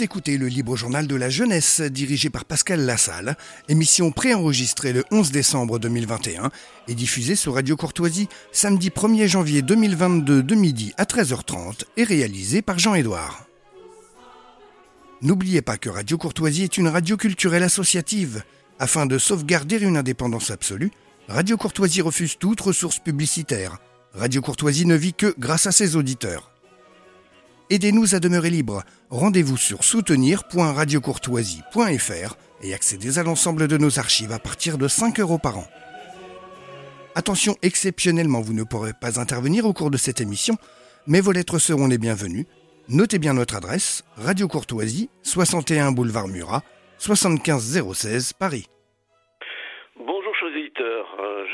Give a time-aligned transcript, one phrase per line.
[0.00, 3.36] Écoutez le Libre Journal de la Jeunesse, dirigé par Pascal Lassalle,
[3.68, 6.50] émission préenregistrée le 11 décembre 2021
[6.88, 12.60] et diffusée sur Radio Courtoisie samedi 1er janvier 2022 de midi à 13h30 et réalisée
[12.60, 13.46] par Jean-Édouard.
[15.22, 18.42] N'oubliez pas que Radio Courtoisie est une radio culturelle associative.
[18.78, 20.90] Afin de sauvegarder une indépendance absolue,
[21.28, 23.78] Radio Courtoisie refuse toute ressource publicitaire.
[24.12, 26.50] Radio Courtoisie ne vit que grâce à ses auditeurs.
[27.68, 28.84] Aidez-nous à demeurer libre.
[29.10, 35.38] Rendez-vous sur soutenir.radiocourtoisie.fr et accédez à l'ensemble de nos archives à partir de 5 euros
[35.38, 35.66] par an.
[37.16, 40.56] Attention, exceptionnellement, vous ne pourrez pas intervenir au cours de cette émission,
[41.06, 42.46] mais vos lettres seront les bienvenues.
[42.88, 46.62] Notez bien notre adresse, Radio Courtoisie, 61 boulevard Murat,
[46.98, 48.68] 75 016 Paris.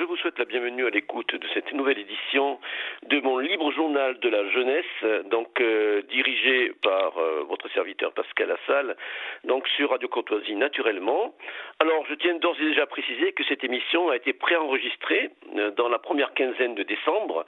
[0.03, 2.59] Euh, je vous souhaite la bienvenue à l'écoute de cette nouvelle édition
[3.07, 8.49] de mon libre journal de la jeunesse, donc euh, dirigé par euh, votre serviteur Pascal
[8.49, 8.97] Lassalle,
[9.45, 11.35] donc sur Radio Courtoisie naturellement.
[11.79, 15.31] Alors je tiens d'ores et déjà à préciser que cette émission a été préenregistrée
[15.77, 17.47] dans la première quinzaine de décembre,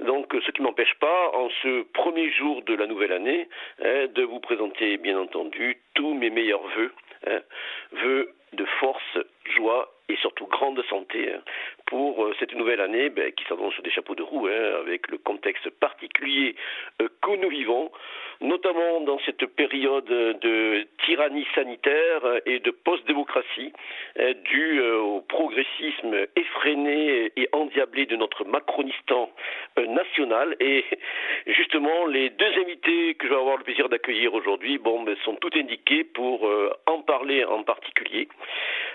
[0.00, 3.48] donc ce qui m'empêche pas en ce premier jour de la nouvelle année
[3.84, 6.92] hein, de vous présenter bien entendu tous mes meilleurs vœux,
[7.26, 7.40] hein,
[7.92, 9.18] vœux de force,
[9.56, 11.40] joie et surtout grande santé hein,
[11.86, 15.18] pour euh, cette nouvelle année ben, qui s'annonce des chapeaux de roue hein, avec le
[15.18, 16.56] contexte particulier
[17.00, 17.90] euh, que nous vivons,
[18.40, 23.72] notamment dans cette période de tyrannie sanitaire et de post-démocratie
[24.44, 29.30] due euh, au progressisme effréné et endiablé de notre Macronistan
[29.76, 30.56] national.
[30.60, 30.84] Et
[31.46, 35.34] justement, les deux invités que je vais avoir le plaisir d'accueillir aujourd'hui bon, ben, sont
[35.36, 36.48] tout indiqués pour
[36.86, 38.28] en parler en particulier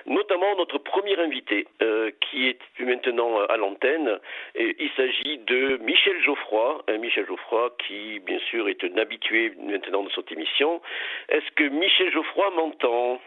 [0.08, 4.20] notamment notre premier invité euh, qui est maintenant à l'antenne.
[4.56, 10.10] Il s'agit de Michel Geoffroy, Michel Geoffroy qui bien sûr est un habitué maintenant de
[10.12, 10.82] cette émission.
[11.30, 13.22] Est-ce que Michel Geoffroy m'entend?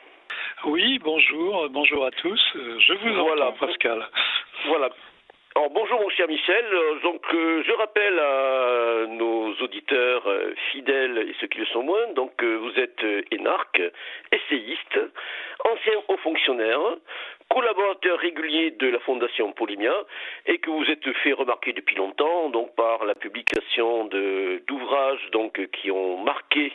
[0.65, 2.41] Oui, bonjour, bonjour à tous.
[2.55, 4.07] Je vous voilà, entends, Pascal.
[4.67, 4.91] Voilà.
[5.57, 6.65] Alors bonjour mon cher Michel,
[7.03, 12.13] donc euh, je rappelle à nos auditeurs euh, fidèles et ceux qui le sont moins,
[12.15, 13.83] donc vous êtes énarque,
[14.31, 15.01] essayiste,
[15.65, 16.79] ancien haut fonctionnaire,
[17.51, 19.93] collaborateur régulier de la Fondation Polymia
[20.47, 25.91] et que vous êtes fait remarquer depuis longtemps donc par la publication d'ouvrages donc qui
[25.91, 26.73] ont marqué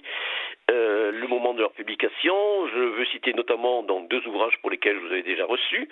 [0.71, 2.35] euh, le moment de leur publication.
[2.67, 5.87] Je veux citer notamment donc deux ouvrages pour lesquels vous avez déjà reçu.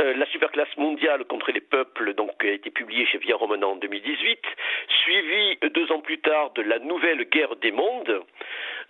[0.00, 3.76] Euh, la superclasse mondiale contre les peuples donc a été publié chez Via Romana en
[3.76, 4.40] 2018,
[5.04, 8.22] suivi deux ans plus tard de la nouvelle guerre des mondes,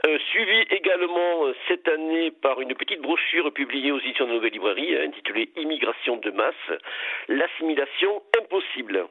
[0.05, 4.97] euh, suivi également cette année par une petite brochure publiée aux éditions de Nouvelle Librairie
[4.97, 6.81] intitulée Immigration de masse,
[7.29, 9.07] l'assimilation impossible.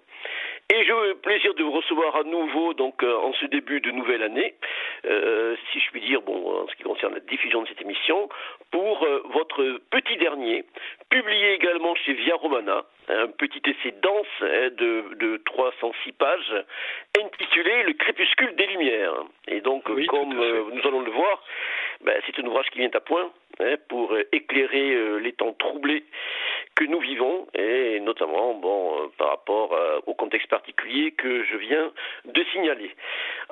[0.74, 3.92] Et j'ai le plaisir de vous recevoir à nouveau donc euh, en ce début de
[3.92, 4.56] nouvelle année,
[5.06, 8.28] euh, si je puis dire, bon, en ce qui concerne la diffusion de cette émission,
[8.72, 10.66] pour euh, votre petit dernier,
[11.12, 16.66] publié également chez Via Romana, un petit essai dense hein, de, de 306 pages,
[17.22, 19.24] intitulé Le crépuscule des Lumières.
[19.48, 21.44] Et donc, comme nous allons le voir,
[22.02, 26.04] ben, c'est un ouvrage qui vient à point hein, pour éclairer les temps troublés
[26.76, 31.58] que nous vivons et notamment bon euh, par rapport euh, au contexte particulier que je
[31.58, 31.92] viens
[32.26, 32.92] de signaler.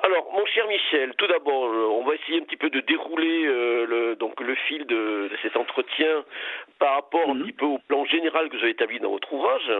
[0.02, 3.44] Alors mon cher Michel, tout d'abord euh, on va essayer un petit peu de dérouler
[3.44, 6.24] le, donc le fil de, cet entretien
[6.78, 7.42] par rapport un mhm.
[7.42, 9.70] petit peu au plan général que vous avez établi dans votre ouvrage.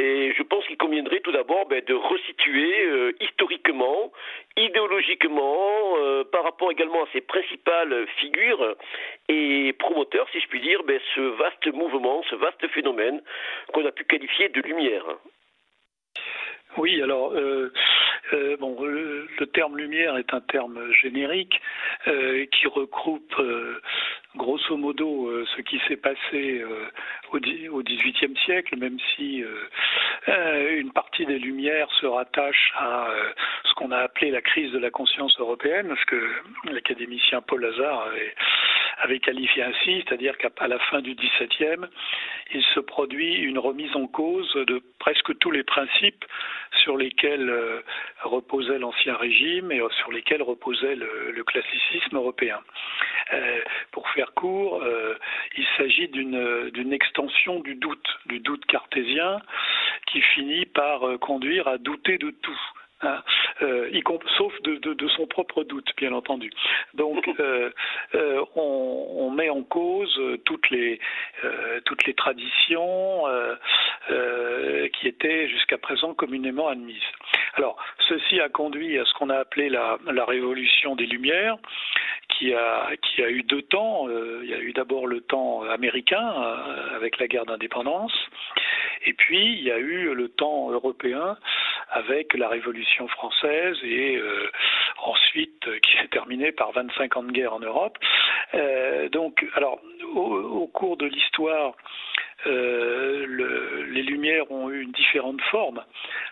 [0.00, 4.10] Et je pense qu'il conviendrait tout d'abord ben, de resituer euh, historiquement,
[4.56, 8.76] idéologiquement, euh, par rapport également à ses principales figures
[9.28, 13.20] et promoteurs, si je puis dire, ben, ce vaste mouvement, ce vaste phénomène
[13.74, 15.04] qu'on a pu qualifier de lumière.
[16.76, 17.72] Oui, alors euh,
[18.32, 21.60] euh, bon, le, terme lumière est un terme générique
[22.06, 23.34] euh, qui regroupe
[24.36, 26.64] grosso modo ce qui s'est passé
[27.32, 29.42] au XVIIIe siècle, même si
[30.28, 33.08] une partie des lumières se rattache à
[33.64, 36.30] ce qu'on a appelé la crise de la conscience européenne, parce que
[36.70, 38.34] l'académicien Paul Lazare avait,
[39.00, 41.86] avait qualifié ainsi, c'est-à-dire qu'à la fin du XVIIe,
[42.52, 46.24] il se produit une remise en cause de presque tous les principes
[46.82, 47.80] sur lesquels euh,
[48.22, 52.60] reposait l'ancien régime et euh, sur lesquels reposait le, classicisme européen.
[53.32, 53.60] Euh,
[53.92, 54.84] pour faire court,
[55.56, 59.40] il s'agit d'une extension du doute, du doute cartésien,
[60.06, 62.60] qui finit par conduire à douter de tout.
[63.02, 63.22] Hein,
[63.62, 63.90] euh,
[64.36, 66.52] sauf de, son propre doute, bien entendu.
[66.94, 67.70] Donc, euh,
[68.14, 70.98] euh, on, met en cause toutes les,
[71.84, 73.24] toutes les traditions
[74.92, 76.98] qui étaient jusqu'à présent communément admises.
[77.54, 77.76] Alors,
[78.08, 81.56] ceci a conduit à ce qu'on a appelé la, la révolution des Lumières,
[82.28, 84.08] qui a, qui a eu deux temps.
[84.42, 86.26] il y a eu d'abord le temps américain
[86.94, 88.12] avec la guerre d'indépendance,
[89.06, 91.36] et puis il y a eu le temps européen
[91.90, 94.20] avec la Révolution française et
[95.02, 97.98] ensuite qui s'est terminé par 25 ans de guerre en Europe.
[99.12, 99.80] donc, alors,
[100.14, 101.74] au cours de l'histoire,
[102.46, 105.84] euh, le, les Lumières ont eu une différente forme.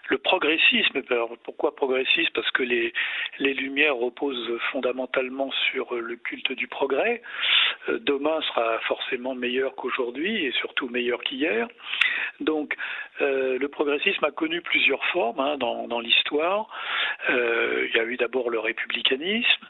[0.08, 1.02] Le progressisme,
[1.44, 2.30] pourquoi progressisme?
[2.34, 2.92] Parce que les,
[3.38, 7.22] les Lumières reposent fondamentalement sur le culte du progrès.
[7.88, 11.68] Euh, demain sera forcément meilleur qu'aujourd'hui et surtout meilleur qu'hier.
[12.40, 12.74] Donc
[13.20, 16.68] euh, le progressisme a connu plusieurs formes hein, dans, dans l'histoire.
[17.28, 19.66] Il y a eu d'abord le républicanisme,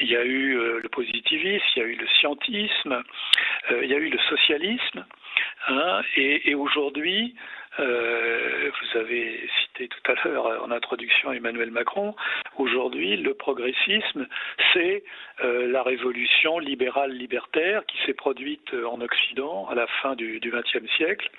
[0.00, 3.02] il y a eu le positivisme, il y a eu le scientisme,
[3.82, 5.04] il y a eu le socialisme.
[5.68, 7.34] Hein, et, aujourd'hui,
[7.78, 12.14] euh, vous avez cité tout à l'heure en introduction Emmanuel Macron.
[12.56, 14.26] Aujourd'hui, le progressisme,
[14.72, 15.04] c'est
[15.44, 20.90] euh, la révolution libérale libertaire qui s'est produite en Occident à la fin du XXe
[20.96, 21.30] siècle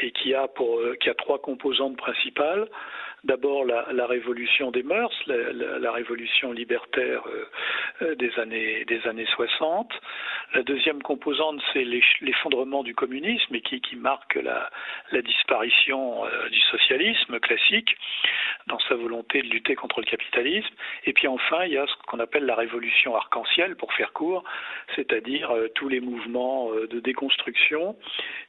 [0.00, 2.68] et euh, qui a trois composantes principales
[3.24, 7.44] d'abord la, révolution des mœurs, la, révolution libertaire euh,
[8.02, 9.92] euh des, années, des années 60.
[10.54, 14.70] La deuxième composante, c'est l'effondrement du communisme et qui, marque la,
[15.22, 17.96] disparition euh, du socialisme classique
[18.66, 20.74] dans sa volonté de lutter contre le capitalisme.
[21.04, 24.44] Et puis enfin, il y a ce qu'on appelle la révolution arc-en-ciel, pour faire court,
[24.94, 27.96] c'est-à-dire tous les mouvements de déconstruction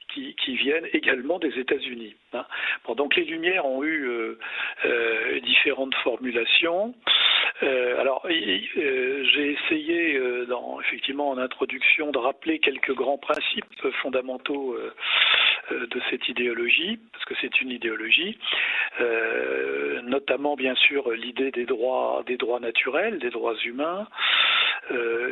[0.08, 2.14] qui, viennent également des États-Unis.
[2.32, 2.44] Hein.
[2.96, 4.08] Donc les Lumières ont eu
[4.84, 6.94] euh, différentes formulations.
[7.62, 14.76] Euh, alors, euh, j'ai essayé, dans, effectivement, en introduction, de rappeler quelques grands principes fondamentaux
[15.70, 18.38] de cette idéologie, parce que c'est une idéologie,
[20.04, 24.08] notamment, bien sûr, l'idée des droits, des droits naturels, des droits humains,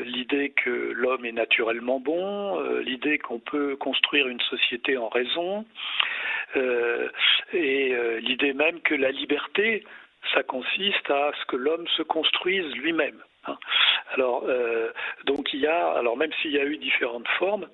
[0.04, 5.64] l'idée que l'homme est naturellement bon, l'idée qu'on peut construire une société en raison,
[7.52, 9.84] et l'idée même que la liberté
[10.34, 13.22] ça consiste à ce que l'homme se construise lui-même.
[13.46, 13.56] Hein.
[14.12, 14.90] Alors, euh,
[15.24, 17.68] donc il y a, alors même s'il y a eu différentes formes,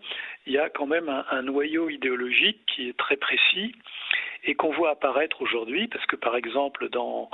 [0.46, 3.74] il y a quand même un noyau idéologique qui est très précis
[4.44, 7.30] et qu'on voit apparaître aujourd'hui, parce que par exemple dans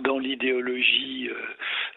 [0.00, 1.34] dans l'idéologie euh,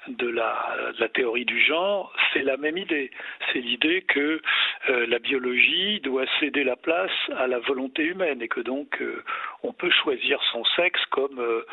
[0.07, 3.11] de la, de la, théorie du genre, c'est la même idée.
[3.51, 4.41] C'est l'idée que
[4.89, 9.23] euh, la biologie doit céder la place à la volonté humaine et que donc euh,
[9.63, 11.65] on peut choisir son sexe comme euh,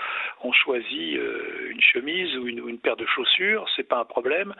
[0.42, 1.18] on choisit
[1.70, 4.54] une chemise ou une, ou une, paire de chaussures, c'est pas un problème.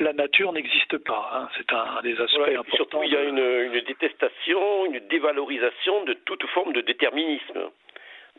[0.00, 1.30] La nature n'existe pas.
[1.34, 1.48] Hein.
[1.56, 2.76] C'est un, un, des aspects ouais, importants.
[2.76, 7.70] Surtout, il y a une, une détestation, une dévalorisation de toute forme de déterminisme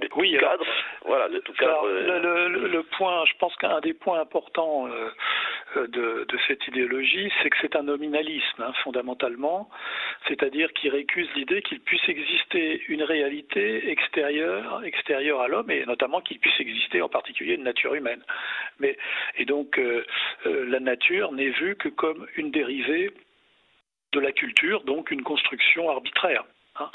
[0.02, 0.46] de tout oui, cadre.
[0.48, 0.66] Alors,
[1.06, 1.94] voilà, de tout alors, cadre.
[1.94, 7.32] Le, le, le, point, je pense qu'un des points importants euh, de, de, cette idéologie,
[7.42, 9.70] c'est que c'est un nominalisme, hein, fondamentalement,
[10.28, 16.22] c'est-à-dire qu'il récuse l'idée qu'il puisse exister une réalité extérieure, extérieure à l'homme, et notamment
[16.22, 18.24] qu'il puisse exister en particulier une nature humaine.
[18.80, 18.98] Mais,
[19.38, 20.06] et donc, euh,
[20.46, 23.12] euh, la nature n'est vue que comme une dérivée
[24.12, 26.44] de la culture, donc une construction arbitraire.
[26.78, 26.90] Hein.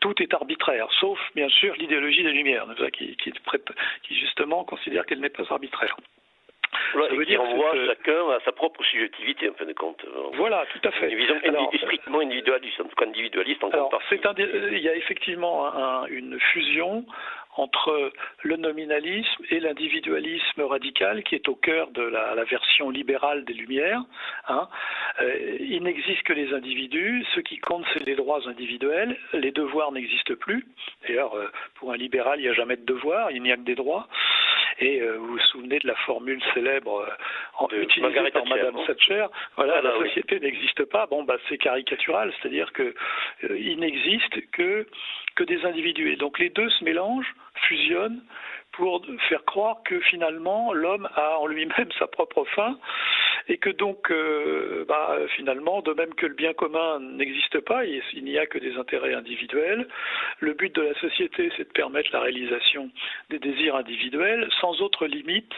[0.00, 3.14] Tout est arbitraire, sauf bien sûr l'idéologie des Lumières, qui,
[4.10, 5.96] justement considère qu'elle n'est pas arbitraire.
[6.92, 7.86] Voilà, ça veut dire renvoie que...
[7.86, 10.04] chacun à sa propre subjectivité en fin de compte.
[10.34, 11.10] Voilà, tout à fait.
[11.10, 14.94] Une vision alors, strictement individualiste, en tout cas individualiste en alors, un, Il y a
[14.94, 17.04] effectivement un, une fusion
[17.56, 18.12] entre
[18.42, 23.54] le nominalisme et l'individualisme radical qui est au cœur de la, la version libérale des
[23.54, 24.02] Lumières.
[24.48, 24.68] Hein.
[25.20, 29.90] Euh, il n'existe que les individus, ce qui compte c'est les droits individuels, les devoirs
[29.92, 30.64] n'existent plus.
[31.06, 33.62] D'ailleurs, euh, pour un libéral, il n'y a jamais de devoirs, il n'y a que
[33.62, 34.06] des droits.
[34.80, 37.06] Et euh, vous vous souvenez de la formule célèbre
[37.72, 40.08] euh, utilisée Margaret par Madame Thatcher Voilà, ah, la oui.
[40.08, 41.06] société n'existe pas.
[41.06, 42.94] Bon, bah, c'est caricatural, c'est-à-dire que
[43.44, 44.86] euh, il n'existe que
[45.36, 46.12] que des individus.
[46.12, 47.34] Et donc les deux se mélangent,
[47.68, 48.22] fusionnent
[48.80, 52.78] pour faire croire que finalement l'homme a en lui-même sa propre fin
[53.46, 58.24] et que donc euh, bah, finalement, de même que le bien commun n'existe pas, il,
[58.24, 59.86] n'y a que des intérêts individuels,
[60.38, 62.90] le but de la société c'est de permettre la réalisation
[63.28, 65.52] des désirs individuels sans autre limite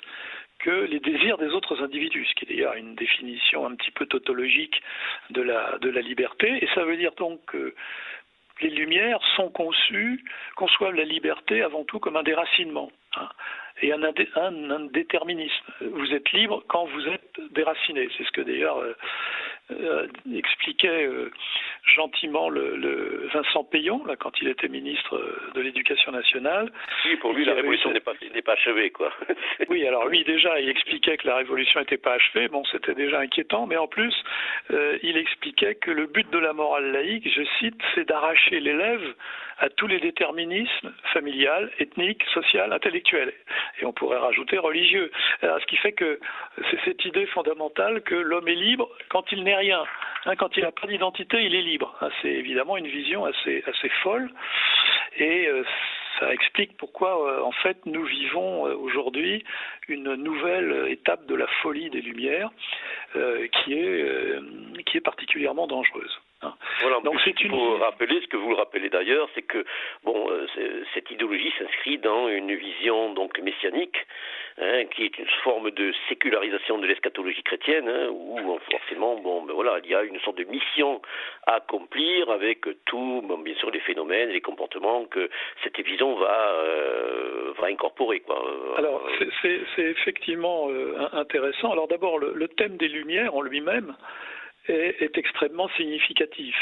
[0.58, 4.06] que les désirs des autres individus, ce qui est d'ailleurs une définition un petit peu
[4.06, 4.82] tautologique
[5.30, 7.72] de la, de la liberté, et ça veut dire donc que
[8.60, 10.24] les Lumières sont conçues,
[10.56, 12.90] conçoivent la liberté avant tout comme un déracinement
[13.81, 15.64] et un, indé, un, un, déterminisme.
[15.81, 18.09] Vous êtes libre quand vous êtes déraciné.
[18.16, 18.78] C'est ce que d'ailleurs
[19.71, 21.31] euh, euh, expliquait euh,
[21.95, 25.21] gentiment le, Vincent Payon, là, quand il était ministre
[25.54, 26.71] de l'Éducation nationale.
[27.04, 28.12] Oui, pour lui, la révolution n'est pas,
[28.45, 29.12] pas achevée, quoi.
[29.69, 32.49] oui, alors lui, déjà, il expliquait que la révolution n'était pas achevée.
[32.49, 34.14] Bon, c'était déjà inquiétant, mais en plus,
[34.71, 39.14] euh, il expliquait que le but de la morale laïque, je cite, c'est d'arracher l'élève
[39.59, 43.33] à tous les déterminismes familial, ethnique, social, intellectuel.
[43.81, 45.11] Et on pourrait rajouter religieux.
[45.40, 46.19] ce qui fait que
[46.71, 49.85] c'est cette idée fondamentale que l'homme est libre quand il n'est rien.
[50.25, 51.94] Hein, quand il n'a pas d'identité, il est libre.
[52.00, 53.62] Hein, c'est évidemment une vision assez,
[54.02, 54.30] folle.
[55.16, 55.64] Et euh,
[56.18, 59.44] ça explique pourquoi, euh, en fait, nous vivons euh, aujourd'hui
[59.88, 62.50] une nouvelle étape de la folie des Lumières
[63.64, 66.18] qui est particulièrement dangereuse.
[66.80, 67.50] Voilà, Donc c'est une.
[67.50, 69.64] Pour rappeler ce que vous le rappelez d'ailleurs, c'est que
[70.02, 70.46] bon, euh,
[70.94, 73.96] cette idéologie s'inscrit dans une vision donc messianique,
[74.58, 79.54] hein, qui est une forme de sécularisation de l'eschatologie chrétienne, hein, où forcément, bon, ben
[79.54, 81.00] voilà, il y a une sorte de mission
[81.46, 85.30] à accomplir avec tout, bon, bien sûr, les phénomènes, les comportements que
[85.62, 88.42] cette vision va euh, va incorporer, quoi.
[88.76, 89.06] Alors
[89.42, 91.70] c'est effectivement euh, intéressant.
[91.70, 93.94] Alors d'abord le thème des lumières en lui-même
[94.69, 96.54] est, extrêmement significatif.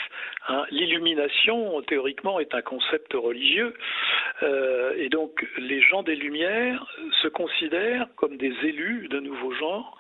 [0.49, 0.65] Hein.
[0.71, 3.75] L'illumination, théoriquement, est un concept religieux,
[4.43, 6.87] euh, et donc les gens des Lumières
[7.23, 9.99] se considèrent comme des élus de nouveaux genres,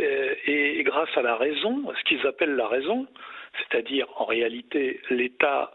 [0.00, 3.06] euh, et, grâce à la raison, ce qu'ils appellent la raison,
[3.58, 5.72] c'est-à-dire en réalité l'état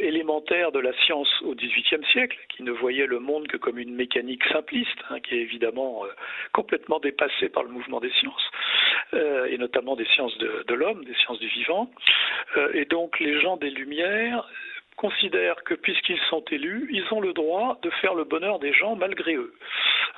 [0.00, 3.94] élémentaire de la science au XVIIIe siècle, qui ne voyait le monde que comme une
[3.94, 6.08] mécanique simpliste, hein, qui est évidemment euh,
[6.52, 8.50] complètement dépassée par le mouvement des sciences,
[9.14, 11.90] euh, et notamment des sciences de, de l'homme, des sciences du vivant.
[12.74, 14.48] et donc les gens des Lumières
[14.98, 18.96] considèrent que puisqu'ils sont élus, ils ont le droit de faire le bonheur des gens
[18.96, 19.54] malgré eux.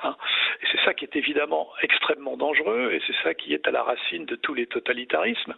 [0.03, 0.15] Hein.
[0.61, 3.83] et c'est ça qui est évidemment extrêmement dangereux, et c'est ça qui est à la
[3.83, 5.53] racine de tous les totalitarismes,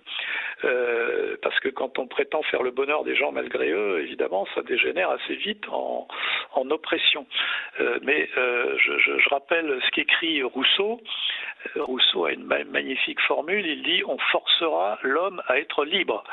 [0.65, 4.61] euh, parce que quand on prétend faire le bonheur des gens malgré eux, évidemment, ça
[4.61, 6.07] dégénère assez vite en,
[6.69, 7.27] oppression.
[7.81, 11.01] Euh, mais euh, je, je, rappelle ce qu'écrit Rousseau.
[11.75, 16.23] Rousseau a une magnifique formule, il dit on forcera l'homme à être libre.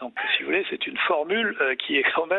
[0.00, 2.33] Donc si vous voulez, c'est une formule qui est quand même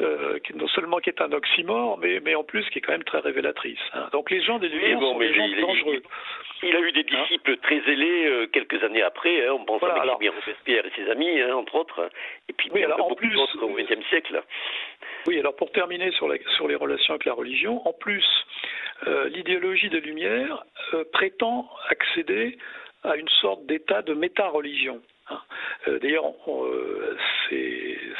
[0.00, 2.92] euh, qui, non seulement qui est un oxymore, mais, mais en plus qui est quand
[2.92, 3.78] même très révélatrice.
[3.92, 4.08] Hein.
[4.12, 6.02] Donc les gens des Lumières sont des gens dangereux.
[6.62, 9.46] Il, a eu des hein disciples très zélés euh, quelques années après.
[9.46, 12.10] Hein, on pense à Robespierre et ses amis, entre autres.
[12.48, 14.42] Et puis oui, alors, beaucoup d'autres au XXe siècle.
[15.26, 18.24] Oui, alors pour terminer sur, sur les relations avec la religion, en plus,
[19.06, 20.64] euh, l'idéologie des Lumières
[21.12, 22.56] prétend accéder
[23.04, 25.00] à une sorte d'état de méta-religion.
[25.88, 27.16] Euh, d'ailleurs, euh,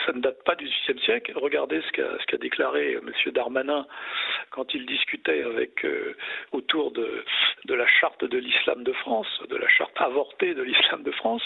[0.06, 1.32] ça ne date pas du XVIe siècle.
[1.34, 3.12] Regardez ce qu'a déclaré M.
[3.32, 3.86] Darmanin
[4.50, 6.14] quand il discutait euh,
[6.52, 7.24] autour de,
[7.68, 11.42] la charte de l'islam de France, de la charte avortée de l'islam de France,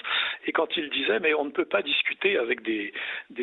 [0.47, 2.93] et quand il disait mais on ne peut pas discuter avec des,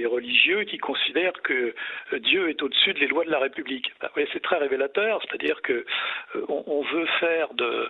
[0.06, 1.74] religieux qui considèrent que
[2.18, 3.92] Dieu est au-dessus des lois de la République.
[4.02, 5.86] Ben, c'est très révélateur, c'est-à-dire que
[6.48, 7.90] on, veut faire de,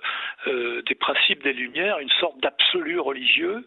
[0.88, 3.66] des principes des Lumières une sorte d'absolu religieux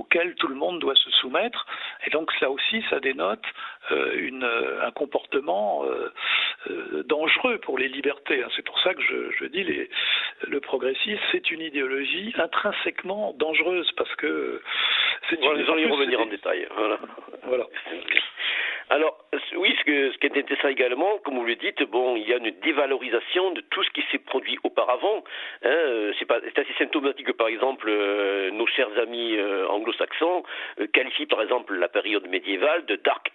[0.00, 1.66] auquel tout le monde doit se soumettre.
[2.06, 3.44] Et donc là aussi, ça dénote
[3.90, 8.42] une, euh, un comportement euh, dangereux pour les libertés.
[8.42, 8.48] Hein.
[8.56, 9.90] C'est pour ça que je, je dis les,
[10.46, 14.62] le progressisme, c'est une idéologie intrinsèquement dangereuse parce que
[15.28, 15.38] c'est.
[15.42, 16.66] On va y revenir en détail.
[16.76, 16.98] Voilà.
[17.44, 17.66] voilà.
[18.90, 19.16] Alors,
[19.56, 22.34] oui, ce, que, ce qui est intéressant également, comme vous le dites, bon, il y
[22.34, 25.22] a une dévalorisation de tout ce qui s'est produit auparavant.
[25.62, 30.42] Hein, c'est, assez symptomatique que, par exemple, euh, nos chers amis euh, anglo-saxons
[30.80, 33.30] euh, qualifient, par exemple, la période médiévale de Dark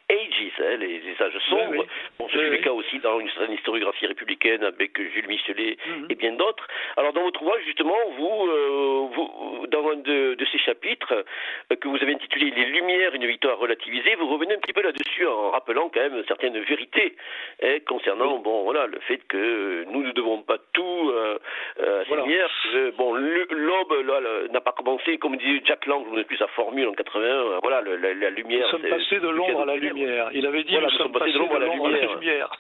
[0.60, 1.86] Hein, les, âges sombres.
[2.20, 6.08] Bon, c'est le cas aussi dans une certaine historiographie républicaine avec Jules Michelet mhm.
[6.10, 6.68] et bien d'autres.
[6.98, 11.26] Alors, dans votre ouvrage, justement, vous, vous dans un de, de ces chapitres
[11.70, 15.26] que vous avez intitulé Les Lumières, une victoire relativisée, vous revenez un petit peu là-dessus
[15.28, 17.16] en rappelant quand même certaines vérités
[17.64, 21.38] hein, concernant bon voilà le fait que nous ne devons pas tout euh,
[21.80, 22.50] euh, à lumière.
[22.98, 27.26] bon l'aube n'a pas commencé comme dit Jack Lang, vous plus sa formule en 81.
[27.26, 28.66] Euh, voilà la, lumière.
[28.66, 30.25] Nous sommes passés de l'ombre à la lumière.
[30.34, 32.52] Il avait dit nous, sommes passés de l'ombre à la lumière.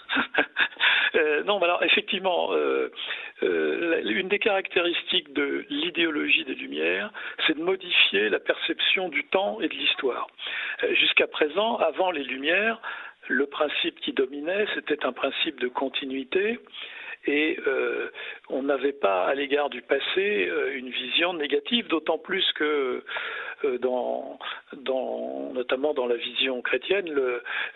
[1.45, 2.51] non, mais alors effectivement,
[3.41, 7.11] une des caractéristiques de l'idéologie des Lumières,
[7.45, 10.27] c'est de modifier la perception du temps et de l'histoire.
[10.91, 12.79] Jusqu'à présent, avant les Lumières,
[13.27, 16.59] le principe qui dominait, c'était un principe de continuité
[17.27, 18.11] et euh,
[18.49, 23.03] on n'avait pas à l'égard du passé euh, une vision négative, d'autant plus que euh,
[23.81, 24.39] dans,
[25.53, 27.09] notamment dans la vision chrétienne,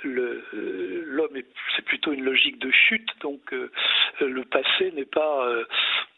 [0.03, 1.37] l'homme
[1.75, 3.51] c'est plutôt une logique de chute, donc
[4.19, 5.47] le passé n'est pas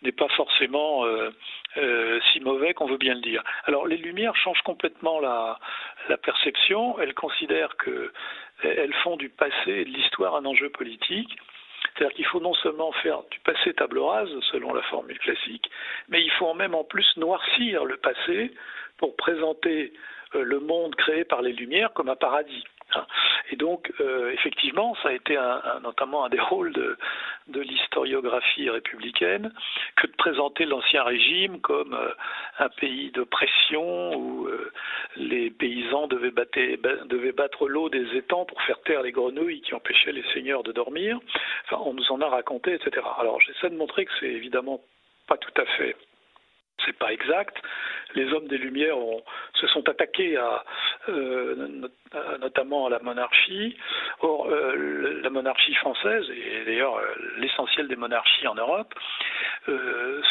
[0.03, 1.05] n'est pas forcément
[2.31, 3.43] si mauvais qu'on veut bien le dire.
[3.65, 5.59] Alors les Lumières changent complètement la,
[6.23, 6.99] perception.
[6.99, 8.11] Elles considèrent que
[8.63, 11.37] elles font du passé et de l'histoire un enjeu politique.
[11.95, 15.69] C'est-à-dire qu'il faut non seulement faire du passé table rase, selon la formule classique,
[16.09, 18.51] mais il faut même en plus noircir le passé
[19.01, 19.91] pour présenter
[20.33, 22.63] le monde créé par les Lumières comme un paradis.
[23.51, 25.37] Et donc, euh, effectivement, ça a été
[25.83, 26.97] notamment un des rôles de,
[27.53, 29.51] l'historiographie républicaine
[29.97, 32.11] que de présenter l'Ancien Régime comme euh,
[32.59, 34.71] un pays de pression où euh,
[35.17, 36.31] les paysans devaient,
[37.05, 40.71] devaient battre l'eau des étangs pour faire taire les grenouilles qui empêchaient les seigneurs de
[40.71, 41.19] dormir.
[41.65, 43.05] Enfin, on nous en a raconté, etc.
[43.19, 44.79] Alors, j'essaie de montrer que c'est évidemment
[45.27, 45.95] pas tout à fait
[46.85, 47.55] c'est pas exact.
[48.15, 48.97] Les hommes des Lumières
[49.53, 50.63] se sont attaqués à,
[51.09, 53.77] euh, notamment à la monarchie.
[54.19, 58.93] Or, euh, la monarchie française, et d'ailleurs euh, l'essentiel des monarchies en Europe,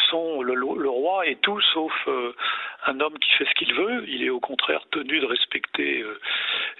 [0.09, 2.09] sont le, roi et tout sauf
[2.85, 4.03] un homme qui fait ce qu'il veut.
[4.07, 6.03] Il est au contraire tenu de respecter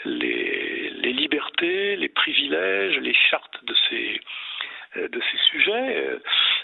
[0.03, 4.21] les, les, libertés, les privilèges, les chartes de ces,
[4.97, 6.19] de ces sujets.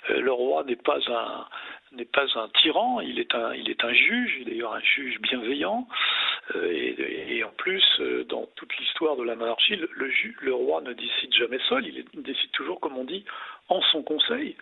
[0.10, 1.46] Le roi n'est pas un
[1.92, 5.88] n'est pas un tyran, il est un, il est un juge, d'ailleurs un juge bienveillant.
[6.56, 9.90] Euh, et, en plus, euh, dans toute l'histoire de la monarchie, le,
[10.42, 13.26] le, roi ne décide jamais seul, il, il, décide toujours, comme on dit,
[13.70, 14.56] en son conseil.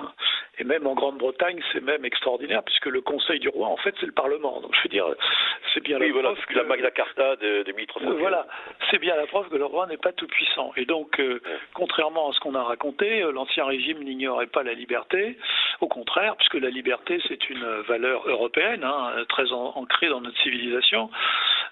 [0.00, 0.10] Hein.
[0.58, 4.06] Et même en Grande-Bretagne, c'est même extraordinaire, puisque le conseil du roi, en fait, c'est
[4.06, 4.60] le Parlement.
[4.60, 5.06] Donc je veux dire,
[5.72, 6.54] c'est bien la preuve que...
[6.54, 8.46] la Magna Carta de, de Voilà,
[8.90, 10.72] c'est bien la preuve que le roi n'est pas tout puissant.
[10.76, 11.40] Et donc, euh,
[11.72, 15.38] contrairement à ce qu'on a raconté, l'ancien régime n'ignorait pas la liberté.
[15.80, 21.10] Au contraire, puisque la liberté, c'est une valeur européenne, hein, très ancrée dans notre civilisation.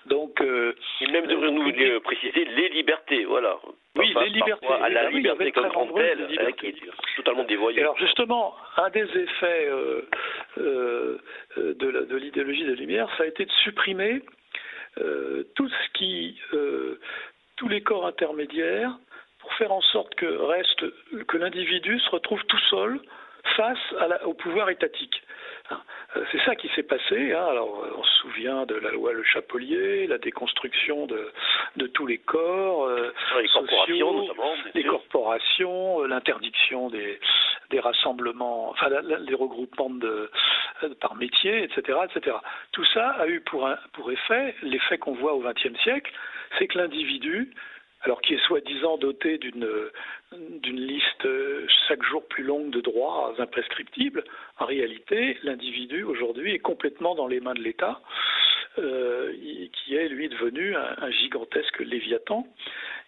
[0.06, 3.56] Donc, euh, Et même devrions-nous préciser les libertés, voilà.
[3.96, 4.66] Oui, les libertés.
[4.66, 6.74] À la liberté comme telle, qui est
[7.16, 7.80] totalement dévoyée.
[7.80, 10.02] Alors justement, un des effets euh,
[10.58, 11.18] euh,
[11.56, 14.22] de l'idéologie des Lumières, ça a été de supprimer
[14.98, 16.40] euh, tout ce qui,
[17.56, 18.96] tous les corps intermédiaires,
[19.40, 20.84] pour faire en sorte que reste
[21.26, 23.00] que l'individu se retrouve tout seul
[23.57, 25.22] face au pouvoir étatique.
[25.70, 25.81] Hein.
[26.16, 27.33] Euh, c'est ça qui s'est passé.
[27.33, 27.46] Hein.
[27.51, 31.33] Alors, on se souvient de la loi Le Chapelier, la déconstruction de,
[31.77, 37.20] de tous les corps, euh, les corporations, notamment, les corporations, euh, l'interdiction des,
[37.70, 40.31] des rassemblements, enfin, les regroupements de,
[41.01, 42.37] par métier, etc., etc.
[42.72, 46.12] Tout ça a eu pour, un, pour effet l'effet qu'on voit au XXe siècle,
[46.59, 47.53] c'est que l'individu
[48.02, 49.66] alors qui est soi-disant doté d'une
[50.62, 51.28] liste
[51.88, 54.24] chaque jour plus longue de droits imprescriptibles,
[54.58, 58.00] en réalité, l'individu aujourd'hui est complètement dans les mains de l'État,
[58.78, 59.32] euh,
[59.72, 62.46] qui est lui devenu un, gigantesque léviathan.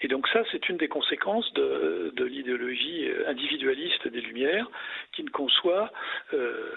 [0.03, 4.67] Et donc ça, c'est une des conséquences de, l'idéologie individualiste des Lumières,
[5.13, 5.91] qui ne conçoit
[6.33, 6.75] euh,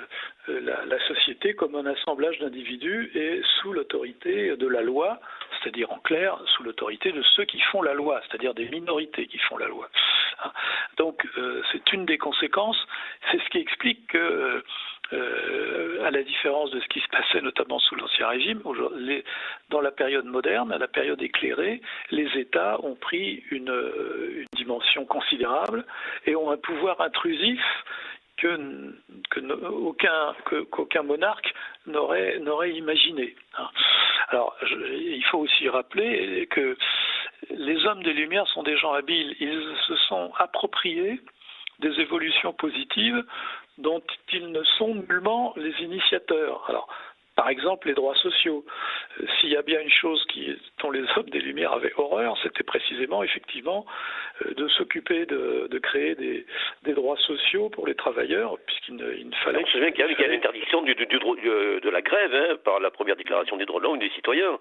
[0.47, 5.19] la, la, société comme un assemblage d'individus et sous l'autorité de la loi,
[5.61, 9.37] c'est-à-dire en clair sous l'autorité de ceux qui font la loi, c'est-à-dire des minorités qui
[9.37, 9.89] font la loi.
[10.43, 10.51] Hein.
[10.97, 12.77] Donc euh, c'est une des conséquences,
[13.31, 14.63] c'est ce qui explique que, euh,
[16.03, 18.61] à la différence de ce qui se passait notamment sous l'Ancien Régime,
[19.69, 23.73] dans la période moderne, à la période éclairée, les États ont pris une,
[24.35, 25.85] une dimension considérable
[26.25, 27.61] et ont un pouvoir intrusif
[30.71, 31.53] qu'aucun monarque
[31.85, 33.35] n'aurait, n'aurait imaginé.
[33.57, 33.69] Hein.
[34.29, 36.77] Alors, il faut aussi rappeler que
[37.49, 39.35] les hommes des Lumières sont des gens habiles.
[39.39, 41.19] Ils se sont appropriés
[41.79, 43.23] des évolutions positives
[43.77, 46.63] dont ils ne sont nullement les initiateurs.
[46.67, 46.87] Alors,
[47.35, 48.63] par exemple, les droits sociaux.
[49.19, 52.37] Euh, s'il y a bien une chose qui, dont les hommes des Lumières avaient horreur,
[52.43, 53.85] c'était précisément, effectivement,
[54.45, 56.45] euh, de s'occuper de, créer des,
[56.93, 59.63] droits sociaux pour les travailleurs, puisqu'il ne, il ne fallait.
[59.63, 63.79] Qu'il y a, l'interdiction du, de la grève hein, par la première déclaration des droits
[63.79, 64.59] de l'homme des citoyens.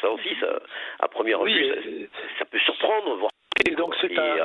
[0.00, 0.60] Ça aussi, ça,
[1.00, 1.74] à première vue,
[2.38, 3.32] ça, peut surprendre, voire.
[3.66, 4.36] Et donc c'est un.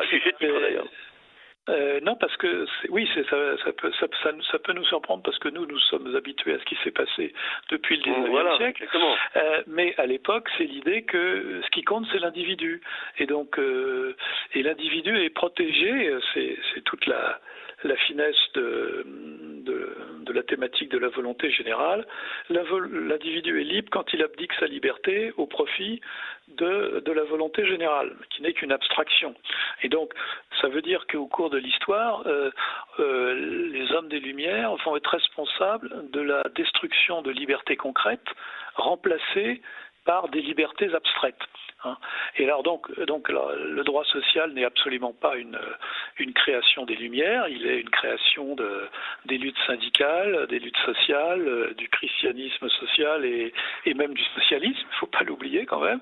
[1.98, 3.22] Euh, non, parce que oui, ça,
[3.64, 4.08] ça, peut, ça,
[4.52, 7.34] ça, peut nous surprendre parce que nous, nous sommes habitués à ce qui s'est passé
[7.70, 8.88] depuis le 19e siècle.
[9.36, 12.82] Euh, mais à l'époque, c'est l'idée que ce qui compte, c'est l'individu.
[13.18, 14.16] Et donc, euh,
[14.54, 16.12] et l'individu est protégé.
[16.34, 17.40] C'est toute la,
[17.84, 19.06] la finesse de,
[20.34, 22.06] la thématique de la volonté générale.
[22.50, 26.02] L'individu est libre quand il abdique sa liberté au profit
[26.50, 29.36] de, de la volonté générale, qui n'est qu'une abstraction.
[29.84, 30.14] Et donc,
[30.62, 32.52] ça veut dire qu'au cours de l'histoire, euh,
[33.00, 38.30] euh, les hommes des Lumières vont être responsables de la destruction de libertés concrètes
[38.76, 39.62] remplacées
[40.06, 41.36] par des libertés abstraites.
[41.84, 41.96] Hein.
[42.38, 45.60] Et alors donc, donc le droit social n'est absolument pas une,
[46.18, 48.88] une création des Lumières, il est une création de,
[49.26, 53.54] des luttes syndicales, des luttes sociales, du christianisme social et,
[53.86, 56.00] et même du socialisme, il ne faut pas l'oublier quand même,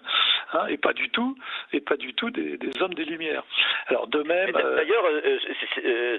[0.54, 1.38] hein, et pas du tout,
[1.74, 3.44] et pas du tout des, des hommes des Lumières.
[3.88, 4.52] Alors de même.
[4.52, 5.06] D'ailleurs,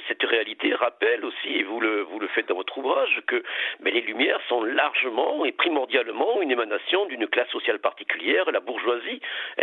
[0.09, 3.42] cette réalité rappelle aussi, et vous le, vous le faites dans votre ouvrage, que
[3.81, 9.21] mais les Lumières sont largement et primordialement une émanation d'une classe sociale particulière, la bourgeoisie,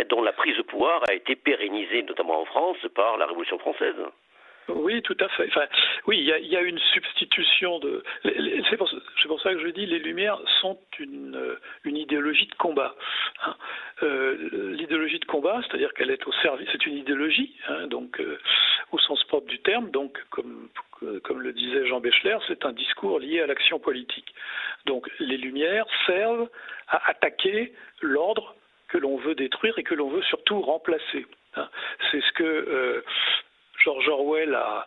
[0.08, 3.96] dont la prise de pouvoir a été pérennisée, notamment en France, par la Révolution française.
[4.68, 5.46] Oui, tout à fait.
[5.48, 5.66] Enfin,
[6.06, 8.02] oui, il y, a, une substitution de.
[8.22, 8.88] C'est pour,
[9.42, 12.94] ça que je dis les Lumières sont une, une idéologie de combat.
[13.44, 13.56] Hein.
[14.02, 16.68] Euh, l'idéologie de combat, c'est-à-dire qu'elle est au service.
[16.72, 18.38] C'est une idéologie, hein, donc euh,
[18.92, 19.90] au sens propre du terme.
[19.90, 20.68] Donc, comme
[21.22, 24.34] comme le disait Jean Béchler, c'est un discours lié à l'action politique.
[24.86, 26.48] Donc, les Lumières servent
[26.88, 28.54] à attaquer l'ordre
[28.94, 31.26] que l'on veut détruire et que l'on veut surtout remplacer.
[31.56, 31.68] Hein.
[32.10, 33.04] C'est ce que euh,
[33.82, 34.86] George Orwell a,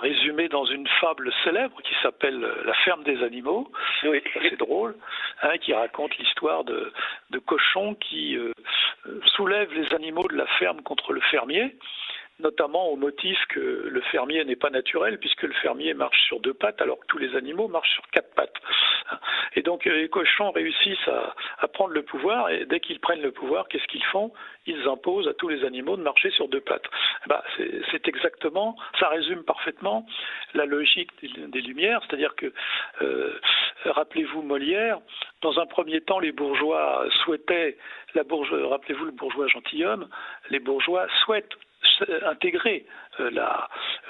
[0.00, 3.70] résumé dans une fable célèbre qui s'appelle La ferme des animaux.
[4.00, 4.96] C'est drôle,
[5.42, 6.92] hein, qui raconte l'histoire de,
[7.46, 8.52] cochons qui euh,
[9.36, 11.76] soulèvent les animaux de la ferme contre le fermier
[12.40, 16.54] notamment au motif que le fermier n'est pas naturel, puisque le fermier marche sur deux
[16.54, 18.56] pattes, alors que tous les animaux marchent sur quatre pattes.
[19.54, 23.68] Et donc les cochons réussissent à, prendre le pouvoir, et dès qu'ils prennent le pouvoir,
[23.68, 24.32] qu'est-ce qu'ils font?
[24.66, 26.86] Ils imposent à tous les animaux de marcher sur deux pattes.
[27.26, 27.42] Bah,
[27.90, 30.06] c'est exactement, ça résume parfaitement
[30.54, 32.52] la logique des, Lumières, c'est-à-dire que,
[33.02, 33.38] euh,
[33.84, 34.98] rappelez-vous Molière,
[35.42, 37.76] dans un premier temps, les bourgeois souhaitaient,
[38.14, 40.08] la rappelez-vous le bourgeois gentilhomme,
[40.50, 41.54] les bourgeois souhaitent
[42.26, 42.86] intégrer
[43.20, 43.30] euh,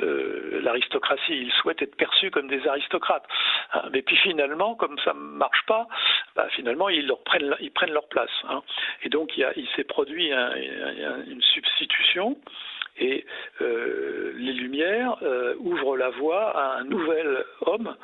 [0.00, 1.42] euh, l'aristocratie.
[1.42, 3.26] Ils souhaitent être perçus comme des aristocrates.
[3.72, 3.83] Hein.
[3.92, 5.87] Mais puis finalement, comme ça ne marche pas,
[6.37, 8.30] bah, finalement ils, prennent, leur place.
[8.48, 8.62] Hein.
[9.02, 12.37] Et donc il, il s'est produit une substitution
[12.98, 13.24] et
[13.61, 15.16] euh, les Lumières
[15.59, 17.96] ouvrent la voie à un nouvel homme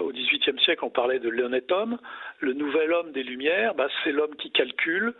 [0.00, 1.98] au XVIIIe siècle, on parlait de l'honnête homme.
[2.38, 5.12] Le nouvel homme des Lumières, bah, c'est l'homme qui calcule,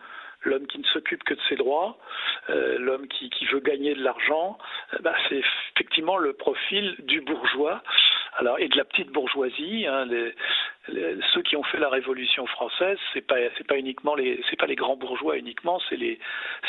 [0.42, 1.98] l'homme qui ne s'occupe que de ses droits,
[2.48, 4.58] euh, l'homme qui, veut gagner de l'argent,
[4.94, 5.42] euh, bah, c'est
[5.74, 7.82] effectivement le profil du bourgeois
[8.36, 9.86] alors, et de la petite bourgeoisie.
[9.86, 10.06] Hein,
[11.34, 14.66] ceux qui ont fait la Révolution française, c'est pas c'est pas uniquement les c'est pas
[14.66, 16.18] les grands bourgeois uniquement, c'est les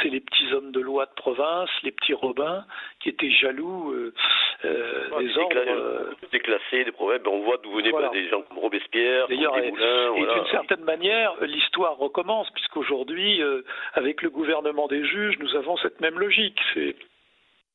[0.02, 2.66] c'est les petits hommes de loi de province, les petits robins
[3.00, 4.14] qui étaient jaloux euh,
[4.66, 7.22] euh des ordres déclassés, des problèmes.
[7.26, 12.50] On voit d'où venaient des gens comme Robespierre, D'ailleurs, et, d'une certaine manière, l'histoire recommence
[12.52, 16.60] puisqu'aujourd'hui, euh, avec le gouvernement des juges, nous avons cette même logique.
[16.74, 16.96] C'est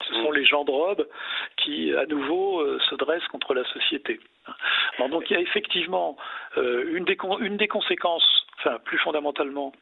[0.05, 1.07] ce sont les gens de robe
[1.57, 4.21] qui, à nouveau, euh, se dressent contre la société.
[5.11, 6.17] donc il y a effectivement
[6.57, 7.05] euh, une,
[7.57, 8.47] des conséquences,
[8.85, 9.73] plus fondamentalement,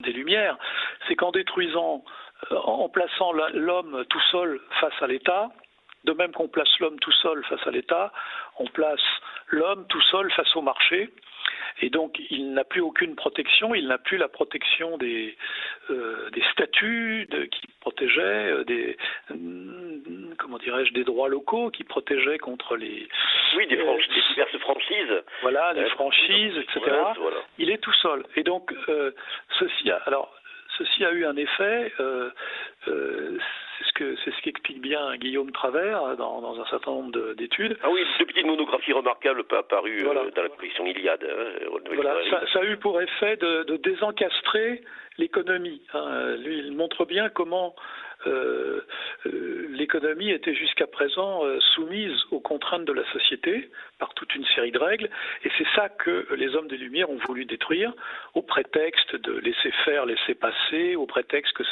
[0.00, 0.58] des Lumières,
[1.08, 2.04] c'est qu'en détruisant,
[2.52, 5.50] euh, en plaçant l'homme tout seul face à l'État,
[6.04, 8.12] de même qu'on place l'homme tout seul face à l'État,
[8.58, 9.00] on place
[9.48, 11.10] l'homme tout seul face au marché,
[11.82, 15.36] et donc, il n'a plus aucune protection, il n'a plus la protection des,
[15.90, 18.96] euh, des statuts qui protégeaient, euh, des,
[19.30, 23.08] mm, comment dirais-je, des droits locaux qui protégeaient contre les...
[23.56, 23.98] Oui, des, euh,
[24.30, 25.22] diverses franchises.
[25.42, 26.80] Voilà, des franchises, etc.
[27.58, 28.24] Il est tout seul.
[28.36, 28.72] Et donc,
[29.58, 29.96] ceci a...
[30.06, 30.32] Alors,
[30.78, 31.92] ceci a eu un effet,
[33.78, 37.76] c'est ce que c'est ce qu'explique bien Guillaume Travers dans, un certain nombre d'études.
[37.82, 41.24] Ah oui, deux petites monographies remarquables apparues euh, dans la collection Iliade.
[41.24, 42.14] Hein, voilà,
[42.52, 44.82] ça, a eu pour effet de, désencastrer
[45.18, 45.82] l'économie.
[45.94, 46.36] Hein.
[46.36, 47.74] Lui, il montre bien comment
[48.26, 48.80] euh,
[49.26, 54.44] euh, l'économie était jusqu'à présent euh, soumise aux contraintes de la société par toute une
[54.46, 55.08] série de règles,
[55.44, 57.92] et c'est ça que les hommes des Lumières ont voulu détruire,
[58.34, 61.64] au prétexte de laisser faire, laisser passer, au prétexte que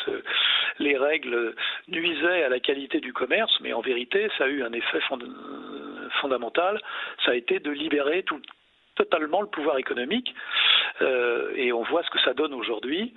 [0.78, 1.54] les règles
[1.88, 5.00] nuisaient à la qualité du commerce, mais en vérité, ça a eu un effet
[6.20, 6.80] fondamental,
[7.24, 8.40] ça a été de libérer tout,
[8.94, 10.34] totalement le pouvoir économique.
[11.02, 13.14] Euh, et on voit ce que ça donne aujourd'hui,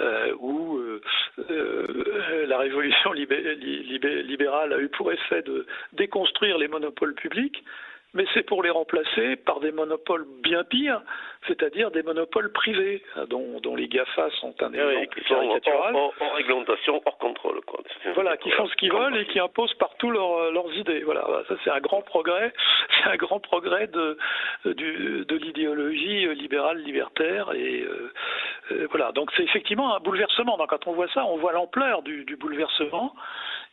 [0.00, 1.00] euh, où euh,
[2.46, 7.62] la révolution libérale a eu pour effet de déconstruire les monopoles publics,
[8.14, 11.02] mais c'est pour les remplacer par des monopoles bien pires,
[11.46, 15.94] c'est-à-dire des monopoles privés, hein, dont, les GAFA sont un exemple caricatural.
[15.94, 17.60] Hors, réglementation, hors contrôle.
[17.66, 17.80] Quoi.
[18.14, 21.02] Voilà, qui font ce qu'ils veulent et qui imposent partout leurs idées.
[21.02, 22.52] Voilà, ça c'est un grand progrès,
[23.02, 24.18] c'est un grand progrès de,
[24.64, 28.12] de l'idéologie libérale libertaire et euh,
[28.72, 29.12] euh, voilà.
[29.12, 30.56] Donc c'est effectivement un bouleversement.
[30.56, 33.14] Donc, quand on voit ça, on voit l'ampleur du, bouleversement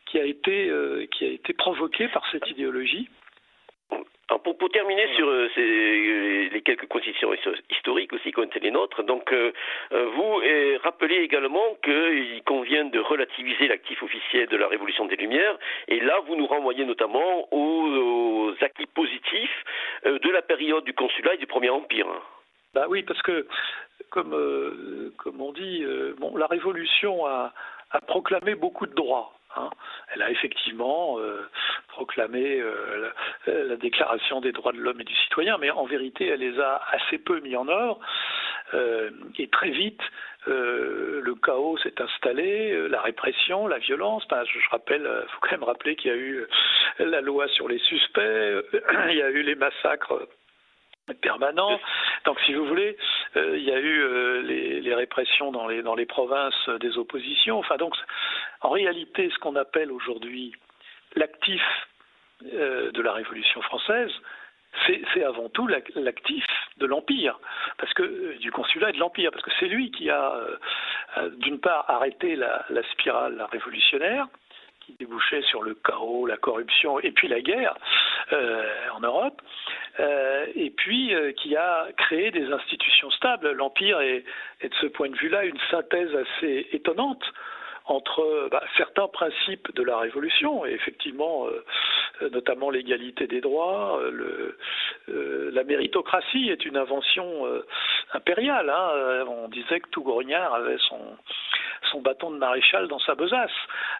[0.06, 3.08] qui a été euh, qui a été provoqué par cette idéologie.
[4.36, 7.32] Pour, terminer sur euh, ces, les quelques conditions
[7.70, 9.32] historiques aussi qui ont été les nôtres, donc
[9.90, 10.40] vous
[10.82, 16.20] rappelez également qu'il convient de relativiser l'actif officiel de la Révolution des Lumières, et là
[16.26, 19.64] vous nous renvoyez notamment aux, acquis positifs
[20.04, 22.06] de la période du Consulat et du Premier Empire.
[22.74, 23.46] Bah oui, parce que
[24.10, 24.34] comme,
[25.38, 25.84] on dit,
[26.18, 27.52] bon, la Révolution a
[28.06, 29.37] proclamé beaucoup de droits.
[29.56, 29.70] Hein.
[30.12, 31.48] Elle a effectivement euh,
[31.88, 33.10] proclamé euh,
[33.46, 36.82] la, Déclaration des droits de l'homme et du citoyen, mais en vérité, elle les a
[36.90, 37.98] assez peu mis en œuvre.
[38.74, 40.00] Euh, et très vite,
[40.46, 44.26] le chaos s'est installé, la répression, la violence.
[44.30, 46.46] je, rappelle, il faut quand même rappeler qu'il y a eu
[46.98, 48.20] la loi sur les suspects,
[49.10, 50.26] il y a eu les massacres
[51.14, 51.78] permanent.
[52.24, 52.96] Donc, si vous voulez,
[53.36, 57.58] euh, il y a eu euh, les, répressions dans les, dans les provinces des oppositions.
[57.58, 57.94] Enfin, donc,
[58.62, 60.52] en réalité, ce qu'on appelle aujourd'hui
[61.14, 61.62] l'actif
[62.52, 64.10] euh, de la Révolution française,
[64.86, 66.44] c'est avant tout l'actif
[66.76, 67.40] de l'Empire,
[67.78, 70.40] parce que du consulat et de l'Empire, parce que c'est lui qui a,
[71.38, 74.28] d'une part, arrêté la, la spirale révolutionnaire,
[74.88, 77.76] qui débouchait sur le chaos, la corruption et puis la guerre
[78.32, 79.42] euh, en Europe,
[80.00, 83.50] euh, et puis euh, qui a créé des institutions stables.
[83.52, 84.24] L'Empire est,
[84.62, 87.22] de ce point de vue-là une synthèse assez étonnante
[87.88, 91.46] entre bah, certains principes de la Révolution, et effectivement,
[92.32, 94.56] notamment l'égalité des droits, le,
[95.52, 97.46] la méritocratie est une invention
[98.12, 98.70] impériale.
[98.70, 99.24] Hein.
[99.28, 101.00] On disait que tout Tougorignard avait son,
[101.90, 103.50] son bâton de maréchal dans sa besace.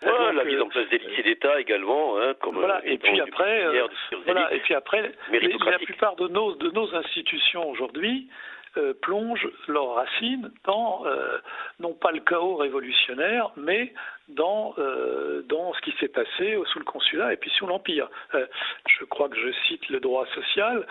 [0.03, 2.77] Voilà, la mise en place des lycées d'État également, hein, comme voilà.
[2.77, 3.87] Euh, et puis après, euh,
[4.25, 4.53] voilà.
[4.55, 8.29] Et puis après, la plupart de nos de nos institutions aujourd'hui
[8.77, 11.39] euh, plongent leurs racines dans, euh,
[11.81, 13.95] non pas le chaos révolutionnaire, mais
[14.29, 18.11] dans, euh, dans ce qui s'est passé sous le consulat et puis sous l'Empire.
[18.35, 20.87] je crois que je cite le droit social,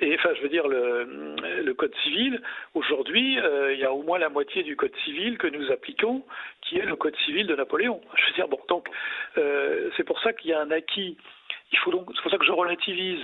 [0.00, 2.40] et enfin je veux dire le, Code civil.
[2.74, 3.38] Aujourd'hui,
[3.72, 6.24] il y a au moins la moitié du Code civil que nous appliquons,
[6.62, 8.00] qui est le Code civil de Napoléon.
[8.14, 8.88] Je veux dire, bon, donc
[9.96, 11.16] c'est pour ça qu'il y a un acquis.
[11.72, 13.20] Il faut donc, c'est pour ça que je relativise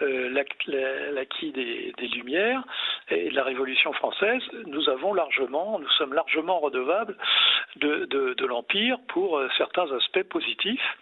[0.00, 2.62] l'acquis des, Lumières
[3.08, 7.16] et de la Révolution française, nous avons largement, nous sommes largement redevables
[7.76, 10.96] de, l'Empire pour euh, certains aspects positifs.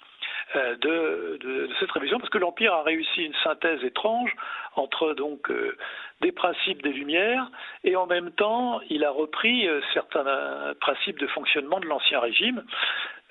[0.55, 4.35] Euh, de, cette révision parce que l'Empire a réussi une synthèse étrange
[4.77, 5.51] entre donc
[6.21, 7.51] des principes des Lumières
[7.85, 12.63] et en même temps il a repris certains principes de fonctionnement de l'Ancien Régime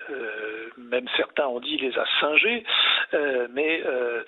[0.10, 2.64] euh, même certains ont dit les a singés,
[3.14, 4.24] euh, mais euh,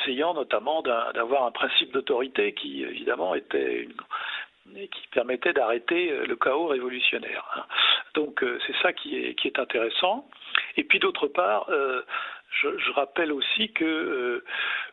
[0.00, 3.88] essayant notamment d'avoir un principe d'autorité qui évidemment était
[4.74, 7.44] qui permettait d'arrêter le chaos révolutionnaire.
[7.56, 7.64] Hein.
[8.14, 10.28] Donc c'est ça qui est, intéressant.
[10.76, 14.44] Et puis d'autre part, je, rappelle aussi que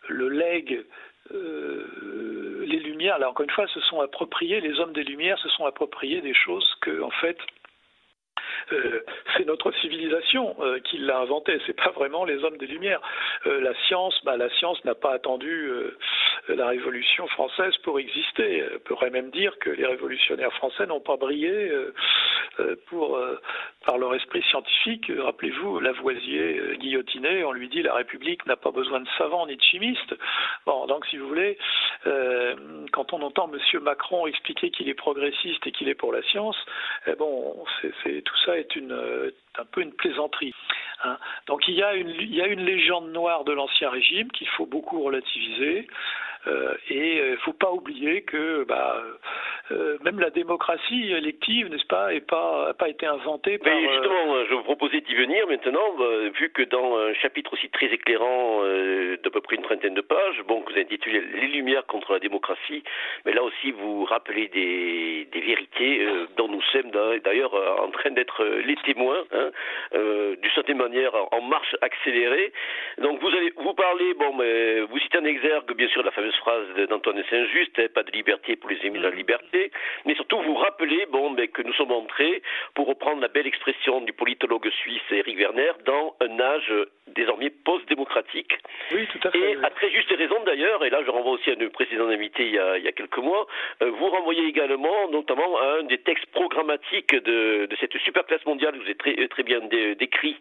[0.08, 0.84] le legs
[1.32, 5.66] les Lumières, là encore une fois, se sont appropriés, les hommes des Lumières se sont
[5.66, 7.38] appropriés des choses que, en fait,
[8.72, 9.04] euh,
[9.36, 13.02] c'est notre civilisation euh, qui l'a inventé, c'est pas vraiment les hommes des Lumières.
[13.46, 15.72] Euh, la science, bah, la science n'a pas attendu
[16.48, 18.64] la Révolution française pour exister.
[18.76, 21.72] On pourrait même dire que les révolutionnaires français n'ont pas brillé
[22.88, 23.20] pour,
[23.86, 25.12] par leur esprit scientifique.
[25.18, 29.62] Rappelez-vous, Lavoisier guillotiné, on lui dit la République n'a pas besoin de savants ni de
[29.62, 30.16] chimistes.
[30.66, 31.58] Bon, donc si vous voulez,
[32.92, 33.82] quand on entend M.
[33.82, 36.58] Macron expliquer qu'il est progressiste et qu'il est pour la science,
[37.08, 37.66] eh bon,
[38.04, 40.54] tout ça est euh, un peu une plaisanterie.
[41.04, 41.18] Hein.
[41.48, 45.88] Donc il y a une légende noire de l'Ancien Régime qu'il faut beaucoup relativiser.
[46.48, 49.04] Euh, et il euh, ne faut pas oublier que bah,
[49.72, 53.74] euh, même la démocratie élective, n'est-ce pas, n'a pas, pas été inventée par.
[53.74, 55.96] Mais justement, je vous proposais d'y venir maintenant,
[56.40, 60.42] vu que dans un chapitre aussi très éclairant d'à peu près une trentaine de pages,
[60.48, 62.84] bon, que vous intitulez Les Lumières contre la démocratie,
[63.26, 66.08] mais là aussi vous rappelez des, des vérités
[66.38, 66.92] dont nous sommes
[67.24, 69.50] d'ailleurs en train d'être les témoins, hein,
[69.94, 72.52] d'une certaine manière en marche accélérée.
[73.00, 76.12] Donc vous allez vous parler, bon, mais vous citez un exergue bien sûr de la
[76.12, 79.72] fameuse phrase d'Antoine Saint-Just, hein, pas de liberté pour les émis de la liberté,
[80.06, 82.42] mais surtout vous rappelez bon, mais que nous sommes entrés,
[82.74, 86.72] pour reprendre la belle expression du politologue suisse Eric Werner, dans un âge
[87.08, 88.54] désormais post-démocratique.
[88.92, 89.54] Oui, tout à fait.
[89.54, 92.46] Et à très juste raison d'ailleurs, et là je renvoie aussi à nos précédents invités
[92.46, 93.48] il y a, il y a quelques mois,
[93.82, 98.46] euh, vous renvoyez également notamment à un des textes programmatiques de, de cette super classe
[98.46, 100.38] mondiale que vous avez très, très bien décrit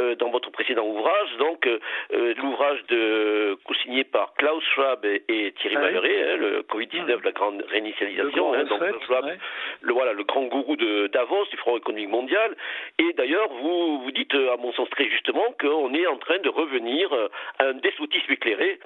[0.00, 5.35] euh, dans votre précédent ouvrage, donc euh, l'ouvrage de co-signé par Klaus Schwab et et
[5.60, 6.36] Thierry ouais.
[6.36, 11.56] le Covid-19, la grande réinitialisation, le, donc le, voilà, le grand gourou de Davos, du
[11.56, 12.56] Front économique mondial.
[12.98, 16.48] Et d'ailleurs, vous, vous dites, à mon sens très justement, qu'on est en train de
[16.48, 17.12] revenir
[17.58, 18.78] à un despotisme éclairé,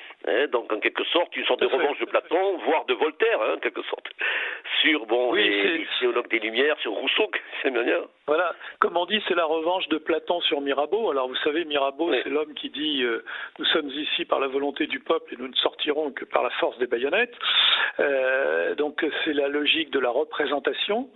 [0.53, 3.83] donc en quelque sorte une sorte de revanche de Platon, voire de Voltaire, en quelque
[3.83, 4.07] sorte,
[4.81, 7.31] sur bon, les, théologues des Lumières, sur Rousseau,
[7.63, 8.03] c'est bien.
[8.27, 11.11] Voilà, comme on dit, c'est la revanche de Platon sur Mirabeau.
[11.11, 13.25] Alors vous savez, Mirabeau, c'est l'homme qui dit euh,
[13.59, 16.51] nous sommes ici par la volonté du peuple et nous ne sortirons que par la
[16.51, 17.35] force des baïonnettes.
[17.99, 21.09] Euh, donc c'est la logique de la représentation.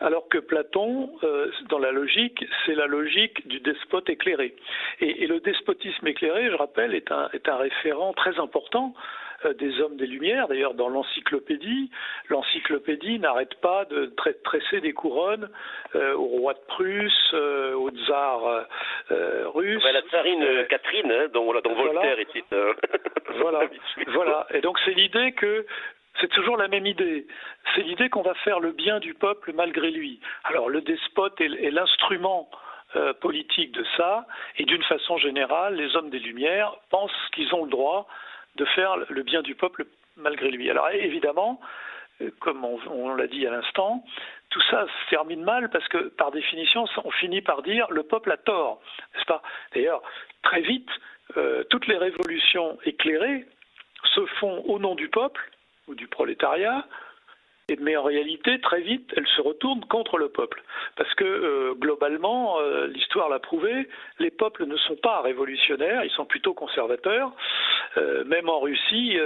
[0.00, 4.56] Alors que Platon, euh, dans la logique, c'est la logique du despote éclairé.
[5.00, 8.92] Et, le despotisme éclairé, je rappelle, est un, référent très important
[9.58, 10.48] des hommes des Lumières.
[10.48, 11.90] D'ailleurs, dans l'encyclopédie,
[12.28, 14.12] l'encyclopédie n'arrête pas de
[14.44, 15.48] tresser des couronnes
[15.94, 18.66] euh, au roi de Prusse, euh, au tsar
[19.54, 19.82] russe.
[19.84, 22.44] la tsarine Catherine, hein, dont, Voltaire était.
[23.38, 23.62] voilà,
[24.08, 24.46] voilà.
[24.52, 25.66] Et donc c'est l'idée que
[26.20, 27.26] c'est toujours la même idée.
[27.74, 30.20] C'est l'idée qu'on va faire le bien du peuple malgré lui.
[30.44, 32.48] Alors le despote est, l'instrument
[33.20, 34.24] politique de ça,
[34.56, 38.06] et d'une façon générale, les hommes des Lumières pensent qu'ils ont le droit
[38.56, 39.86] de faire le bien du peuple
[40.16, 40.70] malgré lui.
[40.70, 41.60] Alors évidemment,
[42.20, 44.04] euh, comme on, l'a dit à l'instant,
[44.50, 48.30] tout ça se termine mal parce que par définition, on finit par dire le peuple
[48.32, 48.80] a tort,
[49.14, 49.32] n'est-ce
[49.74, 50.02] D'ailleurs,
[50.42, 50.88] très vite,
[51.36, 53.46] euh, toutes les révolutions éclairées
[54.14, 55.50] se font au nom du peuple
[55.88, 56.86] ou du prolétariat
[57.80, 60.62] mais en réalité, très vite, elle se retourne contre le peuple.
[60.96, 66.10] Parce que euh, globalement, euh, l'histoire l'a prouvé, les peuples ne sont pas révolutionnaires, ils
[66.10, 67.32] sont plutôt conservateurs.
[67.96, 69.16] Euh, même en Russie,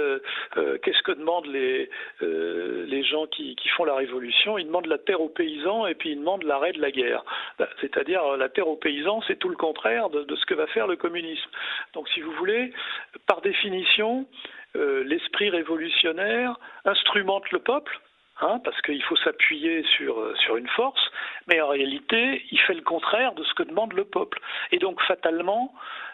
[0.83, 1.89] qu'est-ce que demandent les,
[2.21, 4.57] les gens qui, qui, font la révolution?
[4.57, 7.23] Ils demandent la terre aux paysans et puis ils demandent l'arrêt de la guerre.
[7.57, 10.67] Ben, c'est-à-dire la terre aux paysans, c'est tout le contraire de, de, ce que va
[10.67, 11.49] faire le communisme.
[11.93, 12.71] Donc si vous voulez,
[13.27, 14.25] par définition,
[14.75, 17.99] l'esprit révolutionnaire instrumente le peuple
[18.41, 21.11] Hein, parce qu'il faut s'appuyer sur, euh, sur une force,
[21.47, 24.39] mais en réalité, il fait le contraire de ce que demande le peuple.
[24.71, 25.73] Et donc, fatalement,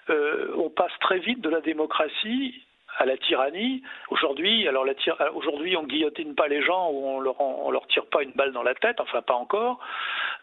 [0.10, 2.64] euh, on passe très vite de la démocratie
[2.98, 3.82] à la tyrannie.
[4.10, 8.06] Aujourd'hui, alors euh, aujourd'hui, on guillotine pas les gens ou on leur on leur tire
[8.06, 9.80] pas une balle dans la tête, enfin pas encore,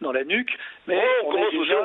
[0.00, 0.56] dans la nuque.
[0.86, 1.30] Mais on,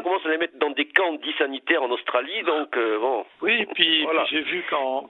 [0.02, 3.26] commence à les mettre dans des camps dits sanitaires en Australie, donc bon.
[3.42, 5.10] Oui, puis, puis j'ai vu quand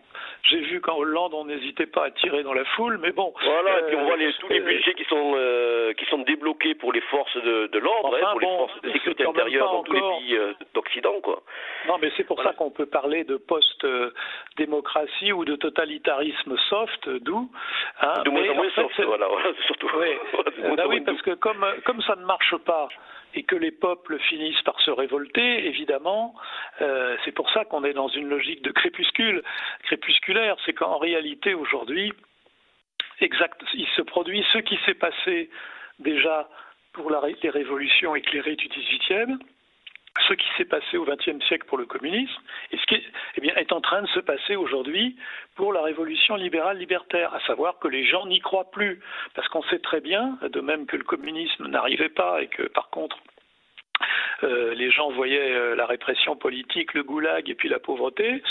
[0.50, 3.34] j'ai vu qu'en Hollande, on n'hésitait pas à tirer dans la foule, mais bon.
[3.42, 6.20] Voilà, et puis on voit les, tous les euh, budgets qui sont, euh, qui sont
[6.20, 9.84] débloqués pour les forces de, de l'ordre, hein, pour les forces de sécurité intérieure dans
[9.84, 11.42] tous les pays euh, d'Occident, quoi.
[11.88, 17.50] Non, mais c'est pour ça qu'on peut parler de post-démocratie ou de totalitarisme soft, d'où.
[18.02, 19.28] Hein, de moins en moins soft, voilà,
[19.66, 19.90] surtout.
[19.98, 20.10] Oui,
[20.76, 22.90] bah oui parce que comme, comme ça ne marche pas,
[23.34, 26.36] et que les peuples finissent par se révolter, évidemment,
[26.82, 29.42] euh, c'est pour ça qu'on est dans une logique de crépuscule,
[29.84, 32.12] crépusculaire, c'est qu'en réalité aujourd'hui,
[33.22, 35.50] exact, il se produit ce qui s'est passé
[36.00, 36.50] déjà
[36.94, 39.38] pour les révolutions éclairées du XVIIIe,
[40.28, 43.04] ce qui s'est passé au XXe siècle pour le communisme et ce qui est,
[43.36, 45.16] eh bien, est en train de se passer aujourd'hui
[45.56, 49.00] pour la révolution libérale libertaire, à savoir que les gens n'y croient plus,
[49.36, 52.90] parce qu'on sait très bien, de même que le communisme n'arrivait pas et que par
[52.90, 53.18] contre
[54.44, 58.44] euh, les gens voyaient euh, la répression politique, le goulag et puis la pauvreté,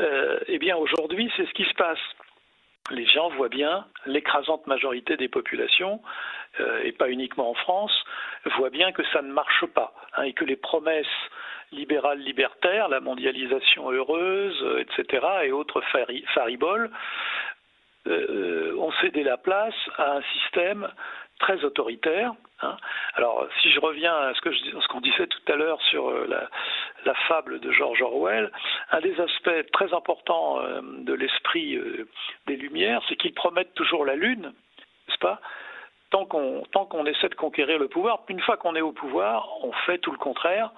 [0.00, 1.98] euh, eh bien aujourd'hui c'est ce qui se passe
[2.90, 6.00] les gens voient bien, l'écrasante majorité des populations,
[6.60, 7.92] euh, et pas uniquement en France,
[8.56, 11.06] voient bien que ça ne marche pas, hein, et que les promesses
[11.72, 15.82] libérales libertaires, la mondialisation heureuse, euh, etc., et autres
[16.34, 16.90] fariboles,
[18.06, 20.88] euh, ont cédé la place à un système
[21.38, 22.34] très autoritaire.
[22.62, 22.76] Hein.
[23.14, 26.48] Alors, si je reviens à ce qu'on disait tout à l'heure sur euh, la,
[27.04, 28.50] la, fable de George Orwell,
[28.90, 32.08] un des aspects très importants euh, de l'esprit euh,
[32.46, 34.52] des Lumières, c'est qu'ils promettent toujours la lune,
[35.08, 35.40] n'est-ce pas?
[36.10, 39.48] Tant qu'on tant qu'on essaie de conquérir le pouvoir, une fois qu'on est au pouvoir,
[39.62, 40.72] on fait tout le contraire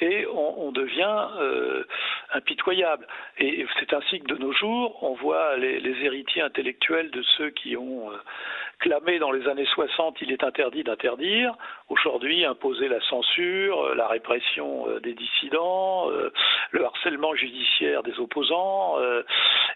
[0.00, 1.84] et on, devient euh,
[2.32, 3.06] impitoyable.
[3.38, 7.76] Et c'est ainsi que de nos jours, on voit les, héritiers intellectuels de ceux qui
[7.76, 8.16] ont euh,
[8.80, 11.54] clamé dans les années 60 il est interdit d'interdire,
[11.88, 16.08] aujourd'hui imposer la censure, euh, la répression des dissidents,
[16.70, 18.96] le harcèlement judiciaire des opposants,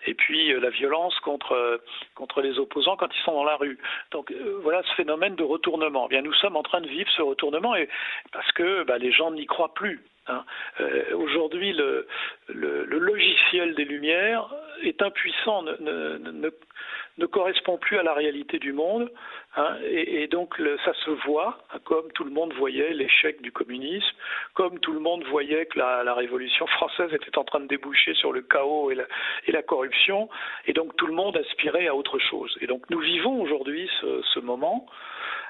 [0.06, 1.80] et puis la violence contre,
[2.14, 3.78] contre les opposants quand ils sont dans la rue.
[4.10, 4.32] Donc
[4.62, 6.06] voilà ce phénomène de retournement.
[6.06, 7.88] Eh bien, nous sommes en train de vivre ce retournement et,
[8.32, 10.07] parce que bah, les gens n'y croient plus.
[10.28, 10.44] Hein.
[10.80, 12.06] Euh, aujourd'hui, le,
[12.48, 19.10] logiciel des Lumières est impuissant, ne, correspond plus à la réalité du monde.
[19.58, 20.54] Hein, et, donc
[20.84, 24.16] ça se voit, hein, comme tout le monde voyait l'échec du communisme,
[24.54, 28.32] comme tout le monde voyait que la, Révolution française était en train de déboucher sur
[28.32, 29.04] le chaos et la,
[29.48, 30.28] et la, corruption,
[30.66, 32.56] et donc tout le monde aspirait à autre chose.
[32.60, 34.86] Et donc nous vivons aujourd'hui ce, ce moment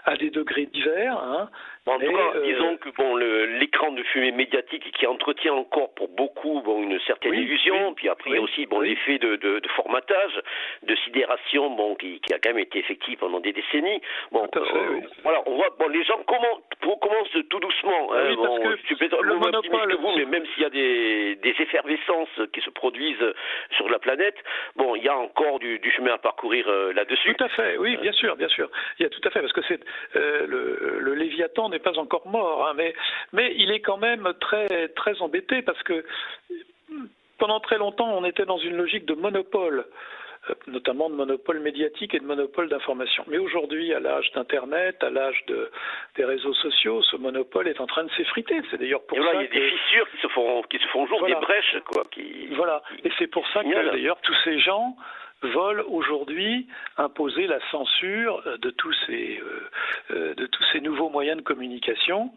[0.08, 1.18] à des degrés divers.
[1.18, 1.50] Hein.
[1.86, 6.08] En tout cas, euh, disons que bon, l'écran de fumée médiatique qui entretient encore pour
[6.08, 10.40] beaucoup bon, une certaine illusion, puis après a aussi bon, l'effet de, de, de, formatage,
[10.82, 13.97] de sidération bon, qui, qui, a quand même été effectif pendant des décennies.
[14.32, 18.12] Bon, euh, voilà, on voit bon, les gens commencent, commencent tout doucement.
[18.14, 20.70] Hein, bon, que je suis peut-être moins optimiste que vous, mais même s'il y a
[20.70, 23.34] des, des, effervescences qui se produisent
[23.76, 24.36] sur la planète,
[24.76, 27.34] bon, il y a encore du, du chemin à parcourir euh, là-dessus.
[27.34, 28.70] Tout à fait, oui, bien sûr, bien sûr.
[28.98, 29.80] Il y a tout à fait, parce que c'est
[30.14, 32.94] le, le Léviathan n'est pas encore mort, hein, mais,
[33.32, 36.04] mais il est quand même très, très embêté parce que
[37.38, 39.84] pendant très longtemps, on était dans une logique de monopole euh,
[40.66, 43.24] notamment de monopole médiatique et de monopole d'information.
[43.26, 45.70] Mais aujourd'hui, à l'âge d'Internet, à l'âge de,
[46.16, 48.60] des réseaux sociaux, ce monopole est en train de s'effriter.
[48.70, 51.06] C'est d'ailleurs pour ça il y a des fissures qui se font, qui se font
[51.06, 52.04] jour, des brèches, quoi.
[52.10, 52.82] Qui, voilà.
[53.04, 54.96] Et c'est pour ça que d'ailleurs tous ces gens
[55.42, 56.66] veulent aujourd'hui
[56.96, 59.70] imposer la censure de tous ces, euh,
[60.10, 62.32] euh, de tous ces nouveaux moyens de communication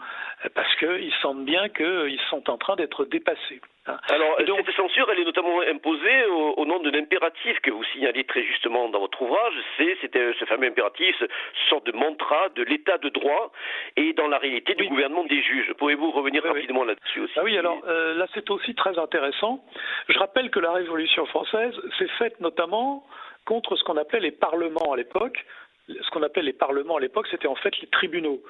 [0.53, 3.61] parce qu'ils sentent bien qu'ils sont en train d'être dépassés.
[3.87, 3.97] Hein.
[4.09, 8.43] Alors, cette censure, elle est notamment imposée au, nom d'un impératif que vous signalez très
[8.43, 9.53] justement dans votre ouvrage.
[9.77, 11.25] C'est ce fameux impératif, ce
[11.69, 13.51] sorte de mantra de l'état de droit
[13.95, 15.73] et dans la réalité du gouvernement des juges.
[15.73, 19.63] Pouvez-vous revenir rapidement là-dessus aussi ah Oui, alors euh, là, c'est aussi très intéressant.
[20.09, 23.03] Je rappelle que la Révolution française s'est faite notamment
[23.45, 25.43] contre ce qu'on appelait les parlements à l'époque,
[25.87, 28.41] ce qu'on appelle les parlements à l'époque, c'était en fait les tribunaux.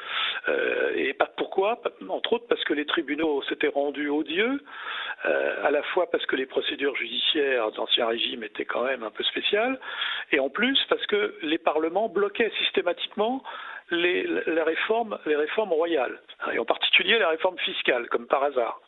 [0.47, 4.61] Euh, et pourquoi Entre autres parce que les tribunaux s'étaient rendus odieux,
[5.25, 9.11] euh, à la fois parce que les procédures judiciaires d'Ancien Régime étaient quand même un
[9.11, 9.79] peu spéciales,
[10.32, 13.43] et en plus parce que les parlements bloquaient systématiquement
[13.91, 14.25] les,
[14.63, 16.21] réformes, les réformes royales,
[16.53, 18.79] et en particulier les réformes fiscales, comme par hasard.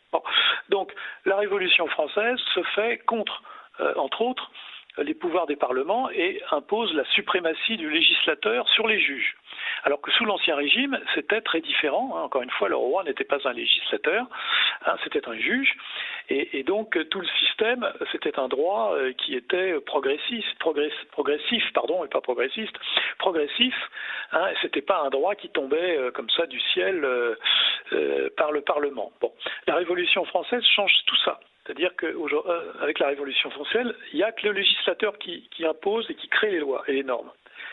[0.68, 0.92] Donc
[1.24, 3.42] la Révolution française se fait contre,
[3.80, 4.50] euh, entre autres,
[4.98, 9.36] les pouvoirs des parlements et impose la suprématie du législateur sur les juges.
[9.82, 12.16] Alors que sous l'Ancien Régime, c'était très différent.
[12.16, 12.22] Hein.
[12.22, 14.26] Encore une fois, le roi n'était pas un législateur,
[14.86, 15.74] hein, c'était un juge.
[16.30, 22.08] Et, donc, tout le système, c'était un droit euh, qui était progressif, progressif, pardon, et
[22.08, 22.74] pas progressiste,
[23.18, 23.74] progressif.
[24.32, 28.62] Hein, c'était pas un droit qui tombait euh, comme ça du ciel euh, par le
[28.62, 29.12] Parlement.
[29.20, 29.32] Bon,
[29.66, 31.40] la Révolution française change tout ça.
[31.64, 36.14] C'est-à-dire qu'avec la Révolution française, il n'y a que le législateur qui, qui impose et
[36.14, 37.30] qui crée les lois et les normes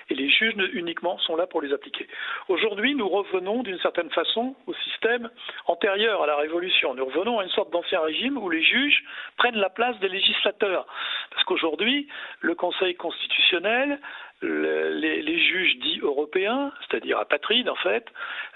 [0.10, 2.08] et les juges uniquement sont là pour les appliquer.
[2.50, 5.30] Aujourd'hui, nous revenons d'une certaine façon au système
[5.68, 6.94] antérieur à la Révolution.
[6.94, 9.04] Nous revenons à une sorte d'ancien régime où les juges
[9.38, 10.86] prennent la place des législateurs.
[11.32, 12.08] Parce qu'aujourd'hui,
[12.42, 14.00] le Conseil constitutionnel
[14.42, 18.06] les, juges dits européens, c'est-à-dire apatrides en fait,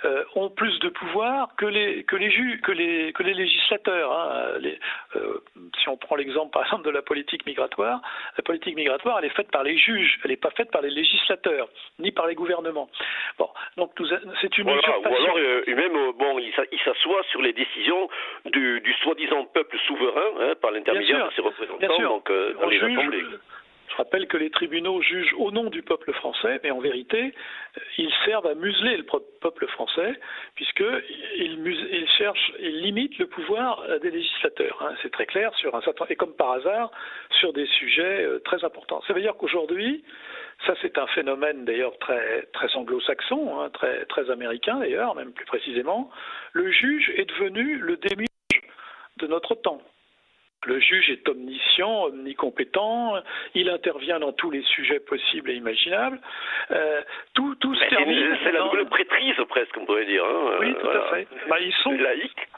[0.04, 4.12] euh, ont plus de pouvoir que les que les juges, que les que les législateurs.
[4.12, 4.60] Hein.
[5.16, 5.40] Euh,
[5.80, 8.02] si on prend l'exemple par exemple de la politique migratoire,
[8.38, 10.90] la politique migratoire elle est faite par les juges, elle n'est pas faite par les
[10.90, 11.70] législateurs
[12.00, 12.90] ni par les gouvernements.
[13.38, 13.92] Bon, donc
[14.42, 18.10] c'est une voilà, Ou alors euh, même bon, il s'assoit sur les décisions
[18.46, 23.24] du, soi-disant peuple souverain hein, par l'intermédiaire de ses représentants donc dans les assemblées.
[23.90, 27.34] Je rappelle que les tribunaux jugent au nom du peuple français, mais en vérité,
[27.78, 30.20] euh, ils servent à museler le peuple français,
[30.56, 34.78] puisqu'ils cherchent, ils limitent le pouvoir euh, des législateurs.
[34.82, 34.96] Hein.
[35.02, 35.52] C'est très clair
[36.10, 36.92] et comme par hasard,
[37.40, 39.02] sur des sujets euh, très importants.
[39.08, 40.04] Ça veut dire qu'aujourd'hui,
[40.66, 45.46] ça c'est un phénomène d'ailleurs très, très anglo-saxon, hein, très, très américain d'ailleurs, même plus
[45.46, 46.10] précisément,
[46.54, 48.26] le juge est devenu le démiurge
[49.18, 49.82] de notre temps.
[50.66, 53.16] Le juge est omniscient, omnicompétent,
[53.54, 56.20] il intervient dans tous les sujets possibles et imaginables.
[56.72, 57.02] Euh,
[57.34, 58.38] tout, tout se termine.
[58.44, 60.24] C'est la nouvelle prêtrise presque, on pourrait dire.
[60.26, 60.58] Hein.
[60.60, 61.28] Oui, tout à fait.
[61.50, 61.96] Bah, ils sont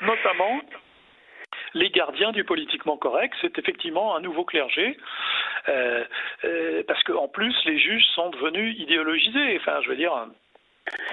[0.01, 0.61] notamment
[1.73, 4.97] les gardiens du politiquement correct, c'est effectivement un nouveau clergé,
[5.69, 6.03] euh,
[6.45, 9.57] euh, parce qu'en plus les juges sont devenus idéologisés.
[9.57, 10.13] Enfin, je veux dire,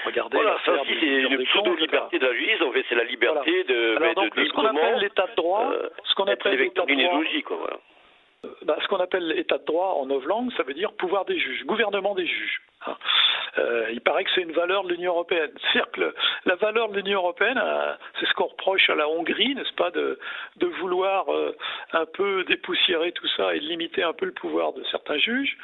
[0.05, 3.65] Regardez voilà, ça aussi c'est une pseudo-liberté de la justice, en fait c'est la liberté
[3.65, 6.95] de, Alors, donc, ce qu'on appelle l'état de droit, euh, ce qu'on appelle l'état de
[6.95, 7.77] droit, quoi, voilà.
[8.63, 11.65] Bah, ce qu'on appelle l'état de droit en novlangue, ça veut dire pouvoir des juges,
[11.65, 12.61] gouvernement des juges.
[13.59, 15.51] Euh, il paraît que c'est une valeur de l'Union européenne.
[15.93, 16.15] Que
[16.47, 19.91] la valeur de l'Union européenne, euh, c'est ce qu'on reproche à la Hongrie, n'est-ce pas,
[19.91, 20.19] de,
[20.57, 21.57] de vouloir euh,
[21.93, 25.57] un peu dépoussiérer tout ça et limiter un peu le pouvoir de certains juges.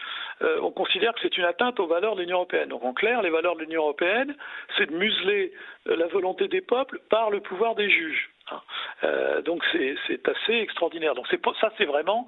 [0.62, 2.68] on considère que c'est une atteinte aux valeurs de l'Union européenne.
[2.68, 4.34] Donc en clair, les valeurs de l'Union européenne,
[4.76, 5.52] c'est de museler
[5.86, 8.30] la volonté des peuples par le pouvoir des juges.
[8.50, 9.42] Hein.
[9.44, 11.14] donc c'est assez extraordinaire.
[11.14, 11.26] Donc
[11.60, 12.26] ça, c'est vraiment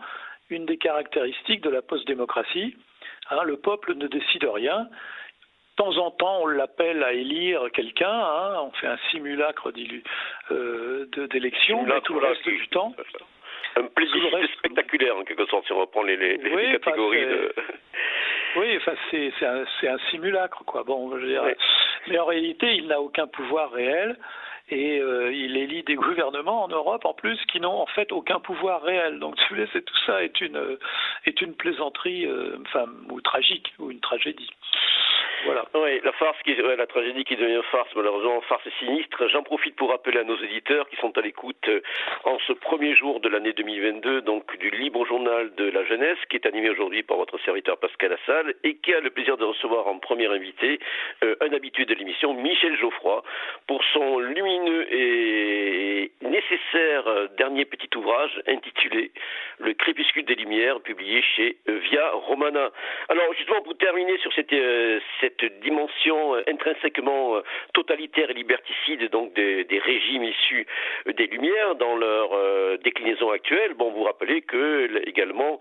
[0.51, 2.77] une des caractéristiques de la post-démocratie.
[3.31, 3.43] Hein.
[3.45, 4.89] le peuple ne décide rien
[5.77, 9.73] temps en temps, on l'appelle à élire quelqu'un, hein, on fait un simulacre
[10.51, 12.95] euh, d'élection, mais tout le reste du temps.
[13.77, 17.55] Un plébiscite spectaculaire, en quelque sorte, si on reprend les, les, catégories de.
[18.57, 20.83] Oui, enfin, c'est un, un, simulacre, quoi.
[20.83, 21.43] Bon, je veux dire,
[22.09, 24.19] mais en réalité, il n'a aucun pouvoir réel
[24.73, 28.41] et euh, il élit des gouvernements en Europe en plus qui n'ont en fait aucun
[28.41, 29.19] pouvoir réel.
[29.19, 30.79] Donc tu sais, tout ça est une
[31.27, 34.51] est une plaisanterie, euh, enfin ou tragique ou une tragédie.
[35.45, 35.65] Voilà.
[35.75, 39.27] Oui, la farce, qui, la tragédie qui devient farce, malheureusement, farce sinistre.
[39.29, 41.81] J'en profite pour rappeler à nos éditeurs qui sont à l'écoute euh,
[42.25, 46.37] en ce premier jour de l'année 2022, donc du libre journal de la jeunesse, qui
[46.37, 49.89] est animé aujourd'hui par votre serviteur Pascal Assal et qui a le plaisir de recevoir
[49.89, 50.79] en premier invité
[51.25, 53.25] euh, un habitué de l'émission, Michel Geoffroy,
[53.67, 59.13] pour son lumineux et nécessaire euh, dernier petit ouvrage intitulé
[59.59, 62.71] Le crépuscule des lumières, publié chez Via Romana.
[63.09, 64.55] Alors, justement, pour terminer sur cette,
[65.21, 67.43] cette cette dimension euh, intrinsèquement euh,
[67.75, 70.67] totalitaire et liberticide donc des, régimes issus
[71.07, 72.31] euh, des Lumières dans leur
[72.79, 73.75] déclinaison actuelle.
[73.75, 75.61] Bon, vous rappelez que également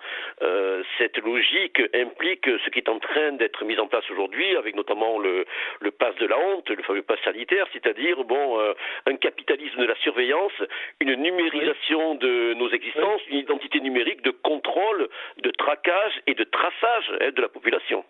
[0.97, 5.19] cette logique implique ce qui est en train d'être mis en place aujourd'hui, avec notamment
[5.19, 5.45] le,
[5.79, 8.59] le pass de la honte, le fameux pass sanitaire, c'est-à-dire bon
[9.05, 10.53] un capitalisme de la surveillance,
[10.99, 17.11] une numérisation de nos existences, une identité numérique de contrôle, de traquage et de traçage
[17.21, 18.03] hein, de la population.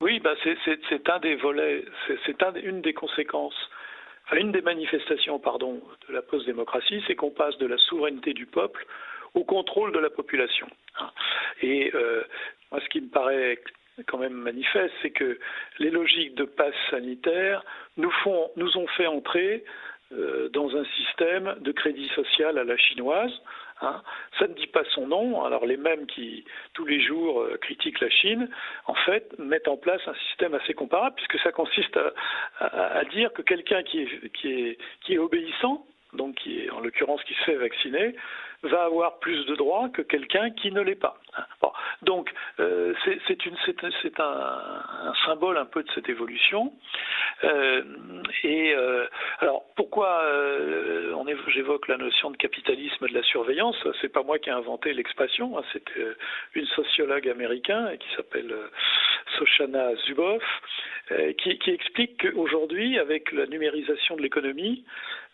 [0.00, 1.84] Oui, bah c'est un des volets,
[2.24, 3.70] c'est un, une des conséquences,
[4.24, 8.46] enfin une des manifestations, pardon, de la post-démocratie, c'est qu'on passe de la souveraineté du
[8.46, 8.86] peuple
[9.34, 10.68] au contrôle de la population.
[11.62, 12.22] Et euh,
[12.70, 13.58] moi, ce qui me paraît
[14.06, 15.38] quand même manifeste, c'est que
[15.78, 17.64] les logiques de passe sanitaire
[17.96, 19.64] nous, font, nous ont fait entrer
[20.12, 23.32] euh, dans un système de crédit social à la chinoise,
[23.80, 24.02] Hein.
[24.38, 25.44] Ça ne dit pas son nom.
[25.44, 26.44] Alors les mêmes qui
[26.74, 28.48] tous les jours euh, critiquent la Chine,
[28.86, 31.98] en fait, mettent en place un système assez comparable, puisque ça consiste
[32.58, 34.76] à, dire que quelqu'un qui
[35.08, 35.86] est, obéissant,
[36.18, 38.14] donc qui en l'occurrence qui se fait vacciner,
[38.62, 41.18] va avoir plus de droits que quelqu'un qui ne l'est pas.
[42.02, 46.72] donc euh, c'est un, symbole un peu de cette évolution.
[47.44, 47.82] Euh,
[48.42, 49.06] et euh,
[49.40, 50.22] alors pourquoi
[51.48, 55.58] j'évoque la notion de capitalisme de la surveillance C'est pas moi qui ai inventé l'expression,
[55.58, 55.84] hein, c'est
[56.54, 58.54] une sociologue américaine qui s'appelle
[59.36, 60.42] Soshana Zuboff
[61.38, 64.84] qui, qui explique qu'aujourd'hui, avec la numérisation de l'économie,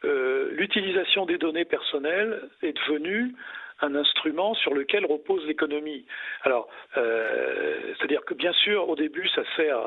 [0.03, 3.35] l'utilisation des données personnelles est devenue
[3.81, 6.07] un instrument sur lequel repose l'économie.
[6.43, 9.79] Alors, euh, c'est-à-dire que bien sûr, au début, ça sert,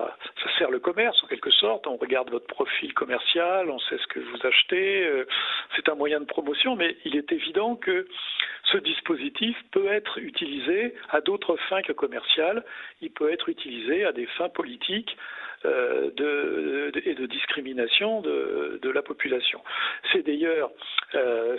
[0.69, 1.87] le commerce en quelque sorte.
[1.87, 5.05] On regarde votre profil commercial, on sait ce que vous achetez.
[5.05, 5.25] Euh,
[5.75, 8.07] c'est un moyen de promotion, mais il est évident que
[8.71, 12.65] ce dispositif peut être utilisé à d'autres fins que commerciales.
[13.01, 15.15] Il peut être utilisé à des fins politiques.
[15.65, 19.61] Euh, et de discrimination de, la population.
[20.11, 20.71] C'est d'ailleurs
[21.15, 21.57] euh,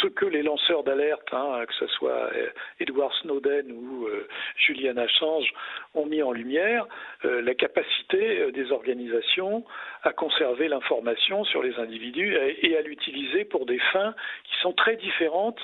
[0.00, 2.48] ce que les lanceurs d'alerte, hein, que ce soit euh,
[2.80, 4.08] Edward Snowden ou
[4.56, 5.52] Julian Assange,
[5.94, 6.86] ont mis en lumière,
[7.22, 9.64] la capacité des organisations
[10.02, 14.14] à conserver l'information sur les individus et à l'utiliser pour des fins
[14.44, 15.60] qui sont très différentes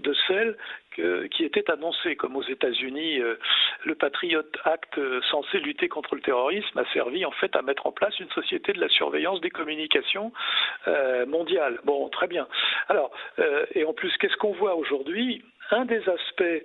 [0.00, 0.56] de celles
[1.30, 3.20] qui étaient annoncées, comme aux États-Unis,
[3.84, 7.92] le Patriot Act censé lutter contre le terrorisme a servi en fait à mettre en
[7.92, 10.32] place une société de la surveillance des communications
[11.26, 11.80] mondiales.
[11.84, 12.46] Bon, très bien.
[12.88, 15.42] Alors, euh, et en plus, qu'est-ce qu'on voit aujourd'hui?
[15.70, 16.64] Un des aspects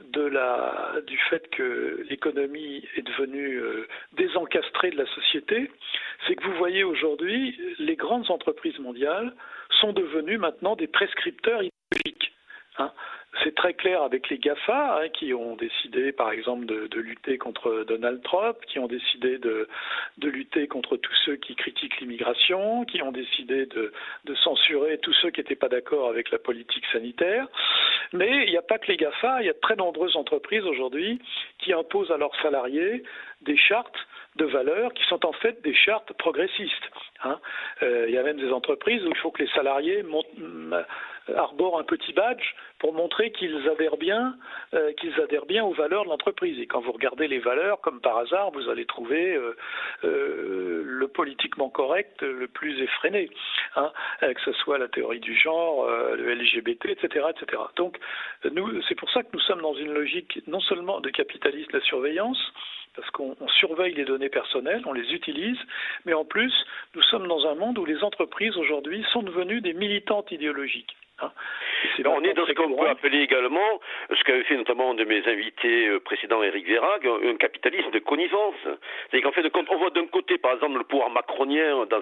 [0.00, 5.70] du fait que l'économie est devenue euh, désencastrée de la société,
[6.26, 9.34] c'est que vous voyez aujourd'hui, les grandes entreprises mondiales
[9.80, 12.27] sont devenues maintenant des prescripteurs idéologiques.
[12.78, 12.92] Hein.
[13.44, 17.84] C'est très clair avec les GAFA hein, qui ont décidé, par exemple, de, lutter contre
[17.86, 19.68] Donald Trump, qui ont décidé de,
[20.22, 23.92] lutter contre tous ceux qui critiquent l'immigration, qui ont décidé de,
[24.42, 27.46] censurer tous ceux qui n'étaient pas d'accord avec la politique sanitaire.
[28.12, 30.64] Mais il n'y a pas que les GAFA, il y a de très nombreuses entreprises
[30.64, 31.20] aujourd'hui
[31.58, 33.02] qui imposent à leurs salariés
[33.42, 33.98] des chartes
[34.36, 36.90] de valeurs qui sont en fait des chartes progressistes.
[37.24, 37.38] Hein.
[37.82, 40.02] Euh, il y a même des entreprises où il faut que les salariés
[41.36, 44.36] arborent un petit badge pour montrer qu'ils adhèrent bien,
[44.74, 46.58] euh, qu'ils adhèrent bien aux valeurs de l'entreprise.
[46.60, 49.56] Et quand vous regardez les valeurs, comme par hasard, vous allez trouver euh,
[50.04, 53.30] euh, le politiquement correct le plus effréné,
[53.76, 57.62] hein, que ce soit la théorie du genre, le LGBT, etc., etc.
[57.76, 57.98] Donc,
[58.50, 61.78] nous, c'est pour ça que nous sommes dans une logique non seulement de capitalisme de
[61.78, 62.40] la surveillance,
[62.94, 65.58] parce qu'on surveille les données personnelles, on les utilise,
[66.04, 66.52] mais en plus,
[66.94, 70.96] nous sommes dans un monde où les entreprises aujourd'hui sont devenues des militantes idéologiques.
[71.20, 71.32] Hein.
[72.04, 75.26] on est dans ce qu'on peut appeler également, ce qu'avait fait notamment un de mes
[75.26, 78.54] invités euh, précédents, Eric Verrag, un, capitalisme de connivence.
[79.10, 82.00] C'est qu'en fait, on voit d'un côté, par exemple, le pouvoir macronien dans,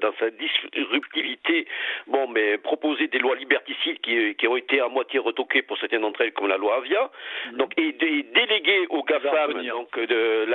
[0.00, 1.66] dans sa disruptivité,
[2.06, 6.02] bon, mais proposer des lois liberticides qui, qui, ont été à moitié retoquées pour certaines
[6.02, 7.10] d'entre elles, comme la loi Avia,
[7.52, 7.58] mhm.
[7.58, 10.46] donc, et, déléguer aux GAFAM donc, de,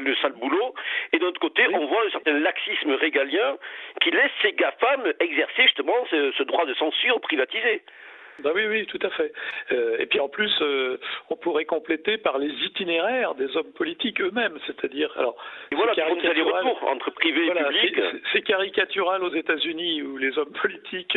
[0.00, 0.74] le sale boulot.
[1.12, 3.56] Et d'un autre côté, on voit un certain laxisme régalien
[4.00, 7.82] qui laisse ces GAFAM exercer justement ce, ce droit de censure privatisé.
[8.42, 9.32] Bah oui, oui, tout à fait.
[9.72, 14.20] Euh, et puis en plus, euh, on pourrait compléter par les itinéraires des hommes politiques
[14.20, 15.36] eux-mêmes, c'est-à-dire, alors,
[15.72, 18.00] et voilà, caricatural, entre privé et public.
[18.32, 21.16] C'est caricatural aux États-Unis où les hommes politiques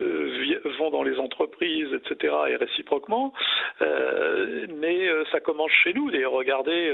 [0.00, 3.32] euh, vont dans les entreprises, etc., et réciproquement.
[3.80, 6.10] mais ça commence chez nous.
[6.10, 6.92] D'ailleurs, regardez,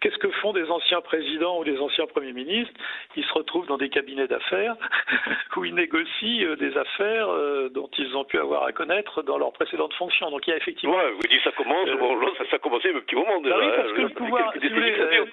[0.00, 2.74] qu'est-ce que font des anciens présidents ou des anciens premiers ministres?
[3.16, 4.76] Ils se retrouvent dans des cabinets d'affaires
[5.56, 7.28] où ils négocient des affaires
[7.70, 10.30] dont ils ont pu avoir à connaître dans leurs précédentes fonctions.
[10.30, 10.96] Donc il y a effectivement.
[10.96, 13.56] Ouais, vous dites ça commence, euh, bon, ça, ça a commencé un petit moment déjà.
[13.56, 15.24] Bah oui, parce que le pouvoir, si voulez, euh,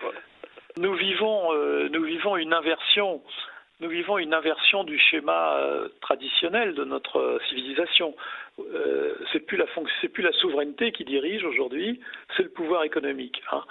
[0.77, 3.21] nous vivons, euh, nous vivons une inversion.
[3.79, 5.59] Nous vivons une inversion du schéma
[5.99, 8.15] traditionnel de notre civilisation.
[8.59, 9.65] Euh, c'est plus la
[9.99, 11.99] c'est plus la souveraineté qui dirige aujourd'hui,
[12.37, 13.41] c'est le pouvoir économique.
[13.51, 13.63] Hein.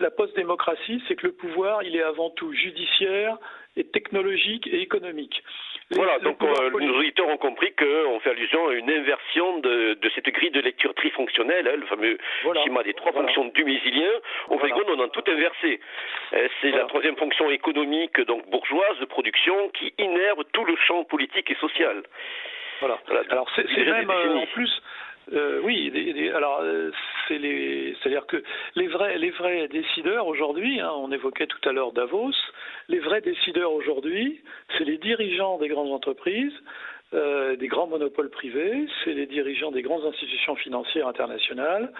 [0.00, 3.36] la post-démocratie, c'est que le pouvoir, il est avant tout judiciaire,
[3.78, 5.42] et technologique et économique.
[5.90, 10.10] Voilà, donc euh, nos auditeurs ont compris qu'on fait allusion à une inversion de, de
[10.14, 12.18] cette grille de lecture trifonctionnelle, hein, le fameux
[12.62, 14.10] schéma des trois fonctions du mésilien.
[14.48, 14.74] Au voilà.
[14.86, 15.80] on a tout inversé.
[16.34, 21.04] Euh, c'est la troisième fonction économique, donc bourgeoise, de production, qui innerve tout le champ
[21.04, 22.02] politique et social.
[22.80, 22.98] Voilà.
[23.30, 24.82] Alors c'est même euh, en plus
[25.32, 25.92] euh, oui,
[26.34, 26.90] alors euh,
[27.26, 27.38] c'est
[28.00, 28.42] c'est-à-dire que
[28.76, 32.32] les vrais, décideurs aujourd'hui, hein, on évoquait tout à l'heure Davos,
[32.88, 34.40] les vrais décideurs aujourd'hui,
[34.76, 36.54] c'est les dirigeants des grandes entreprises,
[37.12, 41.92] euh, des grands monopoles privés, c'est les dirigeants des grandes institutions financières internationales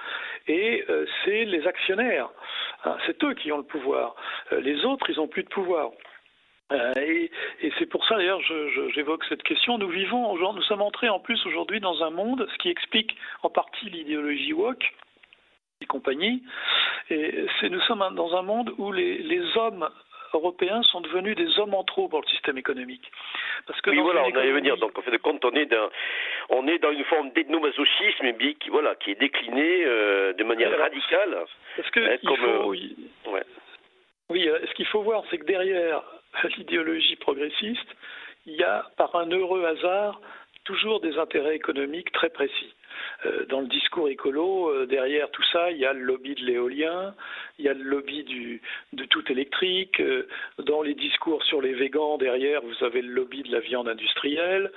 [0.46, 0.84] et
[1.24, 2.30] c'est les actionnaires.
[2.84, 4.14] Hein, c'est eux qui ont le pouvoir.
[4.52, 5.90] Les autres, ils n'ont plus de pouvoir.
[6.70, 7.30] Euh, et,
[7.78, 8.40] c'est pour ça d'ailleurs
[8.94, 9.78] j'évoque cette question.
[9.78, 13.50] Nous vivons, nous sommes entrés en plus aujourd'hui dans un monde, ce qui explique en
[13.50, 14.92] partie l'idéologie woke
[15.80, 16.42] et compagnie.
[17.10, 19.88] Et nous sommes dans un monde où les, les, hommes
[20.34, 23.10] européens sont devenus des hommes en trop pour le système économique.
[23.66, 24.76] Parce que oui, voilà, on allait venir.
[24.76, 25.88] Donc, en fait compte, on est dans,
[26.50, 31.44] on est dans une forme d'ethnomasochisme qui, voilà, qui est décliné euh, de manière radicale.
[31.76, 32.94] Parce que hein, comme, faut, oui,
[33.26, 33.42] euh, ouais.
[34.28, 36.02] oui, ce qu'il faut voir, c'est que derrière
[36.56, 37.88] l'idéologie progressiste,
[38.46, 40.20] il y a, par un heureux hasard,
[40.64, 42.74] toujours des intérêts économiques très précis.
[43.24, 46.44] Euh, dans le discours écolo, euh, derrière tout ça, il y a le lobby de
[46.44, 47.14] l'éolien,
[47.58, 48.60] il y a le lobby du,
[48.92, 49.98] de tout électrique.
[50.00, 53.88] Euh, dans les discours sur les végans, derrière, vous avez le lobby de la viande
[53.88, 54.70] industrielle,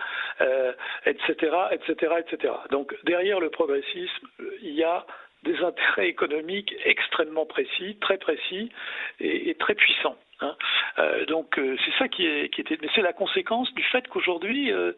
[1.05, 1.33] etc.,
[1.71, 2.53] etc., etc.
[2.69, 4.27] Donc derrière le progressisme,
[4.61, 5.05] il y a
[5.43, 8.71] des intérêts économiques extrêmement précis, très précis
[9.19, 10.17] et, et très puissants.
[10.41, 10.55] Hein.
[10.99, 14.07] Euh, donc euh, c'est ça qui, est, qui était, mais c'est la conséquence du fait
[14.07, 14.93] qu'aujourd'hui, euh,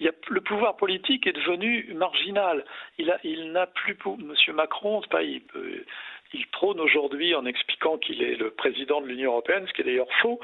[0.00, 2.64] le pouvoir politique est devenu marginal.
[2.98, 5.42] Il a, il n'a plus, Monsieur Macron, pas, il,
[6.32, 9.84] il prône aujourd'hui en expliquant qu'il est le président de l'Union européenne, ce qui est
[9.84, 10.40] d'ailleurs faux,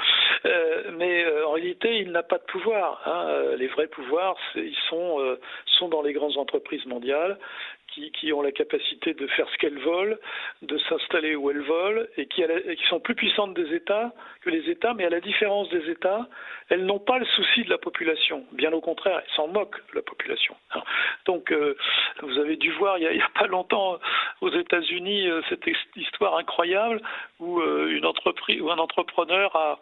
[0.92, 3.02] mais en réalité, il n'a pas de pouvoir.
[3.06, 3.56] Hein.
[3.56, 5.36] Les vrais pouvoirs, ils sont,
[5.66, 7.38] sont dans les grandes entreprises mondiales
[7.94, 10.18] qui, ont la capacité de faire ce qu'elles veulent,
[10.62, 12.44] de s'installer où elles veulent, et qui,
[12.88, 14.12] sont plus puissantes des États
[14.42, 16.26] que les États, mais à la différence des États,
[16.68, 18.44] elles n'ont pas le souci de la population.
[18.52, 20.56] Bien au contraire, elles s'en moquent de la population.
[21.26, 21.76] Donc, euh,
[22.22, 23.98] vous avez dû voir il n'y a, pas longtemps
[24.40, 25.64] aux États-Unis euh, cette
[25.96, 27.00] histoire incroyable
[27.40, 29.78] où euh, une entreprise ou un entrepreneur a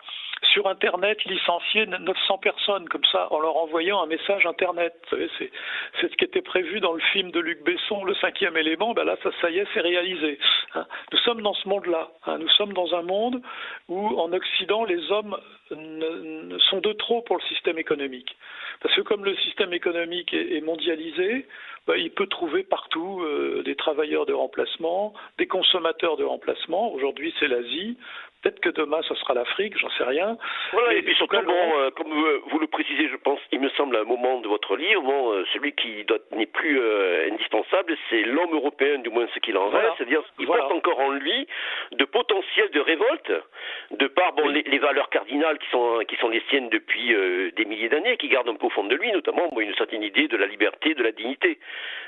[0.53, 4.95] sur Internet licencié 900 personnes comme ça en leur envoyant un message Internet.
[5.11, 5.51] c'est
[6.01, 8.95] ce qui était prévu dans le film de Luc Besson, Le cinquième élément.
[8.95, 10.39] Ben là, ça, ça y est, c'est réalisé.
[10.75, 10.87] Hein.
[11.13, 12.09] Nous sommes dans ce monde-là.
[12.27, 12.39] Hein.
[12.39, 13.41] Nous sommes dans un monde
[13.89, 15.37] où en Occident, les hommes
[15.71, 18.37] ne, sont de trop pour le système économique.
[18.81, 21.47] Parce que comme le système économique est, mondialisé,
[21.87, 26.93] ben, il peut trouver partout euh, des travailleurs de remplacement, des consommateurs de remplacement.
[26.93, 27.97] Aujourd'hui, c'est l'Asie.
[28.43, 30.39] Peut-être que demain, ce sera l'Afrique, j'en sais rien.
[30.73, 33.97] Voilà, et puis surtout, bon, euh, comme vous, le précisez, je pense, il me semble,
[33.97, 38.23] à un moment de votre livre, bon, euh, celui qui n'est plus euh, indispensable, c'est
[38.23, 41.47] l'homme européen, du moins ce qu'il en reste, c'est-à-dire qu'il porte encore en lui
[41.93, 43.33] de potentiel de révolte,
[43.91, 47.15] de par bon, les, valeurs cardinales qui sont, qui sont les siennes depuis
[47.55, 50.29] des milliers d'années, qui gardent un peu au fond de lui, notamment une certaine idée
[50.29, 51.59] de la liberté, de la dignité,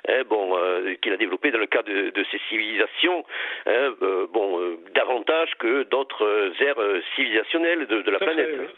[0.09, 0.57] hein, bon,
[1.01, 3.25] qu'il a développé dans le cadre de, de ces civilisations,
[3.67, 3.95] hein,
[4.33, 6.81] bon, davantage que d'autres aires
[7.15, 8.71] civilisationnelles de, la planète.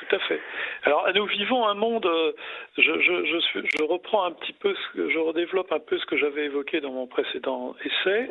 [0.00, 0.40] tout à fait.
[0.84, 2.06] Alors, nous vivons un monde.
[2.06, 2.32] Euh,
[2.76, 3.40] je, je,
[3.78, 6.80] je, reprends un petit peu, ce que, je redéveloppe un peu ce que j'avais évoqué
[6.80, 8.30] dans mon précédent essai.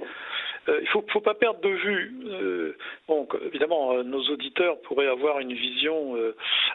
[0.70, 2.14] Euh, il ne faut, faut, pas perdre de vue.
[2.28, 2.78] Euh,
[3.08, 6.16] bon, évidemment, nos auditeurs pourraient avoir une vision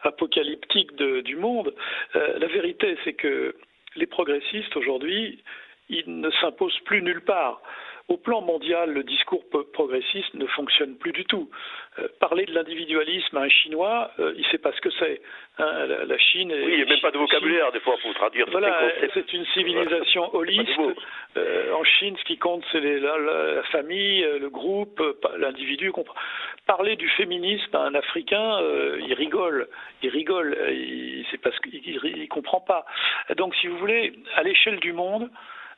[0.02, 1.74] apocalyptique de, du monde.
[2.14, 3.54] la vérité, c'est que
[3.98, 5.42] les progressistes aujourd'hui,
[5.88, 7.60] ils ne s'imposent plus nulle part.
[8.08, 9.44] Au plan mondial, le discours
[9.74, 11.50] progressiste ne fonctionne plus du tout.
[11.98, 15.20] Euh, parler de l'individualisme à un Chinois, euh, il ne sait pas ce que c'est.
[15.58, 15.86] Hein.
[16.06, 16.50] la, Chine.
[16.50, 18.46] Oui, il n'y a même pas de vocabulaire des fois pour traduire.
[18.50, 20.70] Voilà, c'est une civilisation holiste.
[21.36, 25.02] Euh, en Chine, ce qui compte, c'est la, famille, le groupe,
[25.36, 25.92] l'individu.
[26.66, 28.58] Parler du féminisme à un Africain,
[29.00, 29.68] il rigole.
[30.02, 30.56] Il rigole.
[31.62, 32.86] Qu'il ne comprend pas.
[33.36, 35.28] Donc, si vous voulez, à l'échelle du monde,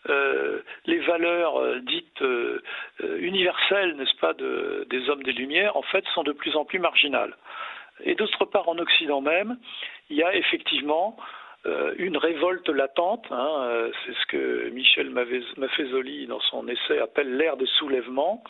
[0.09, 2.63] euh, les valeurs euh, dites euh,
[3.19, 6.79] universelles, n'est-ce pas, de, des hommes des Lumières, en fait, sont de plus en plus
[6.79, 7.37] marginales.
[8.03, 9.59] Et d'autre part, en Occident même,
[10.09, 11.17] il y a effectivement
[11.99, 13.27] une révolte latente.
[13.31, 18.43] Hein, c'est ce que Michel Maffezoli, dans son essai, appelle l'ère de soulèvement.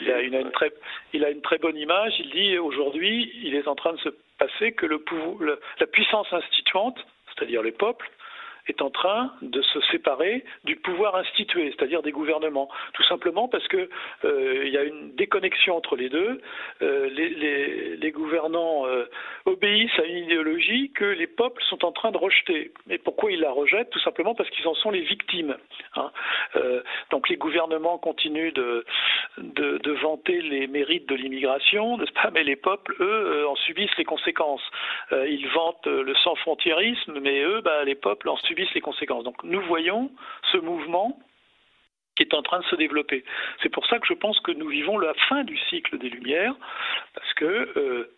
[0.00, 0.72] Il a, une, très,
[1.12, 2.14] il a, une, très, bonne image.
[2.18, 4.08] Il dit aujourd'hui, il est en train de se
[4.38, 5.04] passer que le,
[5.78, 6.98] la puissance instituante,
[7.28, 8.10] c'est-à-dire les peuples,
[8.66, 12.68] est en train de se séparer du pouvoir institué, c'est-à-dire des gouvernements.
[12.94, 13.88] Tout simplement parce que
[14.24, 16.40] euh, il y a une déconnexion entre les deux.
[16.82, 19.06] Euh, les, gouvernants euh,
[19.44, 22.72] obéissent à une idéologie que les peuples sont en train de rejeter.
[22.88, 23.90] Et pourquoi ils la rejettent?
[23.90, 25.56] Tout simplement parce qu'ils en sont les victimes.
[25.96, 26.10] Hein.
[27.10, 28.84] donc les gouvernements continuent de,
[29.38, 32.30] de, de, vanter les mérites de l'immigration, n'est-ce pas?
[32.32, 34.62] Mais les peuples, eux, en subissent les conséquences.
[35.12, 39.24] ils vantent le sans-frontiérisme, mais eux, bah, les peuples en subissent subissent les conséquences.
[39.24, 40.10] Donc nous voyons
[40.52, 41.18] ce mouvement
[42.16, 43.24] qui est en train de se développer.
[43.62, 46.54] C'est pour ça que je pense que nous vivons la fin du cycle des Lumières,
[47.12, 48.14] parce que euh,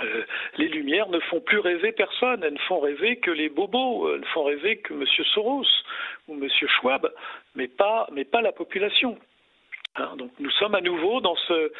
[0.00, 0.24] euh,
[0.56, 4.20] les Lumières ne font plus rêver personne, elles ne font rêver que les bobos, elles
[4.20, 5.04] ne font rêver que M.
[5.34, 5.66] Soros
[6.26, 6.48] ou M.
[6.48, 7.12] Schwab,
[7.54, 9.18] mais pas, mais pas la population.
[9.96, 11.72] Hein, donc nous sommes à nouveau dans ce,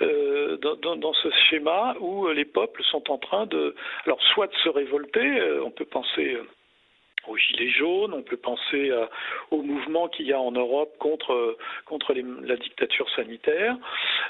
[0.00, 3.74] euh, dans, dans, ce schéma où les peuples sont en train de,
[4.06, 6.38] alors soit de se révolter, on peut penser
[7.28, 8.92] aux Gilets jaunes, on peut penser
[9.50, 11.56] au mouvement qu'il y a en Europe contre,
[11.86, 13.76] contre la dictature sanitaire.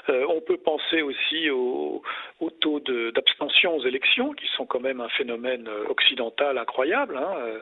[0.09, 2.01] Euh, on peut penser aussi au,
[2.39, 7.17] au taux d'abstention aux élections, qui sont quand même un phénomène occidental incroyable.
[7.17, 7.33] Hein.
[7.37, 7.59] Euh,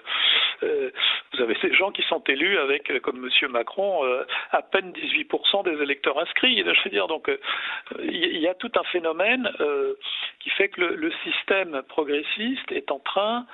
[0.63, 0.91] euh,
[1.33, 3.51] vous avez ces gens qui sont élus avec, comme M.
[3.51, 4.03] Macron,
[4.51, 6.59] à peine 18% des électeurs inscrits.
[6.59, 7.29] Je veux dire, donc
[7.99, 9.49] il y a tout un phénomène
[10.39, 13.45] qui fait que le système progressiste est en train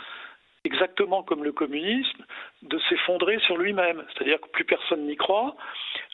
[0.64, 2.26] exactement comme le communisme,
[2.64, 4.06] de s'effondrer sur lui-même.
[4.14, 5.56] C'est-à-dire que plus personne n'y croit.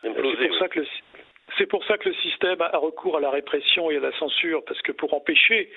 [0.02, 0.88] C'est pour, ça que le,
[1.58, 4.64] c'est pour ça que le système a recours à la répression et à la censure,
[4.66, 5.72] parce que pour empêcher,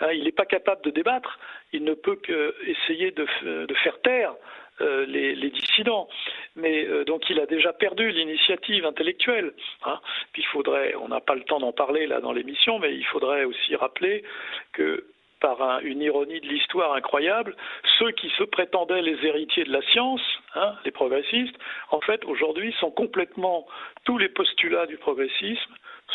[0.00, 1.38] hein, il n'est pas capable de débattre,
[1.72, 3.26] il ne peut qu'essayer de,
[3.66, 4.34] de faire taire
[4.80, 6.08] euh, les, les, dissidents.
[6.56, 9.52] Mais euh, donc il a déjà perdu l'initiative intellectuelle.
[9.84, 10.00] Hein.
[10.32, 13.06] Puis il faudrait, on n'a pas le temps d'en parler là dans l'émission, mais il
[13.06, 14.24] faudrait aussi rappeler
[14.72, 15.04] que
[15.44, 17.54] par une ironie de l'histoire incroyable,
[17.98, 20.22] ceux qui se prétendaient les héritiers de la science,
[20.54, 21.56] hein, les progressistes,
[21.90, 23.66] en fait aujourd'hui sont complètement
[24.06, 25.74] tous les postulats du progressisme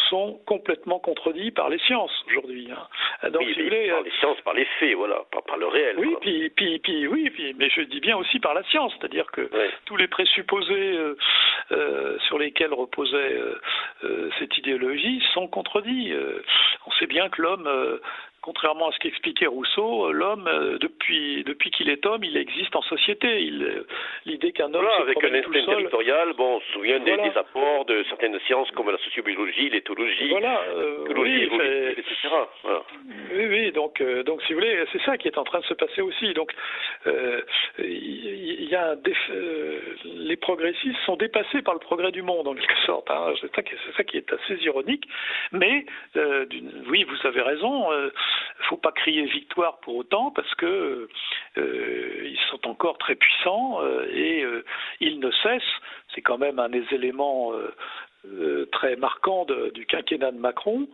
[0.10, 2.70] sont complètement contredits par les sciences aujourd'hui.
[2.72, 3.30] Hein.
[3.30, 5.96] Donc, par les euh, sciences, par les faits, voilà, pas par le réel.
[5.98, 9.26] Oui, puis, puis, puis, oui, puis, mais je dis bien aussi par la science, c'est-à-dire
[9.32, 9.50] que
[9.86, 11.18] tous les présupposés euh,
[11.72, 13.40] euh, sur lesquels reposait
[14.40, 16.14] cette idéologie sont contredits.
[16.86, 17.68] on sait bien que l'homme
[18.42, 22.82] contrairement à ce qu'expliquait Rousseau, l'homme, euh, depuis, depuis qu'il est homme, il existe en
[22.84, 23.50] société.
[23.52, 23.86] Euh,
[24.26, 24.88] l'idée qu'un homme.
[25.00, 28.98] avec un esprit territorial, bon, on se souvient des, apports de certaines sciences comme la
[29.00, 31.50] sociobiologie, l'éthologie, voilà, euh, oui,
[31.98, 32.30] etc.
[33.34, 35.74] Oui, oui, donc, donc si vous voulez, c'est ça qui est en train de se
[35.74, 36.34] passer aussi.
[36.34, 36.54] Donc,
[37.80, 38.96] il y, a
[40.06, 43.10] les progressistes sont dépassés par le progrès du monde, en quelque sorte.
[43.10, 43.34] Hein.
[43.42, 43.62] C'est ça,
[43.98, 45.06] ça, qui est assez ironique.
[45.52, 45.86] Mais,
[46.88, 47.90] oui, vous avez raison
[48.60, 51.10] il ne faut pas crier victoire pour autant parce que
[51.58, 54.64] euh, ils sont encore très puissants euh, et euh,
[55.00, 55.64] ils ne cessent.
[56.14, 57.54] C'est quand même un des éléments
[58.72, 60.88] très marquants du quinquennat de Macron.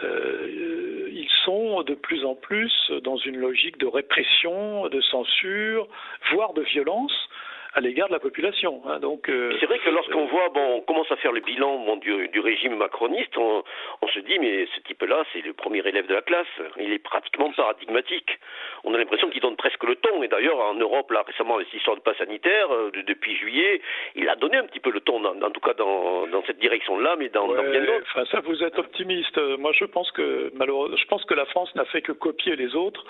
[0.00, 2.72] ils sont de plus en plus
[3.02, 5.88] dans une logique de répression, de censure,
[6.30, 7.28] voire de violence
[7.78, 8.82] à l'égard de la population.
[8.86, 8.98] Hein.
[8.98, 12.28] donc euh, c'est vrai que lorsqu'on voit, bon, on commence à faire le bilan du,
[12.28, 13.62] du, régime macroniste, on,
[14.02, 16.46] on, se dit mais ce type-là, c'est le premier élève de la classe.
[16.78, 18.38] Il est pratiquement paradigmatique.
[18.82, 20.22] On a l'impression qu'il donne presque le ton.
[20.22, 23.80] Et d'ailleurs, en Europe, là récemment, avec cette histoire de passe sanitaire, euh, depuis juillet,
[24.16, 27.14] il a donné un petit peu le ton, en, tout cas dans, dans cette direction-là,
[27.16, 28.06] mais dans, dans bien d'autres.
[28.12, 29.38] Enfin, ça, vous êtes optimiste.
[29.58, 32.74] Moi, je pense que malheureusement, je pense que la France n'a fait que copier les
[32.74, 33.04] autres.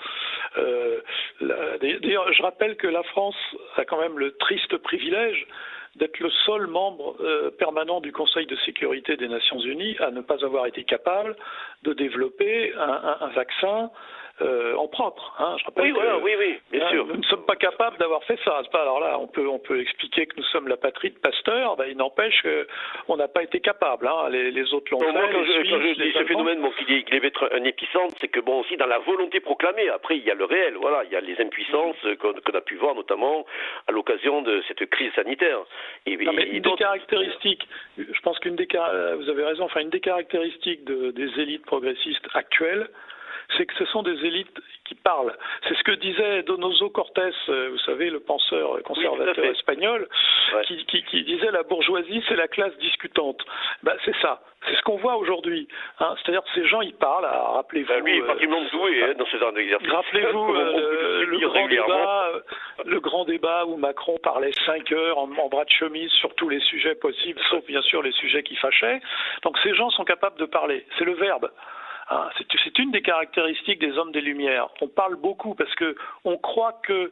[0.57, 0.99] Euh,
[1.41, 3.37] D'ailleurs, je rappelle que la France
[3.77, 5.47] a quand même le triste privilège
[5.95, 10.21] d'être le seul membre euh, permanent du Conseil de sécurité des Nations Unies à ne
[10.21, 11.35] pas avoir été capable
[11.83, 13.89] de développer un vaccin
[14.41, 15.35] euh, en propre.
[15.39, 15.55] Hein.
[15.59, 17.05] Je rappelle oui, oui, oui, bien hein, sûr.
[17.05, 18.61] Nous ne sommes pas capables d'avoir fait ça.
[18.71, 21.75] Pas, alors là, on peut, on peut expliquer que nous sommes la patrie de Pasteur.
[21.75, 24.07] Ben, il n'empêche qu'on n'a pas été capable.
[24.07, 24.29] Hein.
[24.29, 25.11] Les, les, autres l'ont fait.
[25.11, 28.61] Moi, quand, je, dis ce phénomène, bon, qu'il devait être un épicentre, c'est que bon,
[28.61, 29.89] aussi dans la volonté proclamée.
[29.89, 30.75] Après, il y a le réel.
[30.79, 33.45] Voilà, il y a les impuissances qu'on a pu voir, notamment
[33.87, 35.59] à l'occasion de cette crise sanitaire.
[36.05, 37.67] Et, non, mais une des caractéristiques,
[37.97, 38.67] je pense qu'une des,
[39.17, 39.65] vous avez raison.
[39.65, 42.89] Enfin, une des caractéristiques de, des élites progressistes actuelles
[43.57, 45.35] c'est que ce sont des élites qui parlent.
[45.67, 50.07] C'est ce que disait Donoso Cortés, euh, vous savez, le penseur conservateur espagnol,
[50.65, 53.43] qui, qui, disait la bourgeoisie, c'est la classe discutante.
[53.83, 54.41] Ben, c'est ça.
[54.67, 55.67] C'est ce qu'on voit aujourd'hui.
[55.99, 56.15] Hein.
[56.17, 57.25] C'est-à-dire que ces gens, ils parlent.
[57.25, 57.87] Rappelez-vous.
[57.87, 59.89] Ben lui, il est particulièrement doué hein, dans ce genre d'exercice.
[59.89, 62.41] Rappelez-vous euh, le, grand débat, euh,
[62.85, 66.49] le grand débat où Macron parlait cinq heures en, en, bras de chemise sur tous
[66.49, 69.01] les sujets possibles, sauf bien sûr les sujets qui fâchaient.
[69.43, 70.85] Donc ces gens sont capables de parler.
[70.97, 71.49] C'est le verbe.
[72.11, 72.31] Ah,
[72.63, 74.69] c'est une des caractéristiques des hommes des Lumières.
[74.81, 75.95] On parle beaucoup parce que
[76.25, 77.11] on croit que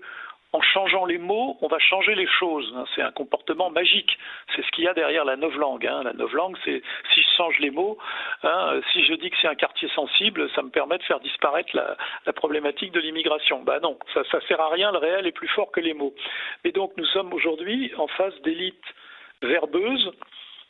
[0.53, 2.73] en changeant les mots, on va changer les choses.
[2.95, 4.17] C'est un comportement magique.
[4.55, 5.85] C'est ce qu'il y a derrière la novlangue.
[5.85, 6.01] Hein.
[6.03, 6.81] La novlangue, c'est
[7.13, 7.97] si je change les mots,
[8.43, 11.75] hein, si je dis que c'est un quartier sensible, ça me permet de faire disparaître
[11.75, 13.61] la, problématique de l'immigration.
[13.63, 14.91] Ben non, ça ne sert à rien.
[14.91, 16.15] Le réel est plus fort que les mots.
[16.63, 18.81] Et donc, nous sommes aujourd'hui en face d'élites
[19.41, 20.11] verbeuses,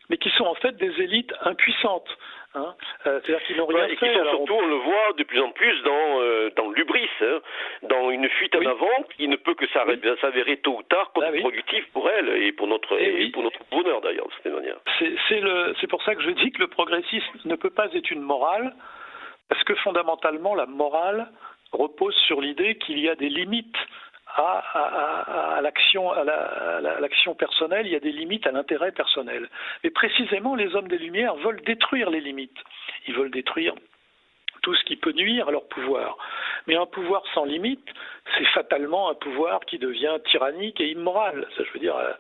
[0.10, 2.10] mais qui sont en fait des élites impuissantes.
[2.58, 2.76] Hein.
[3.06, 4.14] Euh, c'est-à-dire qu'ils n'ont rien et fait.
[4.14, 4.68] surtout, on...
[4.68, 7.40] le voit de plus en plus dans, euh, dans l'ubris, hein,
[7.84, 11.86] dans une fuite en avant qui ne peut que s'avérer tôt ou tard ah contre-productif
[11.92, 14.78] pour elle et pour notre, eh et, pour notre bonheur d'ailleurs, de cette manière.
[15.80, 18.74] C'est pour ça que je dis que le progressisme ne peut pas être une morale,
[19.50, 21.30] parce que fondamentalement, la morale
[21.72, 23.78] repose sur l'idée qu'il y a des limites
[24.36, 29.50] à, l'action personnelle, il y a des limites à l'intérêt personnel.
[29.84, 32.58] Et précisément, les hommes des Lumières veulent détruire les limites.
[33.08, 33.74] Ils veulent détruire
[34.62, 36.18] tout ce qui peut nuire à leur pouvoir.
[36.68, 37.88] Mais un pouvoir sans limite,
[38.38, 41.48] c'est fatalement un pouvoir qui devient tyrannique et immoral.
[41.56, 42.12] Ça, je veux dire, euh,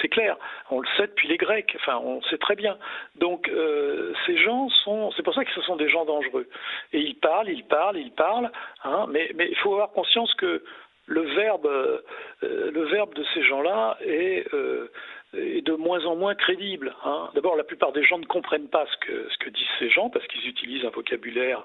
[0.00, 0.36] c'est clair.
[0.70, 1.76] On le sait depuis les Grecs.
[1.80, 2.78] Enfin, on sait très bien.
[3.16, 5.10] Donc, euh, ces gens sont.
[5.16, 6.48] C'est pour ça que ce sont des gens dangereux.
[6.92, 8.52] Et ils parlent, ils parlent, ils parlent.
[8.84, 10.62] Hein, mais, mais il faut avoir conscience que
[11.06, 12.00] le verbe, euh,
[12.42, 14.90] le verbe de ces gens-là est, euh,
[15.32, 16.94] de moins en moins crédible.
[17.04, 17.30] Hein.
[17.34, 20.10] D'abord, la plupart des gens ne comprennent pas ce que, ce que disent ces gens
[20.10, 21.64] parce qu'ils utilisent un vocabulaire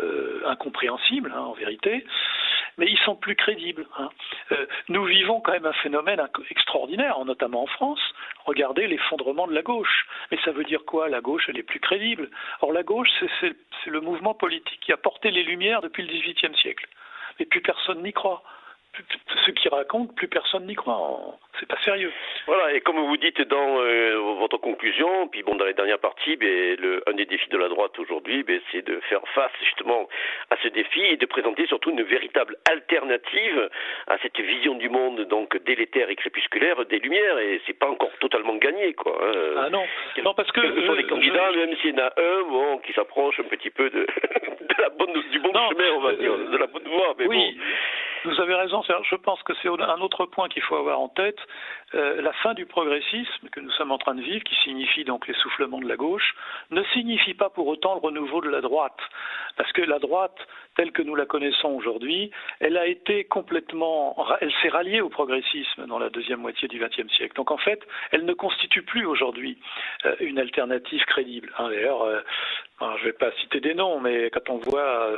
[0.00, 2.04] euh, incompréhensible, hein, en vérité,
[2.76, 3.86] mais ils sont plus crédibles.
[3.98, 4.10] Hein.
[4.88, 6.20] Nous vivons quand même un phénomène
[6.50, 8.00] extraordinaire, notamment en France.
[8.44, 10.06] Regardez l'effondrement de la gauche.
[10.30, 12.30] Mais ça veut dire quoi La gauche, elle est plus crédible?
[12.62, 13.08] Or, la gauche,
[13.40, 13.54] c'est
[13.86, 16.88] le mouvement politique qui a porté les Lumières depuis le XVIIIe siècle.
[17.38, 18.42] Et plus personne n'y croit
[19.46, 21.38] ceux qui racontent, plus personne n'y croit.
[21.60, 22.12] C'est pas sérieux.
[22.46, 26.36] Voilà, et comme vous dites dans euh, votre conclusion, puis bon, dans les dernières parties,
[26.36, 30.08] ben, le, un des défis de la droite aujourd'hui, ben, c'est de faire face justement
[30.50, 33.70] à ce défi et de présenter surtout une véritable alternative
[34.08, 37.38] à cette vision du monde donc délétère et crépusculaire des Lumières.
[37.38, 39.16] Et c'est pas encore totalement gagné, quoi.
[39.22, 39.54] Hein.
[39.56, 39.84] Ah non,
[40.24, 42.92] non parce que que sont les candidats, même s'il y en a un, bon, qui
[42.92, 44.00] s'approche un petit peu de,
[44.60, 47.26] de la bonne, du bon chemin, on va euh, dire, de la bonne voie, mais
[47.26, 47.56] oui.
[47.56, 48.30] bon.
[48.30, 48.82] Vous avez raison.
[48.88, 51.38] Je pense que c'est un autre point qu'il faut avoir en tête.
[51.94, 55.28] Euh, la fin du progressisme que nous sommes en train de vivre, qui signifie donc
[55.28, 56.34] l'essoufflement de la gauche,
[56.70, 58.98] ne signifie pas pour autant le renouveau de la droite.
[59.56, 60.36] Parce que la droite,
[60.76, 62.30] telle que nous la connaissons aujourd'hui,
[62.60, 67.12] elle a été complètement, elle s'est ralliée au progressisme dans la deuxième moitié du XXe
[67.12, 67.36] siècle.
[67.36, 67.80] Donc en fait,
[68.10, 69.58] elle ne constitue plus aujourd'hui
[70.04, 71.52] euh, une alternative crédible.
[71.58, 72.20] Hein, d'ailleurs, euh,
[72.80, 75.10] je ne vais pas citer des noms, mais quand on voit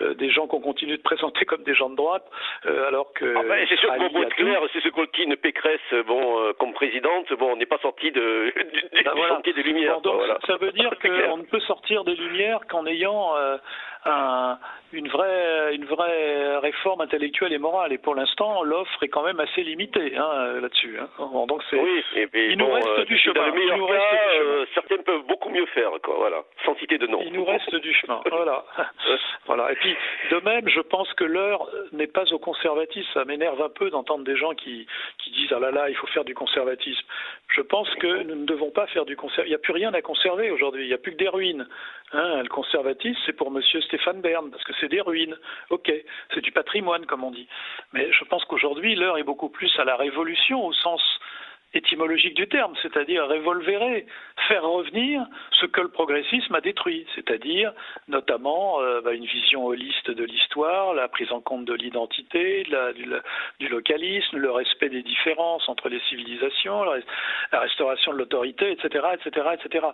[0.00, 2.24] des gens qu'on continue de présenter comme des gens de droite,
[2.64, 6.52] alors que ah ben, c'est sûr que bon, clair, c'est ce qu'Oltine Pécresse, bon, euh,
[6.54, 9.40] comme présidente, bon, on n'est pas sorti de, du, ben, voilà.
[9.44, 10.00] des lumières.
[10.00, 13.34] donc, Ça veut dire qu'on ne peut sortir des lumières qu'en ayant
[14.06, 14.54] euh,
[14.92, 17.92] une vraie, une vraie réforme intellectuelle et morale.
[17.92, 20.98] Et pour l'instant, l'offre est quand même assez limitée hein, là-dessus.
[20.98, 21.46] Hein.
[21.46, 23.34] donc c'est, oui, et puis, il nous reste euh, du chemin.
[23.34, 27.06] Dans le meilleur cas, euh, certains peuvent beaucoup mieux faire, quoi, voilà, sans citer de
[27.06, 27.20] nom.
[27.24, 28.64] Il nous reste du chemin, voilà.
[29.46, 29.72] voilà.
[29.72, 29.94] Et puis,
[30.30, 33.08] de même, je pense que l'heure n'est pas au conservatisme.
[33.14, 34.86] Ça m'énerve un peu d'entendre des gens qui,
[35.18, 37.06] qui disent ah là là, il faut faire du conservatisme.
[37.48, 39.46] Je pense que nous ne devons pas faire du conservatisme.
[39.46, 40.84] Il n'y a plus rien à conserver aujourd'hui.
[40.84, 41.66] Il n'y a plus que des ruines.
[42.12, 45.36] Hein, le conservatisme, c'est pour Monsieur Stéphane Bern, parce que c'est des ruines.
[45.70, 45.92] Ok,
[46.32, 47.48] c'est du patrimoine, comme on dit.
[47.92, 51.02] Mais je pense qu'aujourd'hui, l'heure est beaucoup plus à la révolution, au sens
[51.72, 54.06] étymologique du terme, c'est-à-dire révolvérer,
[54.48, 57.72] faire revenir ce que le progressisme a détruit, c'est-à-dire
[58.08, 62.66] notamment euh, bah, une vision holiste de l'histoire, la prise en compte de l'identité,
[63.60, 69.46] du, localisme, le respect des différences entre les civilisations, la, restauration de l'autorité, etc., etc.,
[69.54, 69.86] etc.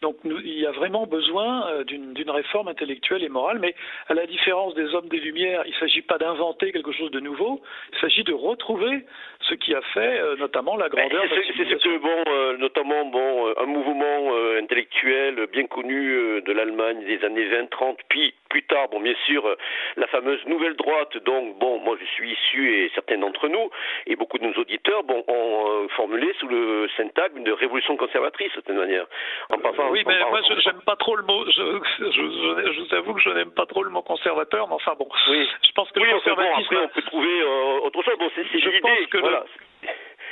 [0.00, 3.74] Donc il y a vraiment besoin euh, d'une réforme intellectuelle et morale, mais
[4.08, 7.20] à la différence des hommes des Lumières, il ne s'agit pas d'inventer quelque chose de
[7.20, 7.60] nouveau,
[7.92, 9.04] il s'agit de retrouver
[9.40, 13.48] ce qui a fait euh, notamment la grande c'est ce que, bon, euh, notamment, bon,
[13.48, 18.88] euh, un mouvement euh, intellectuel bien connu de l'Allemagne des années 20-30, puis plus tard,
[18.90, 19.56] bon, bien sûr,
[19.96, 23.70] la fameuse nouvelle droite, donc, bon, moi je suis issu et certains d'entre nous,
[24.06, 28.60] et beaucoup de nos auditeurs, bon, ont formulé sous le syntagme de révolution conservatrice, de
[28.60, 29.06] toute manière.
[29.50, 31.80] En passant, oui, mais moi, je n'aime pas trop le mot, je,
[32.10, 35.48] je, vous avoue que je n'aime pas trop le mot conservateur, mais enfin bon, oui.
[35.66, 36.74] je pense que le conservatisme...
[36.74, 37.42] après, on peut trouver
[37.84, 39.44] autre chose, bon, c'est l'idée, voilà.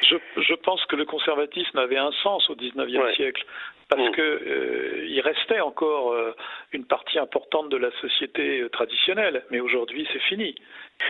[0.02, 3.44] Je, je, pense que le conservatisme avait un sens au XIXe siècle
[3.90, 4.12] parce mm.
[4.12, 6.34] que euh, il restait encore euh,
[6.72, 10.54] une partie importante de la société euh, traditionnelle, mais aujourd'hui c'est fini.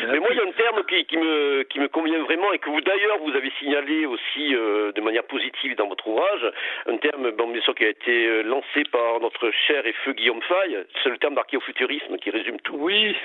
[0.08, 2.58] Mais moi, il y a un terme qui, qui, me, qui me convient vraiment et
[2.58, 6.52] que vous d'ailleurs vous avez signalé aussi de manière positive dans votre ouvrage,
[6.86, 10.40] un terme bon, bien sûr qui a été lancé par notre cher et feu Guillaume
[10.42, 12.76] Faye, c'est le terme d'archéofuturisme qui résume tout.
[12.78, 13.16] Oui,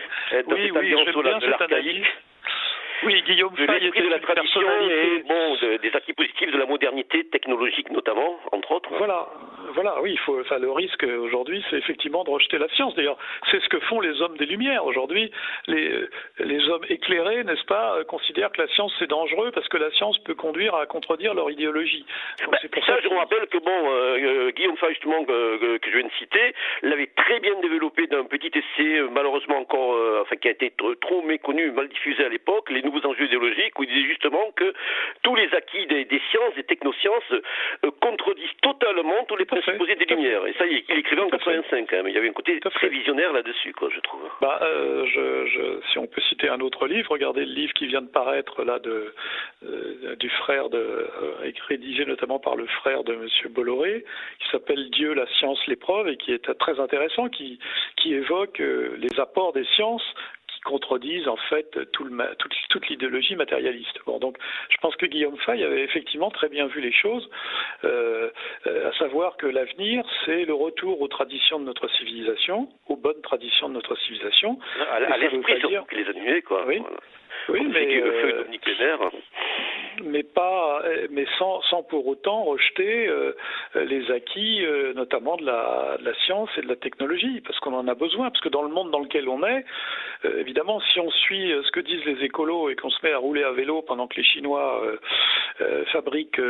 [0.47, 2.05] oui, oui, j'aime bien cette analyse.
[3.03, 7.25] Oui, Guillaume de l'esprit de la tradition et bon, des acquis positifs de la modernité
[7.25, 8.89] technologique notamment, entre autres.
[8.97, 9.27] Voilà,
[9.73, 12.95] voilà, oui, il faut, enfin, le risque aujourd'hui, c'est effectivement de rejeter la science.
[12.95, 13.17] D'ailleurs,
[13.51, 15.31] c'est ce que font les hommes des Lumières aujourd'hui.
[15.67, 16.07] Les,
[16.39, 20.17] les hommes éclairés, n'est-ce pas, considèrent que la science c'est dangereux parce que la science
[20.19, 22.05] peut conduire à contredire leur idéologie.
[22.39, 25.89] Ben, pour ça, je vous rappelle que bon, euh, euh, Guillaume Fay, justement, que, que,
[25.89, 30.35] je viens de citer, l'avait très bien développé d'un petit essai, euh, malheureusement encore, enfin,
[30.35, 33.89] qui a été trop méconnu, mal diffusé à l'époque, les nouveaux enjeux idéologiques, où il
[33.89, 34.73] disait justement que
[35.23, 37.33] tous les acquis des, sciences, des technosciences,
[38.01, 40.45] contredisent totalement tous les principes posés des Lumières.
[40.47, 42.07] Et ça, il, il écrivait en 85 quand même.
[42.07, 44.21] Il y avait un côté très visionnaire là-dessus, quoi, je trouve.
[44.41, 47.87] Bah, euh, je, je, si on peut citer un autre livre, regardez le livre qui
[47.87, 49.13] vient de paraître là de,
[49.63, 54.05] euh, du frère de, euh, rédigé notamment par le frère de Monsieur Bolloré,
[54.39, 57.59] qui s'appelle Dieu, la science, l'épreuve, et qui est très intéressant, qui,
[57.97, 60.05] qui évoque euh, les apports des sciences
[60.65, 63.99] contredisent en fait tout le, toute, toute l'idéologie matérialiste.
[64.05, 64.37] Bon, donc
[64.69, 67.29] je pense que Guillaume Fay avait effectivement très bien vu les choses,
[67.83, 68.29] euh,
[68.67, 73.21] euh, à savoir que l'avenir, c'est le retour aux traditions de notre civilisation, aux bonnes
[73.21, 74.59] traditions de notre civilisation.
[74.89, 75.85] À, à l'esprit dire...
[75.91, 76.65] les animer, quoi.
[76.67, 76.81] Oui.
[77.49, 78.43] Oui, mais, euh,
[80.03, 85.97] mais pas, mais sans, sans pour autant rejeter euh, les acquis, euh, notamment de la,
[85.99, 88.61] de la, science et de la technologie, parce qu'on en a besoin, parce que dans
[88.61, 89.65] le monde dans lequel on est,
[90.25, 90.54] euh, évidemment,
[90.91, 93.51] si on suit ce que disent les écolos et qu'on se met à rouler à
[93.51, 94.81] vélo pendant que les Chinois
[95.91, 96.41] fabriquent,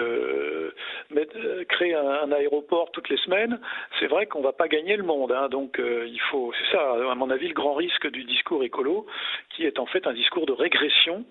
[1.70, 3.60] créent un, aéroport toutes les semaines,
[4.00, 5.32] c'est vrai qu'on va pas gagner le monde.
[5.32, 9.06] Hein, donc il faut, c'est ça, à mon avis, le grand risque du discours écolo,
[9.56, 11.26] qui est en fait un discours de régression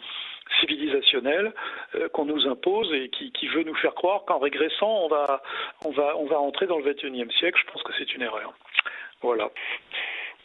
[0.60, 1.52] civilisationnelle
[1.94, 5.42] euh, qu'on nous impose et qui, veut nous faire croire qu'en régressant, on va,
[5.84, 5.90] on,
[6.26, 7.60] va, entrer dans le XXIe siècle.
[7.64, 8.52] Je pense que c'est une erreur.
[9.20, 9.50] Voilà.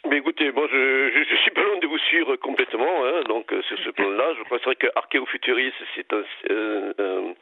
[0.08, 3.60] Mais écoutez, moi je, je, suis pas loin de vous suivre complètement, hein, donc euh,
[3.62, 7.32] sur ce plan-là, je penserais que archéofuturiste c'est un, euh,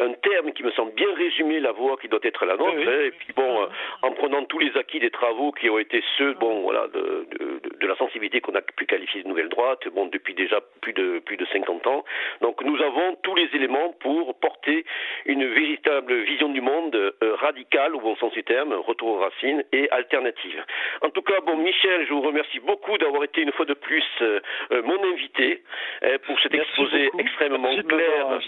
[0.00, 3.00] un, terme qui me semble bien résumer la voie qui doit être la nôtre, hein,
[3.04, 3.66] et puis bon, euh,
[4.00, 7.60] en prenant tous les acquis des travaux qui ont été ceux, bon voilà, de, de,
[7.78, 11.18] de la sensibilité qu'on a pu qualifier de nouvelle droite, bon depuis déjà plus de
[11.18, 12.04] plus de 50 ans,
[12.40, 14.86] donc nous avons tous les éléments pour porter
[15.26, 19.90] une véritable vision du monde radicale au bon sens du terme, retour aux racines et
[19.90, 20.64] alternative.
[21.02, 24.04] En tout cas, bon Michel je vous remercie beaucoup d'avoir été une fois de plus
[24.22, 24.40] euh,
[24.72, 25.62] euh, mon invité
[26.02, 28.40] euh, pour cet exposé extrêmement clair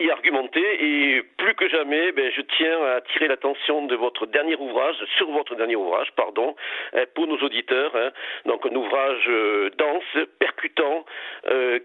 [0.00, 4.56] et argumenté et plus que jamais, ben, je tiens à attirer l'attention de votre dernier
[4.56, 6.54] ouvrage, sur votre dernier ouvrage, pardon,
[7.14, 7.94] pour nos auditeurs.
[7.96, 8.10] Hein.
[8.44, 9.28] Donc un ouvrage
[9.76, 11.04] dense, percutant,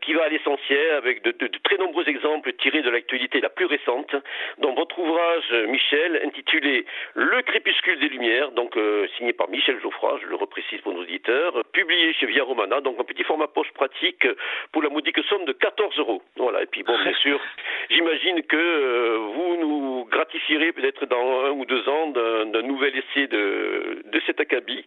[0.01, 3.66] qui va à l'essentiel avec de, de, très nombreux exemples tiré de l'actualité la plus
[3.66, 4.16] récente,
[4.59, 8.78] dans votre ouvrage, Michel, intitulé Le crépuscule des Lumières, donc
[9.18, 12.99] signé par Michel Geoffroy, je le reprécise pour nos auditeurs, publié chez Via Romana, donc
[12.99, 14.28] un petit format poche pratique
[14.72, 16.22] pour la modique somme de 14 euros.
[16.38, 17.39] Voilà, et puis bon, bien sûr,
[18.04, 24.04] j'imagine que vous nous gratifierez peut-être dans un ou deux ans d'un nouvel essai de,
[24.06, 24.86] de cet acabit,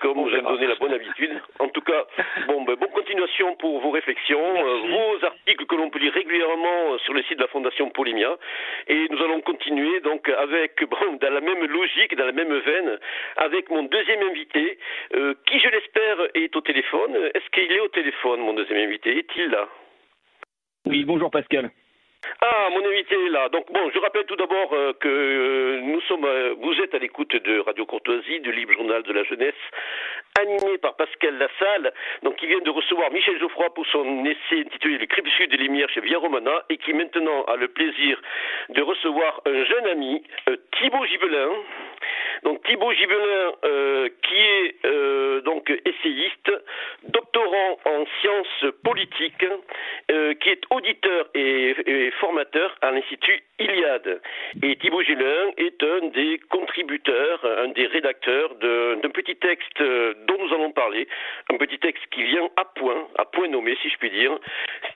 [0.00, 1.40] comme vous avez donné la bonne habitude.
[1.58, 2.06] En tout cas,
[2.46, 6.98] bon, ben, bonne continuation pour vos réflexions, euh, vos articles que l'on peut lire régulièrement
[6.98, 8.36] sur le site de la Fondation Polémia.
[8.88, 12.98] Et nous allons continuer donc avec, bon, dans la même logique, dans la même veine,
[13.36, 14.78] avec mon deuxième invité,
[15.14, 17.16] euh, qui je l'espère est au téléphone.
[17.34, 19.18] Est-ce qu'il est au téléphone, mon deuxième invité?
[19.18, 19.68] Est-il là?
[20.86, 21.70] Oui, bonjour Pascal.
[22.40, 23.48] Ah, mon invité est là.
[23.48, 26.98] Donc bon, je rappelle tout d'abord euh, que euh, nous sommes, euh, vous êtes à
[26.98, 29.54] l'écoute de Radio Courtoisie, du Libre Journal de la Jeunesse,
[30.40, 34.98] animé par Pascal Lassalle, donc qui vient de recevoir Michel Geoffroy pour son essai intitulé
[34.98, 38.20] Le crépuscule des Lumières chez Via Romana et qui maintenant a le plaisir
[38.70, 40.22] de recevoir un jeune ami,
[40.78, 41.50] Thibaut Gibelin.
[42.42, 43.52] Donc Thibaut Gibelin,
[44.22, 46.52] qui est donc essayiste,
[47.08, 49.44] doctorant en sciences politiques,
[50.40, 54.20] qui est auditeur et, formateur à l'Institut Iliade.
[54.62, 60.54] Et Thibaut Gélin est un des contributeurs, un des rédacteurs d'un petit texte dont nous
[60.54, 61.06] allons parler,
[61.52, 64.36] un petit texte qui vient à point, à point nommé si je puis dire.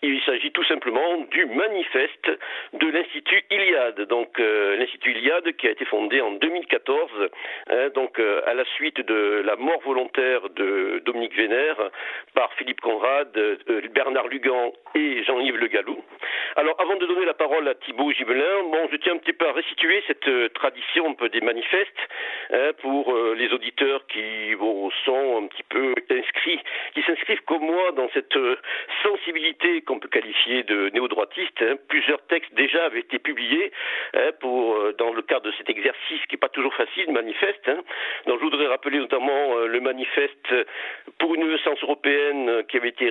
[0.03, 2.31] Il s'agit tout simplement du manifeste
[2.73, 4.01] de l'Institut Iliade.
[4.09, 7.28] Donc euh, l'Institut Iliade qui a été fondé en 2014,
[7.71, 11.77] hein, donc euh, à la suite de la mort volontaire de Dominique Vénère
[12.35, 13.57] par Philippe Conrad, euh,
[13.93, 16.03] Bernard Lugan et Jean-Yves Le Gallou.
[16.57, 18.63] Alors avant de donner la parole à Thibaut Gibelin.
[18.71, 22.03] Bon, je tiens un petit peu à restituer cette euh, tradition des manifestes
[22.51, 24.55] hein, pour les auditeurs qui
[25.05, 26.61] sont un petit peu inscrits,
[26.95, 28.39] qui s'inscrivent comme moi dans cette
[29.03, 31.63] sensibilité qu'on peut qualifier de néo-droitiste.
[31.63, 31.77] Hein.
[31.89, 33.73] Plusieurs textes déjà avaient été publiés
[34.41, 37.71] pour dans le cadre de cet exercice qui n'est pas toujours facile, manifeste.
[38.27, 40.55] Donc je voudrais rappeler notamment le manifeste
[41.19, 43.07] pour une naissance européenne qui avait été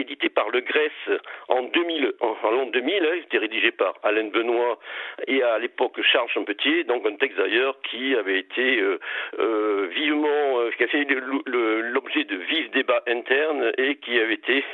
[0.00, 4.78] édité par le Grèce en 2000, en l'an 2000, était rédigé par Alain Benoît
[5.26, 8.98] et à l'époque Charles Champetier, donc un texte d'ailleurs qui avait été euh,
[9.38, 11.06] euh, vivement, euh, qui a fait
[11.46, 14.64] l'objet de vifs débats internes et qui avait été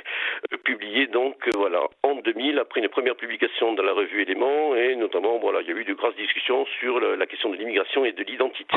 [0.64, 5.38] publié donc voilà en 2000 après une première publication dans la revue Éléments et notamment
[5.38, 8.22] voilà il y a eu de grosses discussions sur la question de l'immigration et de
[8.22, 8.67] l'identité.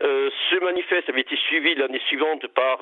[0.00, 2.78] Ce manifeste avait été suivi l'année suivante par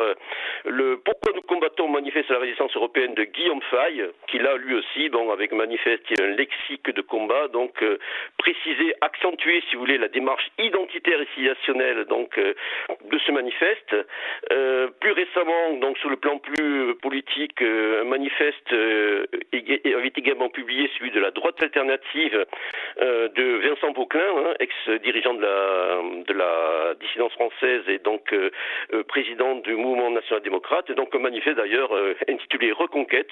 [0.64, 4.74] le Pourquoi nous combattons manifeste à la résistance européenne de Guillaume Faye, qui là lui
[4.74, 7.98] aussi bon avec manifeste il y a un lexique de combat, donc euh,
[8.38, 12.54] préciser, accentuer, si vous voulez, la démarche identitaire et civilisationnelle donc euh,
[13.10, 13.96] de ce manifeste.
[14.52, 18.74] Euh, plus récemment, donc sur le plan plus politique, un manifeste
[19.94, 22.46] avait également publié celui de la droite alternative
[23.00, 28.34] de Vincent Vauclin, hein, ex-dirigeant de la, de la dissidence française et donc
[29.08, 31.90] président du mouvement national-démocrate, donc un manifeste d'ailleurs
[32.28, 33.30] intitulé Reconquête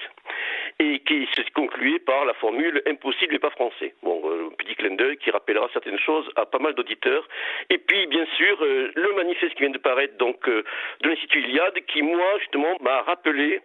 [0.79, 3.93] et qui se concluait par la formule impossible et pas français.
[4.03, 7.27] Bon, euh, petit clin d'œil qui rappellera certaines choses à pas mal d'auditeurs.
[7.69, 10.63] Et puis, bien sûr, euh, le manifeste qui vient de paraître donc euh,
[11.01, 13.61] de l'Institut Iliade, qui moi justement m'a rappelé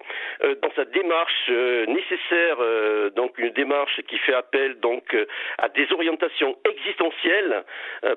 [0.62, 1.50] dans sa démarche
[1.88, 2.56] nécessaire,
[3.16, 5.16] donc une démarche qui fait appel donc
[5.58, 7.64] à des orientations existentielles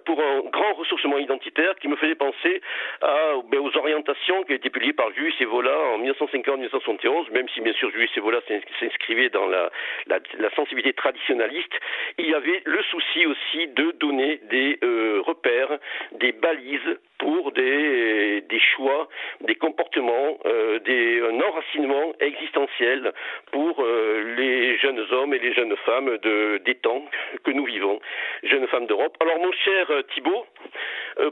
[0.05, 2.61] pour un grand ressourcement identitaire, qui me faisait penser
[3.01, 7.73] ben, aux orientations qui ont été publiées par Jules Evola en 1950-1971, même si bien
[7.73, 8.39] sûr Jules Evola
[8.79, 9.69] s'inscrivait dans la,
[10.07, 11.73] la, sensibilité traditionnaliste,
[12.17, 15.77] il y avait le souci aussi de donner des euh, repères,
[16.13, 19.07] des balises pour des, des choix,
[19.41, 23.13] des comportements, euh, des, un enracinement existentiel
[23.51, 27.03] pour euh, les jeunes hommes et les jeunes femmes de, des temps
[27.43, 27.99] que nous vivons,
[28.43, 29.15] jeunes femmes d'Europe.
[29.19, 30.45] Alors mon cher Thibault,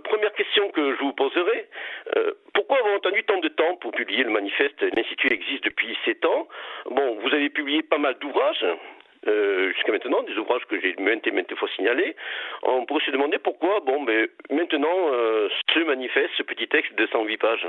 [0.03, 1.67] première question que je vous poserai,
[2.53, 4.81] pourquoi avoir entendu tant de temps pour publier le manifeste?
[4.95, 6.47] L'Institut existe depuis sept ans.
[6.89, 8.65] Bon, vous avez publié pas mal d'ouvrages,
[9.27, 12.15] euh, jusqu'à maintenant, des ouvrages que j'ai maintes et maintes fois signalés,
[12.63, 17.07] on pourrait se demander pourquoi, bon, mais maintenant, euh, ce manifeste, ce petit texte de
[17.07, 17.67] 108 pages.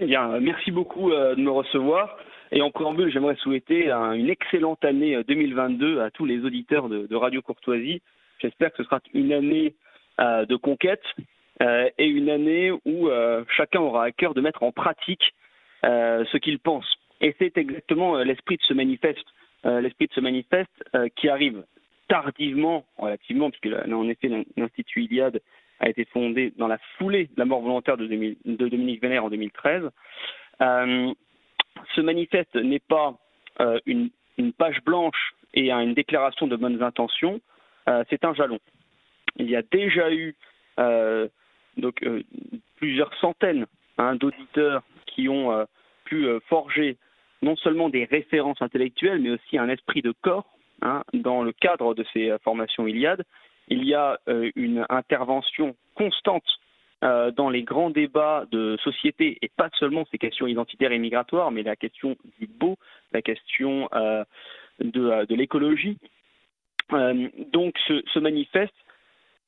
[0.00, 2.18] Eh bien, merci beaucoup euh, de me recevoir.
[2.50, 7.40] Et en préambule, j'aimerais souhaiter une excellente année 2022 à tous les auditeurs de Radio
[7.40, 8.02] Courtoisie.
[8.40, 9.74] J'espère que ce sera une année
[10.18, 11.02] de conquête
[11.62, 13.08] et une année où
[13.56, 15.32] chacun aura à cœur de mettre en pratique
[15.82, 16.84] ce qu'il pense.
[17.22, 19.24] Et c'est exactement euh, l'esprit de ce manifeste,
[19.64, 19.80] euh,
[20.94, 21.64] euh, qui arrive
[22.08, 25.40] tardivement, relativement, puisque en effet, l'Institut Iliade
[25.78, 28.06] a été fondé dans la foulée de la mort volontaire de,
[28.44, 29.88] Dominique Vénère en 2013.
[30.58, 33.16] ce manifeste n'est pas
[33.86, 37.40] une une page blanche et une déclaration de bonnes intentions,
[38.10, 38.58] c'est un jalon.
[39.36, 40.34] Il y a déjà eu
[41.76, 42.04] donc
[42.76, 43.66] plusieurs centaines
[43.98, 45.66] hein, d'auditeurs qui ont
[46.04, 46.98] pu forger
[47.42, 50.46] non seulement des références intellectuelles, mais aussi un esprit de corps
[50.80, 53.24] hein, dans le cadre de ces formations Iliade.
[53.68, 54.18] Il y a
[54.56, 56.44] une intervention constante
[57.04, 61.50] euh, dans les grands débats de société, et pas seulement ces questions identitaires et migratoires,
[61.50, 62.76] mais la question du beau,
[63.10, 64.22] la question euh,
[64.78, 65.98] de, l'écologie.
[66.92, 68.74] Euh, donc ce, manifeste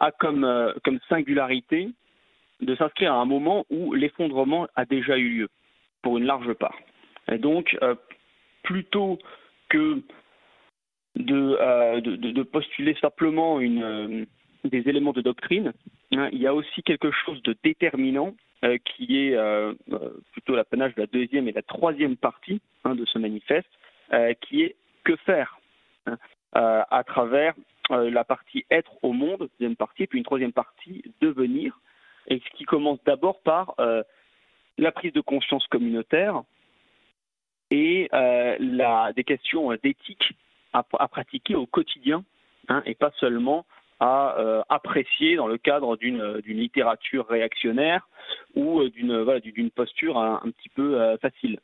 [0.00, 0.74] a comme
[1.08, 1.90] singularité
[2.60, 5.48] de s'inscrire à un moment où l'effondrement a déjà eu lieu,
[6.02, 6.76] pour une large part.
[7.30, 7.76] Et donc,
[8.62, 9.18] plutôt
[9.68, 10.02] que
[11.16, 14.26] de, de, de, postuler simplement une,
[14.64, 15.72] des éléments de doctrine,
[16.12, 18.34] hein, il y a aussi quelque chose de déterminant
[18.64, 22.94] euh, qui est euh, euh, plutôt l'apanage de la deuxième et la troisième partie hein,
[22.94, 23.68] de ce manifeste,
[24.42, 25.58] qui est que faire
[26.06, 26.16] hein,
[26.52, 27.54] à travers
[27.90, 31.80] la partie être au monde, deuxième partie, puis une troisième partie devenir,
[32.28, 33.74] et ce qui commence d'abord par
[34.78, 36.42] la prise de conscience communautaire
[37.74, 40.32] et la, des questions d'éthique
[40.72, 42.24] à, pratiquer au quotidien,
[42.86, 43.66] et pas seulement
[44.00, 48.08] à euh, apprécier dans le cadre d'une euh, littérature réactionnaire
[48.54, 51.60] ou euh, d'une posture un, petit peu facile.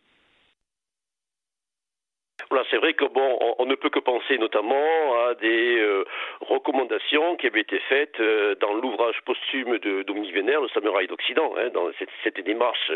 [2.50, 6.04] Voilà, c'est vrai que bon, on, ne peut que penser notamment à des euh,
[6.40, 11.54] recommandations qui avaient été faites euh, dans l'ouvrage posthume de Dominique Vénère, le Samouraï d'Occident.
[11.56, 12.90] Hein, dans cette, cette démarche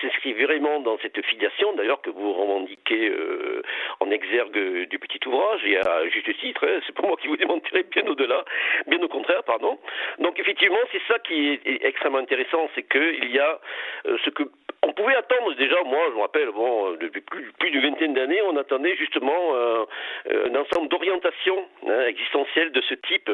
[0.00, 3.62] s'inscrit vraiment dans cette filiation, d'ailleurs, que vous revendiquez euh,
[4.00, 6.66] en exergue du petit ouvrage, et à juste titre.
[6.66, 8.44] Hein, c'est pour moi qui vous démentirai bien au-delà,
[8.88, 9.78] bien au contraire, pardon.
[10.18, 13.60] Donc effectivement, c'est ça qui est, extrêmement intéressant, c'est qu'il y a
[14.04, 14.50] ce que
[14.82, 15.54] on pouvait attendre.
[15.54, 19.84] Déjà, moi je me rappelle, bon, depuis plus, d'une vingtaine d'années, on attendait justement euh,
[20.26, 23.30] un ensemble d'orientations hein, existentielles de ce type,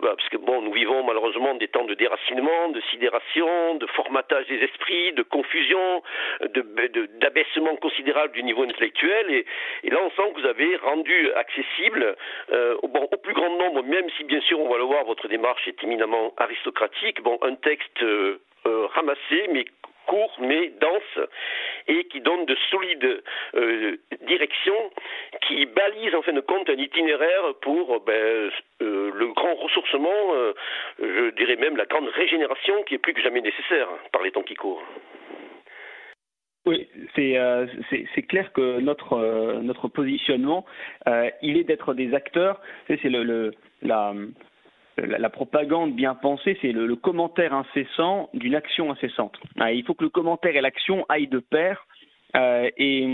[0.00, 4.46] bah, parce que bon, nous vivons malheureusement des temps de déracinement, de sidération, de formatage
[4.46, 6.02] des esprits, de confusion,
[7.20, 12.16] d'abaissement de, considérable du niveau intellectuel, et, là on sent que vous avez rendu accessible
[12.52, 15.66] euh, au, plus grand nombre, même si bien sûr on va le voir, votre démarche
[15.68, 19.64] est éminemment aristocratique, bon, un texte euh, euh ramassé mais
[20.08, 21.28] court mais dense
[21.86, 23.22] et qui donne de solides
[23.54, 24.90] euh, directions
[25.46, 28.50] qui balisent en fin de compte un itinéraire pour ben,
[28.82, 30.52] euh, le grand ressourcement, euh,
[30.98, 34.42] je dirais même la grande régénération qui est plus que jamais nécessaire par les temps
[34.42, 34.82] qui courent.
[36.66, 37.66] Oui, c'est euh,
[38.28, 40.66] clair que notre euh, notre positionnement,
[41.06, 42.60] euh, il est d'être des acteurs.
[42.88, 43.08] C'est
[43.82, 44.12] la,
[45.06, 49.36] la, propagande bien pensée, c'est le, commentaire incessant d'une action incessante.
[49.70, 51.86] Il faut que le commentaire et l'action aillent de pair.
[52.36, 53.06] Euh, et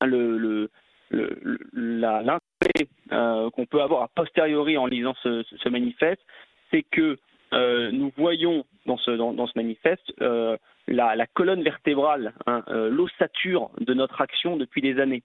[0.00, 0.70] le,
[1.10, 6.22] l'intérêt euh, qu'on peut avoir a posteriori en lisant ce, manifeste,
[6.70, 7.18] c'est que
[7.54, 9.10] euh, nous voyons dans ce,
[9.56, 15.22] manifeste la, la, colonne vertébrale, hein, l'ossature de notre action depuis des années,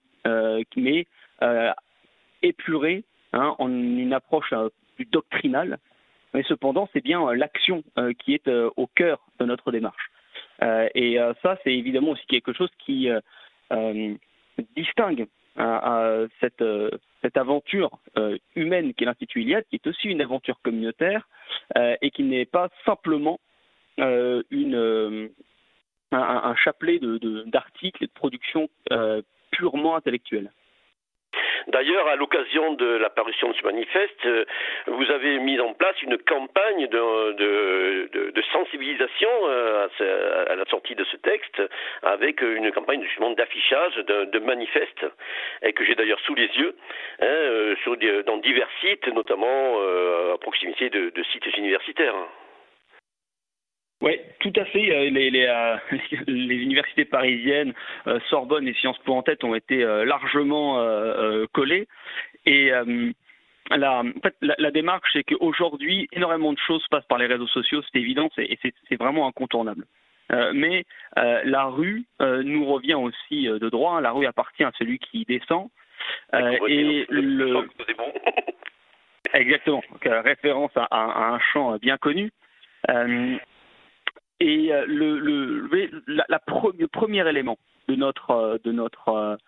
[0.76, 1.06] mais
[2.42, 4.52] épurée hein, en une approche
[4.94, 5.78] plus doctrinal,
[6.32, 10.10] mais cependant c'est bien euh, l'action euh, qui est euh, au cœur de notre démarche.
[10.94, 13.08] et ça, c'est évidemment aussi quelque chose qui
[14.76, 15.26] distingue
[16.40, 16.64] cette,
[17.22, 17.90] cette, aventure
[18.54, 21.28] humaine qu'est l'Institut Iliade, qui est aussi une aventure communautaire
[21.76, 23.40] et qui n'est pas simplement
[23.98, 25.30] une,
[26.12, 27.00] un, chapelet
[27.46, 28.68] d'articles de, et de productions
[29.50, 30.50] purement intellectuelles.
[31.68, 34.44] D'ailleurs, à l'occasion de la parution de ce manifeste, euh,
[34.86, 39.88] vous avez mis en place une campagne de, sensibilisation euh,
[40.48, 41.60] à, la sortie de ce texte,
[42.02, 45.06] avec une campagne justement d'affichage de, manifestes,
[45.62, 46.76] et que j'ai d'ailleurs sous les yeux,
[47.20, 49.78] hein, euh, dans divers sites, notamment
[50.32, 52.14] à proximité de, sites universitaires.
[54.00, 54.92] Oui, tout à fait.
[54.92, 55.76] Euh, les, les, euh,
[56.26, 57.72] les universités parisiennes,
[58.06, 60.84] euh, Sorbonne et Sciences Po en tête, ont été largement
[61.52, 61.86] collées.
[62.46, 62.70] Et
[63.70, 67.46] la, en fait, la, la démarche, c'est qu'aujourd'hui, énormément de choses passent par les réseaux
[67.46, 69.86] sociaux, c'est évident, et c'est vraiment incontournable.
[70.52, 70.84] mais
[71.16, 74.00] la rue nous revient aussi de droit.
[74.00, 75.68] La rue appartient à celui qui descend.
[76.68, 77.68] et le...
[79.32, 79.82] Exactement.
[79.90, 82.30] Donc, référence à, à, un champ bien connu.
[84.40, 86.40] Et euh, le, le, la, la
[86.78, 87.58] le premier élément
[87.88, 89.38] de notre, euh, de notre,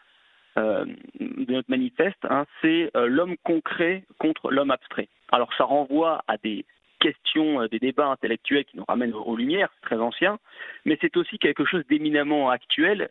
[0.59, 0.85] euh,
[1.21, 5.09] de notre manifeste, hein, c'est l'homme concret contre l'homme abstrait.
[5.33, 6.65] Alors ça renvoie à des
[6.99, 10.39] questions, des débats intellectuels qui nous ramènent aux, lumières, c'est très ancien,
[10.87, 13.11] mais c'est aussi quelque chose d'éminemment actuel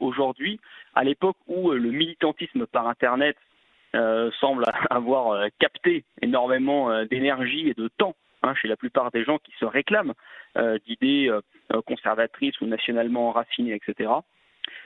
[0.00, 0.58] aujourd'hui,
[0.94, 3.36] à l'époque où le militantisme par Internet
[4.40, 9.52] semble avoir capté énormément d'énergie et de temps hein, chez la plupart des gens qui
[9.58, 10.14] se réclament
[10.86, 11.30] d'idées
[11.86, 14.10] conservatrices ou nationalement enracinées, etc.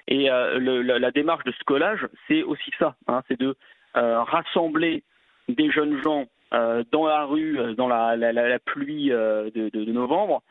[0.09, 3.57] Et la, démarche de scolage, c'est aussi ça, hein, c'est de
[3.95, 5.03] rassembler
[5.49, 10.43] des jeunes gens euh, dans la rue, euh, dans la, pluie euh, de, novembre,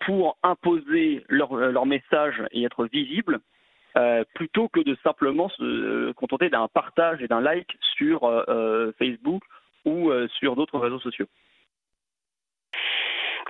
[0.00, 3.38] pour imposer leur, leur, message et être visible,
[4.34, 8.20] plutôt que de simplement se contenter d'un partage et d'un like sur
[8.98, 9.42] Facebook
[9.84, 11.26] ou sur d'autres réseaux sociaux.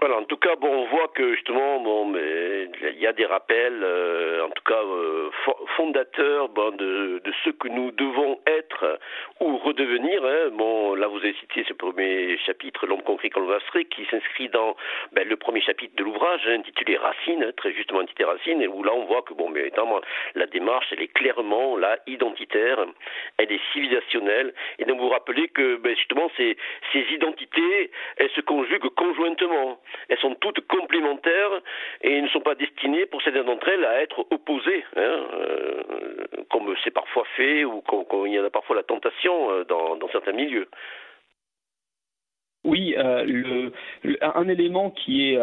[0.01, 3.83] Voilà, en tout cas, bon, on voit que justement, bon, il y a des rappels,
[3.83, 5.29] euh, en tout cas euh,
[5.77, 9.01] fondateurs, bon, de, de ce que nous devons être
[9.41, 10.25] ou redevenir.
[10.25, 10.51] Hein.
[10.53, 14.77] Bon, là, vous avez cité ce premier chapitre, l'homme concret l'Afrique, qui s'inscrit dans
[15.13, 18.69] ben, le premier chapitre de l'ouvrage, hein, intitulé Racine, hein, très justement intitulé Racine, et
[18.69, 20.01] où là, on voit que, bon, mais évidemment,
[20.37, 22.85] la démarche, elle est clairement là identitaire,
[23.39, 26.57] elle est civilisationnelle, et donc vous rappelez que, ben, justement, ces,
[26.93, 29.81] ces identités, elles se conjuguent conjointement.
[30.09, 31.61] Elles sont toutes complémentaires
[32.03, 35.83] et ne sont pas destinées, pour certaines d'entre elles, à être opposées, hein, euh,
[36.51, 40.09] comme c'est parfois fait ou comme, il y en a parfois la tentation euh, dans,
[40.11, 40.69] certains milieux.
[42.65, 43.71] Oui, euh,
[44.21, 45.39] un élément qui est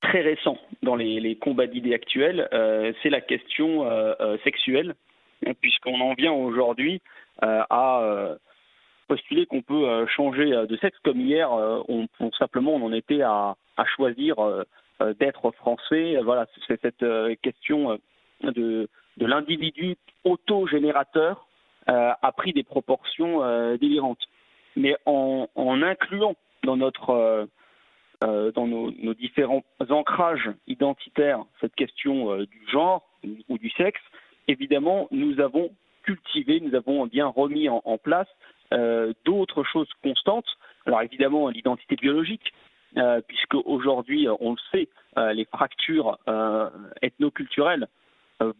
[0.00, 2.48] très récent dans les, combats d'idées actuels,
[3.02, 3.88] c'est la question
[4.44, 4.94] sexuelle,
[5.46, 7.00] hein, puisqu'on en vient aujourd'hui
[7.40, 8.36] à
[9.08, 12.06] postuler qu'on peut euh, changer euh, de sexe comme hier, euh, on,
[12.38, 13.56] simplement on en était à,
[13.96, 14.34] choisir
[15.20, 16.16] d'être français.
[16.24, 17.04] Voilà, c'est cette
[17.42, 17.96] question
[18.42, 19.94] de, l'individu
[20.24, 21.46] autogénérateur
[21.86, 24.26] a pris des proportions délirantes.
[24.74, 27.46] Mais en, incluant dans notre
[28.20, 33.08] dans nos, différents ancrages identitaires cette question du genre
[33.48, 34.02] ou du sexe,
[34.48, 35.70] évidemment, nous avons
[36.02, 38.26] cultivé, nous avons bien remis en place
[39.24, 40.46] d'autres choses constantes.
[40.86, 42.52] Alors évidemment l'identité biologique,
[42.96, 44.88] euh, puisque aujourd'hui on le sait,
[45.18, 46.18] euh, les fractures
[47.02, 47.86] ethnoculturelles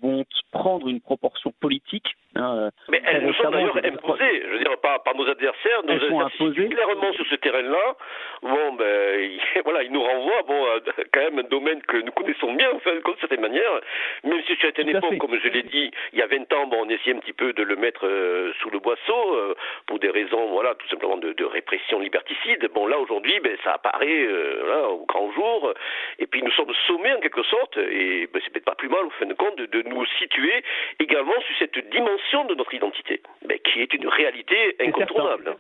[0.03, 2.17] vont prendre une proproportion politique.
[2.37, 5.95] Hein, mais elles nous sont d'ailleurs imposées, je veux dire, par, par nos adversaires, nos
[5.95, 6.69] elles sont imposées.
[6.69, 7.97] clairement sur ce terrain-là.
[8.43, 9.31] Bon, ben,
[9.65, 10.79] voilà, ils nous renvoient, bon, à
[11.13, 13.81] quand même un domaine que nous connaissons bien, enfin, de certaine manière,
[14.25, 16.85] même si c'était une époque, comme je l'ai dit, il y a 20 ans, bon,
[16.85, 19.55] on essayait un petit peu de le mettre euh, sous le boisseau, euh,
[19.87, 22.69] pour des raisons, voilà, tout simplement de, de répression liberticide.
[22.75, 25.73] Bon, là, aujourd'hui, ben, ça apparaît, euh, au grand jour,
[26.19, 29.07] et puis nous sommes sommés, en quelque sorte, et ben, c'est peut-être pas plus mal,
[29.07, 30.63] au fin de compte, de, de nous situer
[31.01, 35.57] également sur cette dimension de notre identité, mais qui est une réalité incontournable.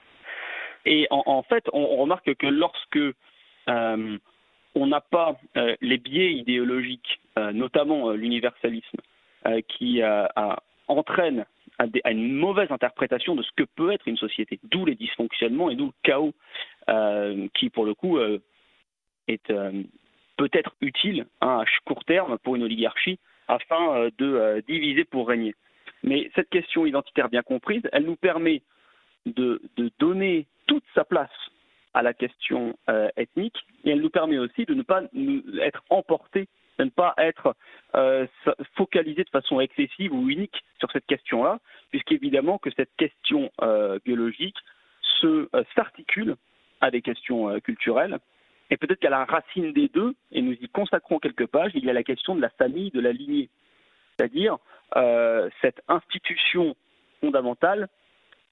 [0.84, 4.18] Et en, fait, on, remarque que lorsque euh,
[4.74, 8.98] on n'a pas euh, les biais idéologiques, euh, notamment l'universalisme,
[9.66, 10.02] qui
[10.88, 11.46] entraîne
[11.78, 15.70] à, à, une mauvaise interprétation de ce que peut être une société, d'où les dysfonctionnements
[15.70, 16.34] et d'où le chaos,
[17.54, 18.18] qui pour le coup
[19.26, 19.52] est
[20.36, 25.54] peut-être utile hein, à court terme pour une oligarchie afin de diviser pour régner.
[26.02, 28.62] Mais cette question identitaire bien comprise, elle nous permet
[29.26, 29.60] de,
[29.98, 31.30] donner toute sa place
[31.94, 35.02] à la question euh, ethnique et elle nous permet aussi de ne pas
[35.60, 36.48] être emporté,
[36.78, 37.54] de ne pas être
[37.96, 38.26] euh,
[38.76, 41.58] focalisé de façon excessive ou unique sur cette question-là,
[41.90, 44.56] puisqu'évidemment que cette question euh, biologique
[45.20, 46.36] se s'articule
[46.80, 48.18] à des questions culturelles.
[48.70, 51.90] Et peut-être qu'à la racine des deux, et nous y consacrons quelques pages, il y
[51.90, 53.48] a la question de la famille, de la lignée
[54.18, 54.58] c'est-à-dire
[54.96, 56.74] euh, cette institution
[57.20, 57.88] fondamentale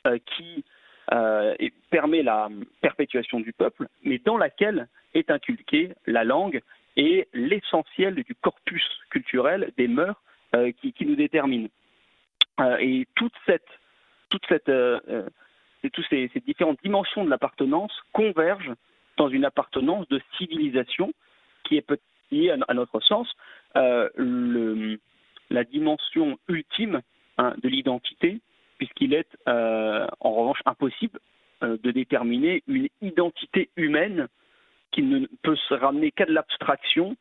[0.06, 0.64] euh, qui
[1.12, 1.54] euh,
[1.90, 2.48] permet la
[2.80, 6.60] perpétuation du peuple, mais dans laquelle est inculquée la langue
[6.96, 10.20] et l'essentiel du corpus culturel des mœurs
[10.80, 11.68] qui, nous déterminent.
[12.80, 13.60] et toutes ces,
[16.46, 18.72] différentes dimensions de l'appartenance convergent
[19.18, 21.12] dans une appartenance de civilisation
[21.64, 21.86] qui est,
[22.30, 23.30] qui à, notre sens,
[23.74, 24.98] le,
[25.50, 27.00] la dimension ultime
[27.38, 28.40] hein, de l'identité,
[28.78, 31.18] puisqu'il est euh, en revanche impossible
[31.62, 34.28] euh, de déterminer une identité humaine
[34.92, 37.16] qui ne peut se ramener qu'à de l'abstraction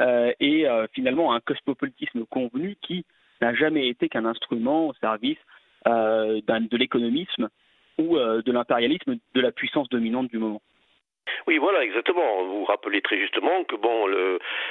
[0.00, 3.04] euh, et finalement à un cosmopolitisme convenu qui
[3.40, 5.38] n'a jamais été qu'un instrument au service
[5.86, 7.48] de l'économisme
[7.98, 10.62] ou de l'impérialisme de la puissance dominante du moment.
[11.46, 12.44] Oui, voilà, exactement.
[12.44, 14.06] Vous rappelez très justement que bon,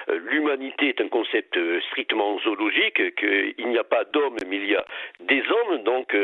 [0.08, 1.58] l'humanité est un concept
[1.88, 4.86] strictement zoologique, qu'il n'y a pas d'hommes, mais il y a
[5.20, 5.84] des hommes.
[5.84, 6.16] Donc,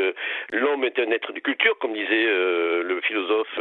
[0.50, 3.58] l'homme est un être de culture, comme disait le philosophe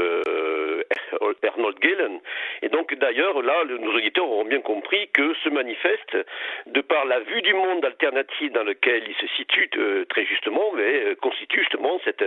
[1.44, 2.20] Arnold Galen.
[2.62, 6.18] Et donc, d'ailleurs, là, nos auditeurs auront bien compris que ce manifeste,
[6.68, 9.70] de par la vue du monde alternative dans lequel il se situe
[10.10, 12.24] très justement, mais constitue justement cette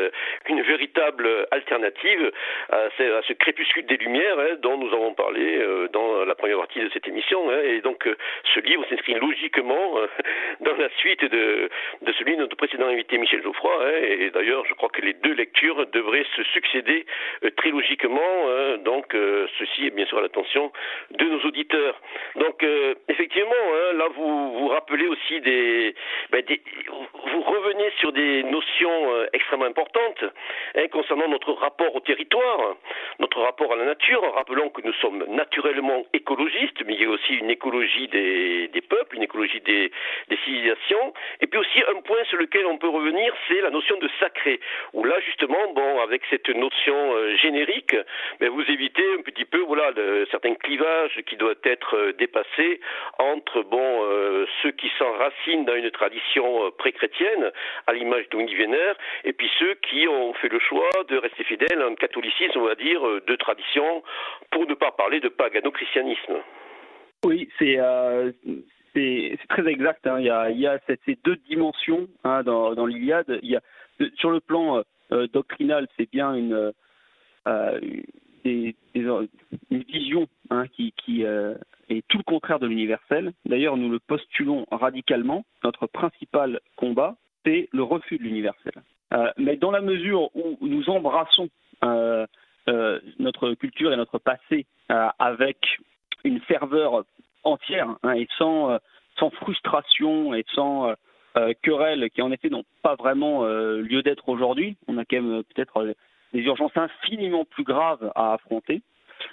[0.48, 2.32] une véritable alternative
[2.70, 6.81] à, ce crépuscule des Lumières hein, dont nous avons parlé euh, dans la première partie
[6.81, 7.51] de cette émission.
[7.51, 7.60] Hein.
[7.62, 8.16] et donc, euh,
[8.55, 10.06] ce livre s'inscrit logiquement euh,
[10.60, 11.69] dans la suite de,
[12.19, 13.73] celui de notre précédent invité Michel Geoffroy.
[13.85, 14.01] Hein.
[14.02, 17.06] et, d'ailleurs, je crois que les deux lectures devraient se succéder
[17.56, 18.78] très logiquement.
[18.85, 19.15] donc,
[19.59, 20.73] ceci est bien sûr à l'attention
[21.10, 22.01] de nos auditeurs.
[22.36, 22.65] Donc,
[23.09, 25.94] effectivement, là, vous vous rappelez aussi des,
[26.31, 26.60] ben, des,
[27.32, 30.24] vous revenez sur des notions extrêmement importantes
[30.93, 32.77] concernant notre rapport au territoire,
[33.19, 34.17] notre rapport à la nature.
[34.20, 39.16] Rappelons que nous sommes naturellement écologistes, mais il y a aussi une écologie des, peuples,
[39.16, 39.90] une écologie des,
[40.44, 41.12] civilisations.
[41.40, 44.60] Et puis aussi un point sur lequel on peut revenir, c'est la notion de sacré.
[44.92, 47.94] Où là, justement, bon, avec cette notion euh, générique,
[48.40, 49.92] ben, vous évitez un petit peu, voilà,
[50.30, 52.80] certains clivages qui doivent être euh, dépassés
[53.18, 57.50] entre, bon, euh, ceux qui s'enracinent dans une tradition pré-chrétienne,
[57.86, 61.82] à l'image d'Ungi Vénère, et puis ceux qui ont fait le choix de rester fidèles
[61.82, 64.02] à un catholicisme, on va dire, de tradition,
[64.51, 66.36] pour ne pas parler de pagano-christianisme.
[67.24, 68.32] Oui, c'est euh,
[69.48, 70.06] très exact.
[70.06, 70.20] Hein.
[70.20, 73.40] Il y a, il y a ces deux dimensions hein, dans, dans l'Iliade.
[74.16, 74.82] Sur le plan
[75.12, 76.72] euh, doctrinal, c'est bien une,
[77.47, 77.80] euh,
[78.44, 83.32] une vision hein, qui est tout le contraire de l'universel.
[83.44, 85.44] D'ailleurs, nous le postulons radicalement.
[85.64, 88.72] Notre principal combat, c'est le refus de l'universel.
[89.36, 91.48] mais dans la mesure où nous embrassons
[92.68, 95.78] euh, notre culture et notre passé euh, avec
[96.24, 97.04] une ferveur
[97.42, 98.78] entière hein, et sans, euh,
[99.18, 100.94] sans frustration et sans
[101.62, 104.76] querelle qui en effet n'ont pas vraiment lieu d'être aujourd'hui.
[104.88, 105.94] On a quand même peut-être
[106.32, 108.82] des urgences infiniment plus graves à affronter.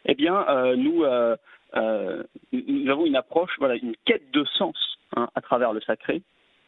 [0.05, 0.45] Eh bien,
[0.75, 4.77] nous, nous avons une approche, voilà, une quête de sens
[5.15, 6.21] hein, à travers le sacré.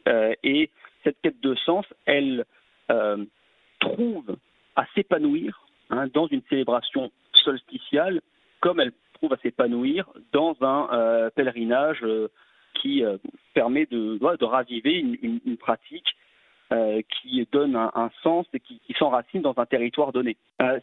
[0.08, 0.70] et
[1.04, 2.44] cette quête de sens, elle
[3.78, 4.36] trouve
[4.74, 8.20] à s'épanouir Hein, dans une célébration solsticiale,
[8.60, 12.28] comme elle trouve à s'épanouir dans un euh, pèlerinage euh,
[12.74, 13.16] qui euh,
[13.54, 16.06] permet de, raviver une, pratique
[17.10, 20.36] qui donne un, sens et qui, s'enracine dans un territoire donné.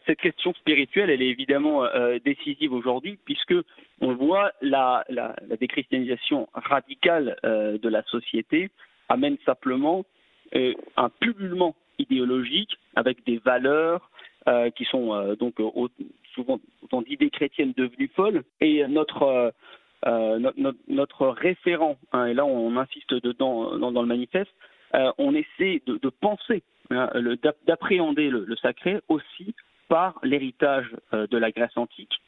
[0.04, 1.84] cette question spirituelle, elle est évidemment
[2.24, 3.54] décisive aujourd'hui, puisque
[4.00, 8.68] on voit la, la, la déchristianisation radicale de la société
[9.08, 10.04] amène simplement
[10.52, 14.10] un pullulement idéologique avec des valeurs,
[14.48, 15.56] euh, qui sont euh, donc
[16.32, 18.44] souvent autant d'idées chrétiennes devenues folles.
[18.60, 19.52] Et notre
[20.06, 20.52] euh,
[20.86, 24.52] notre, référent, hein, et là on insiste dedans dans, dans le manifeste,
[25.18, 27.10] on essaie de, de penser, hein,
[27.66, 29.52] d'appréhender le, le, sacré aussi
[29.88, 32.20] par l'héritage de la Grèce antique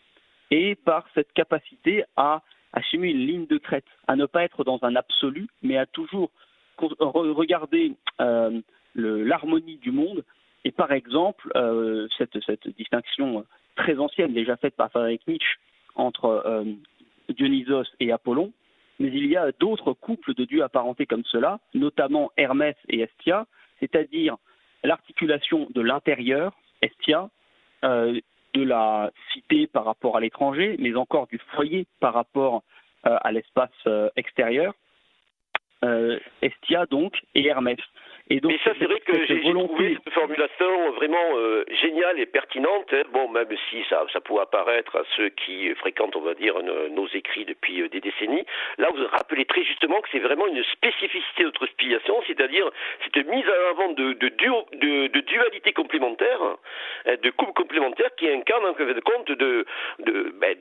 [0.50, 2.42] et par cette capacité à
[2.72, 6.30] assumer une ligne de crête, à ne pas être dans un absolu, mais à toujours
[6.78, 7.92] regarder
[8.96, 10.24] l'harmonie du monde
[10.64, 12.36] et par exemple, euh, cette,
[12.76, 13.44] distinction
[13.76, 15.58] très ancienne, déjà faite par Frédéric Nietzsche,
[15.94, 16.64] entre euh,
[17.28, 18.52] Dionysos et Apollon,
[18.98, 23.46] mais il y a d'autres couples de dieux apparentés comme cela, notamment Hermès et Estia,
[23.78, 24.36] c'est-à-dire
[24.82, 26.52] l'articulation de l'intérieur,
[26.82, 27.30] Estia,
[27.84, 28.20] euh,
[28.54, 32.62] de la cité par rapport à l'étranger, mais encore du foyer par rapport
[33.04, 33.70] à l'espace
[34.16, 34.74] extérieur,
[36.42, 37.78] Estia donc, et Hermès.
[38.30, 42.92] Mais ça, c'est vrai que j'ai trouvé cette formulation vraiment euh, géniale et pertinente.
[42.92, 43.02] Hein.
[43.12, 47.08] Bon, même si ça, ça peut apparaître à ceux qui fréquentent, on va dire, nos,
[47.14, 48.44] écrits depuis euh, des décennies.
[48.76, 52.68] Là, vous rappelez très justement que c'est vraiment une spécificité de notre spiation, c'est-à-dire
[53.02, 58.28] cette mise en avant de, de, de, de dualité complémentaire, hein, de couple complémentaire qui
[58.28, 59.64] incarne en fin de compte de,
[60.00, 60.54] de, ben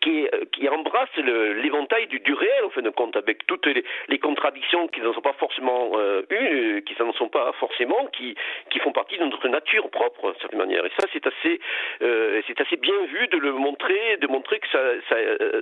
[0.00, 4.18] qui, qui embrasse l'éventail du, du réel en fin de compte, avec toutes les, les
[4.26, 8.34] contradictions qui ne sont pas forcément euh, une qui n'en sont pas forcément, qui,
[8.70, 10.84] qui font partie de notre nature propre, de certaine manière.
[10.84, 11.60] Et ça, c'est assez,
[12.02, 15.16] euh, assez bien vu de le montrer, de montrer que ça, ça,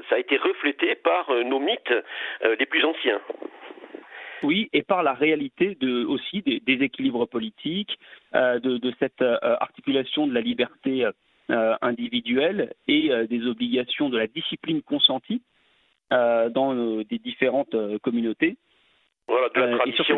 [0.09, 1.99] ça a été reflété par euh, nos mythes
[2.45, 3.21] euh, les plus anciens.
[4.43, 7.99] Oui, et par la réalité de, aussi des, des équilibres politiques,
[8.35, 11.07] euh, de, cette euh, articulation de la liberté
[11.51, 15.43] euh, individuelle et des obligations de la discipline consentie
[16.11, 18.57] dans des différentes communautés.
[19.27, 20.17] Voilà, de la euh, tradition,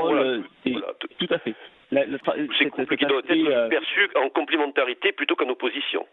[0.00, 1.54] rôles, voilà, tout, à fait.
[1.90, 6.06] C'est qui doit être euh, perçu en complémentarité plutôt qu'en opposition.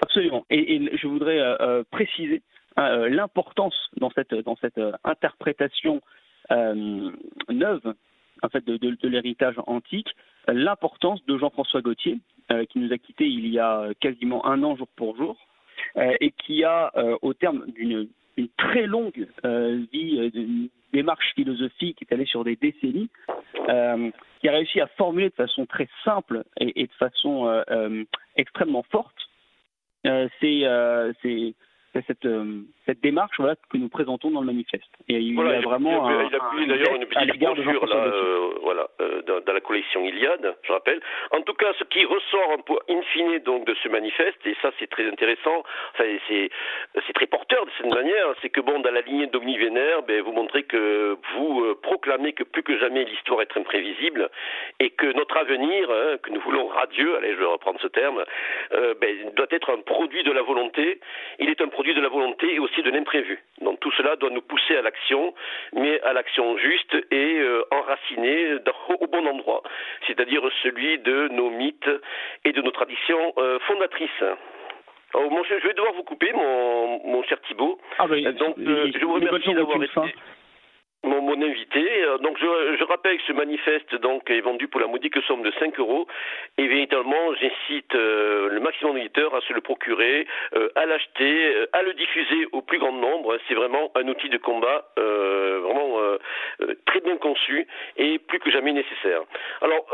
[0.00, 0.46] Absolument.
[0.48, 1.40] Et, je voudrais
[1.90, 2.42] préciser
[2.76, 6.00] hein, l'importance dans cette, dans cette interprétation
[6.50, 7.94] neuve
[8.42, 10.08] en fait, de, de l'héritage antique,
[10.48, 12.18] l'importance de Jean-François Gauthier,
[12.70, 15.36] qui nous a quittés il y a quasiment un an jour pour jour,
[15.96, 16.92] et qui a,
[17.22, 22.26] au terme d'une une très longue euh, vie, euh, d'une démarche philosophique qui est allée
[22.26, 23.08] sur des décennies,
[23.68, 24.10] euh,
[24.40, 27.64] qui a réussi à formuler de façon très simple et, de façon
[28.36, 29.14] extrêmement forte
[30.40, 30.64] c'est
[32.06, 34.90] cette, euh, cette démarche voilà, que nous présentons dans le manifeste.
[35.08, 38.88] Et il y a vraiment il a, publié d'ailleurs une petite brochure là, euh, voilà,
[39.00, 41.00] euh, dans, la collection Iliade, je rappelle.
[41.30, 44.88] En tout cas, ce qui ressort in fine donc de ce manifeste, et ça c'est
[44.88, 45.62] très intéressant,
[45.94, 50.02] enfin, c'est très porteur de cette manière, c'est que bon, dans la lignée d'Omni Vénère,
[50.02, 54.28] ben, vous montrez que vous proclamez que plus que jamais l'histoire est imprévisible
[54.80, 58.24] et que notre avenir, hein, que nous voulons radieux, allez, je vais reprendre ce terme,
[58.72, 61.00] ben, doit être un produit de la volonté.
[61.38, 63.38] Il est un produit de la volonté et aussi de l'imprévu.
[63.60, 65.34] Donc tout cela doit nous pousser à l'action,
[65.74, 68.54] mais à l'action juste et euh, enracinée
[69.00, 69.62] au bon endroit,
[70.06, 71.90] c'est-à-dire celui de nos mythes
[72.44, 74.24] et de nos traditions euh, fondatrices.
[75.14, 77.78] Oh, je vais devoir vous couper, mon, cher Thibault.
[77.98, 80.14] Ah, Donc, euh, je vous remercie d'avoir été
[81.04, 82.04] mon, mon, invité.
[82.04, 85.42] Euh, donc je, je, rappelle que ce manifeste donc est vendu pour la modique somme
[85.42, 86.06] de 5 euros
[86.58, 91.82] et véritablement j'incite euh, le maximum d'éditeurs à se le procurer, euh, à l'acheter, à
[91.82, 93.38] le diffuser au plus grand nombre.
[93.48, 95.98] C'est vraiment un outil de combat vraiment
[96.86, 97.66] très bien conçu
[97.96, 99.22] et plus que jamais nécessaire.
[99.60, 99.86] Alors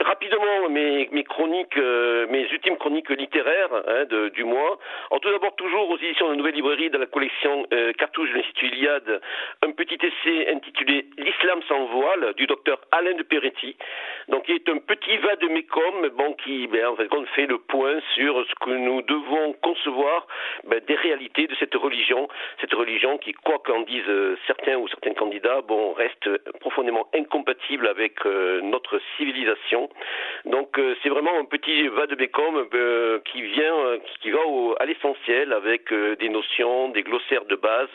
[0.00, 4.04] rapidement mes, chroniques, euh, mes ultimes chroniques littéraires hein,
[4.34, 4.78] du mois.
[5.10, 8.36] Alors tout d'abord toujours aux éditions de Nouvelle Librairie de la collection euh, Cartouche de
[8.36, 9.20] l'Institut Iliade,
[9.62, 13.76] un petit essai intitulé L'islam sans voile du docteur Alain de Peretti,
[14.28, 17.46] donc qui est un petit va de mécom, bon qui ben, en fait, on fait
[17.46, 20.26] le point sur ce que nous devons concevoir
[20.64, 22.28] ben, des réalités de cette religion,
[22.60, 26.28] cette religion qui, quoi qu'en disent euh, certains ou certains candidats, bon reste
[26.60, 29.75] profondément incompatible avec notre civilisation
[30.44, 34.38] donc euh, c'est vraiment un petit va de Bécom euh, qui vient, euh, qui va
[34.78, 37.88] à l'essentiel avec des notions, des glossaires de base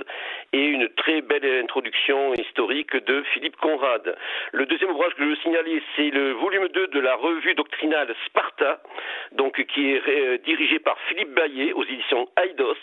[0.53, 4.15] et une très belle introduction historique de Philippe Conrad.
[4.51, 8.13] Le deuxième ouvrage que je veux signaler, c'est le volume 2 de la revue doctrinale
[8.25, 8.81] Sparta,
[9.31, 12.75] donc qui est dirigé par Philippe Baillet aux éditions Aidos,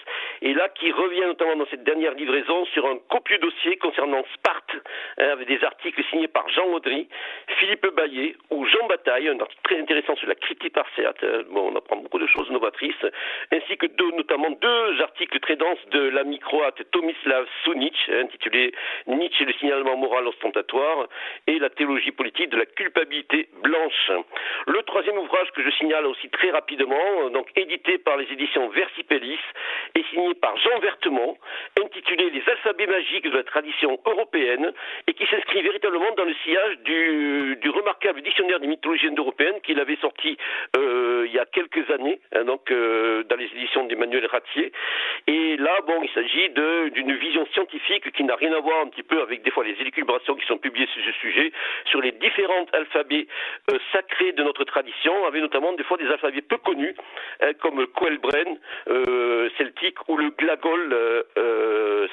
[0.43, 4.77] et là qui revient notamment dans cette dernière livraison sur un copieux dossier concernant Sparte,
[5.19, 7.09] hein, avec des articles signés par Jean Audry,
[7.59, 10.87] Philippe Baillet ou Jean Bataille, un article très intéressant sur la critique par
[11.51, 13.07] Bon, on apprend beaucoup de choses novatrices,
[13.53, 18.73] ainsi que deux, notamment deux articles très denses de l'ami croate Tomislav Sunic, intitulé
[19.07, 21.07] Nietzsche le signalement moral ostentatoire
[21.47, 24.11] et la théologie politique de la culpabilité blanche.
[24.67, 29.39] Le troisième ouvrage que je signale aussi très rapidement, donc édité par les éditions Versipellis
[29.95, 31.37] et signé par Jean Vertemont,
[31.81, 34.73] intitulé Les alphabets magiques de la tradition européenne
[35.07, 39.81] et qui s'inscrit véritablement dans le sillage du, du remarquable dictionnaire des mythologie européenne qu'il
[39.81, 40.37] avait sorti
[40.77, 44.73] euh, il y a quelques années, hein, donc euh, dans les éditions d'Emmanuel Ratier.
[45.27, 49.03] Et là, bon, il s'agit d'une vision scientifique qui n'a rien à voir un petit
[49.03, 51.53] peu avec des fois les élucubrations qui sont publiées sur ce sujet,
[51.87, 53.27] sur les différents alphabets
[53.71, 56.95] euh, sacrés de notre tradition, avec notamment des fois des alphabets peu connus,
[57.41, 58.59] hein, comme Coelbren
[59.59, 60.97] celtique ou le glagol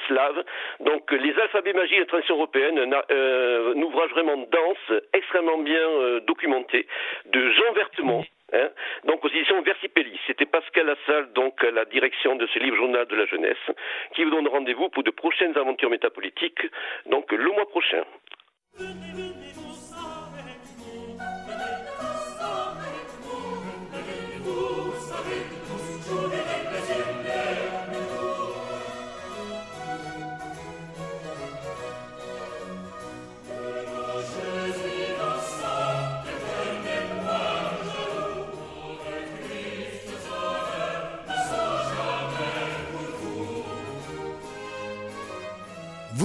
[0.07, 0.43] slave.
[0.79, 6.54] Donc les alphabets magiques de la tradition européenne, un ouvrage vraiment dense, extrêmement bien documenté,
[6.63, 8.25] de Jean Vertemont.
[8.53, 8.69] Hein,
[9.05, 10.19] donc aux éditions Versipelli.
[10.27, 13.57] C'était Pascal Lassalle, donc à la direction de ce livre journal de la jeunesse,
[14.13, 16.61] qui vous donne rendez-vous pour de prochaines aventures métapolitiques,
[17.07, 18.03] donc le mois prochain.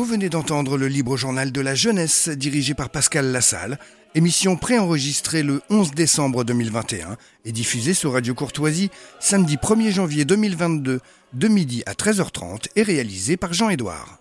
[0.01, 3.79] Vous venez d'entendre le libre journal de la jeunesse dirigé par Pascal Lassalle,
[4.15, 8.91] émission préenregistrée le 11 décembre 2021 et diffusée sur Radio Courtoisie
[9.21, 11.01] samedi 1er janvier 2022
[11.35, 14.21] de midi à 13h30 et réalisée par Jean-Édouard.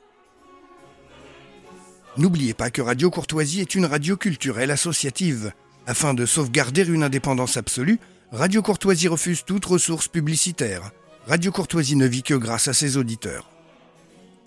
[2.17, 5.53] N'oubliez pas que Radio Courtoisie est une radio culturelle associative.
[5.87, 8.01] Afin de sauvegarder une indépendance absolue,
[8.33, 10.91] Radio Courtoisie refuse toute ressource publicitaire.
[11.25, 13.48] Radio Courtoisie ne vit que grâce à ses auditeurs.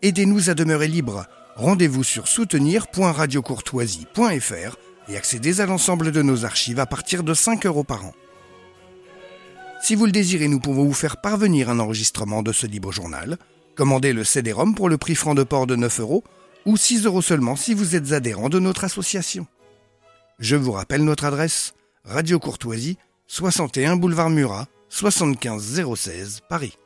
[0.04, 1.26] Aidez-nous à demeurer libres.
[1.54, 4.76] Rendez-vous sur soutenir.radiocourtoisie.fr
[5.08, 8.12] et accédez à l'ensemble de nos archives à partir de 5 euros par an.
[9.80, 13.38] Si vous le désirez, nous pouvons vous faire parvenir un enregistrement de ce libre journal.
[13.76, 16.24] Commandez le CD-ROM pour le prix franc de port de 9 euros
[16.66, 19.46] ou 6 euros seulement si vous êtes adhérent de notre association.
[20.40, 21.74] Je vous rappelle notre adresse
[22.04, 22.98] Radio Courtoisie,
[23.28, 26.76] 61 boulevard Murat, 75 016 Paris.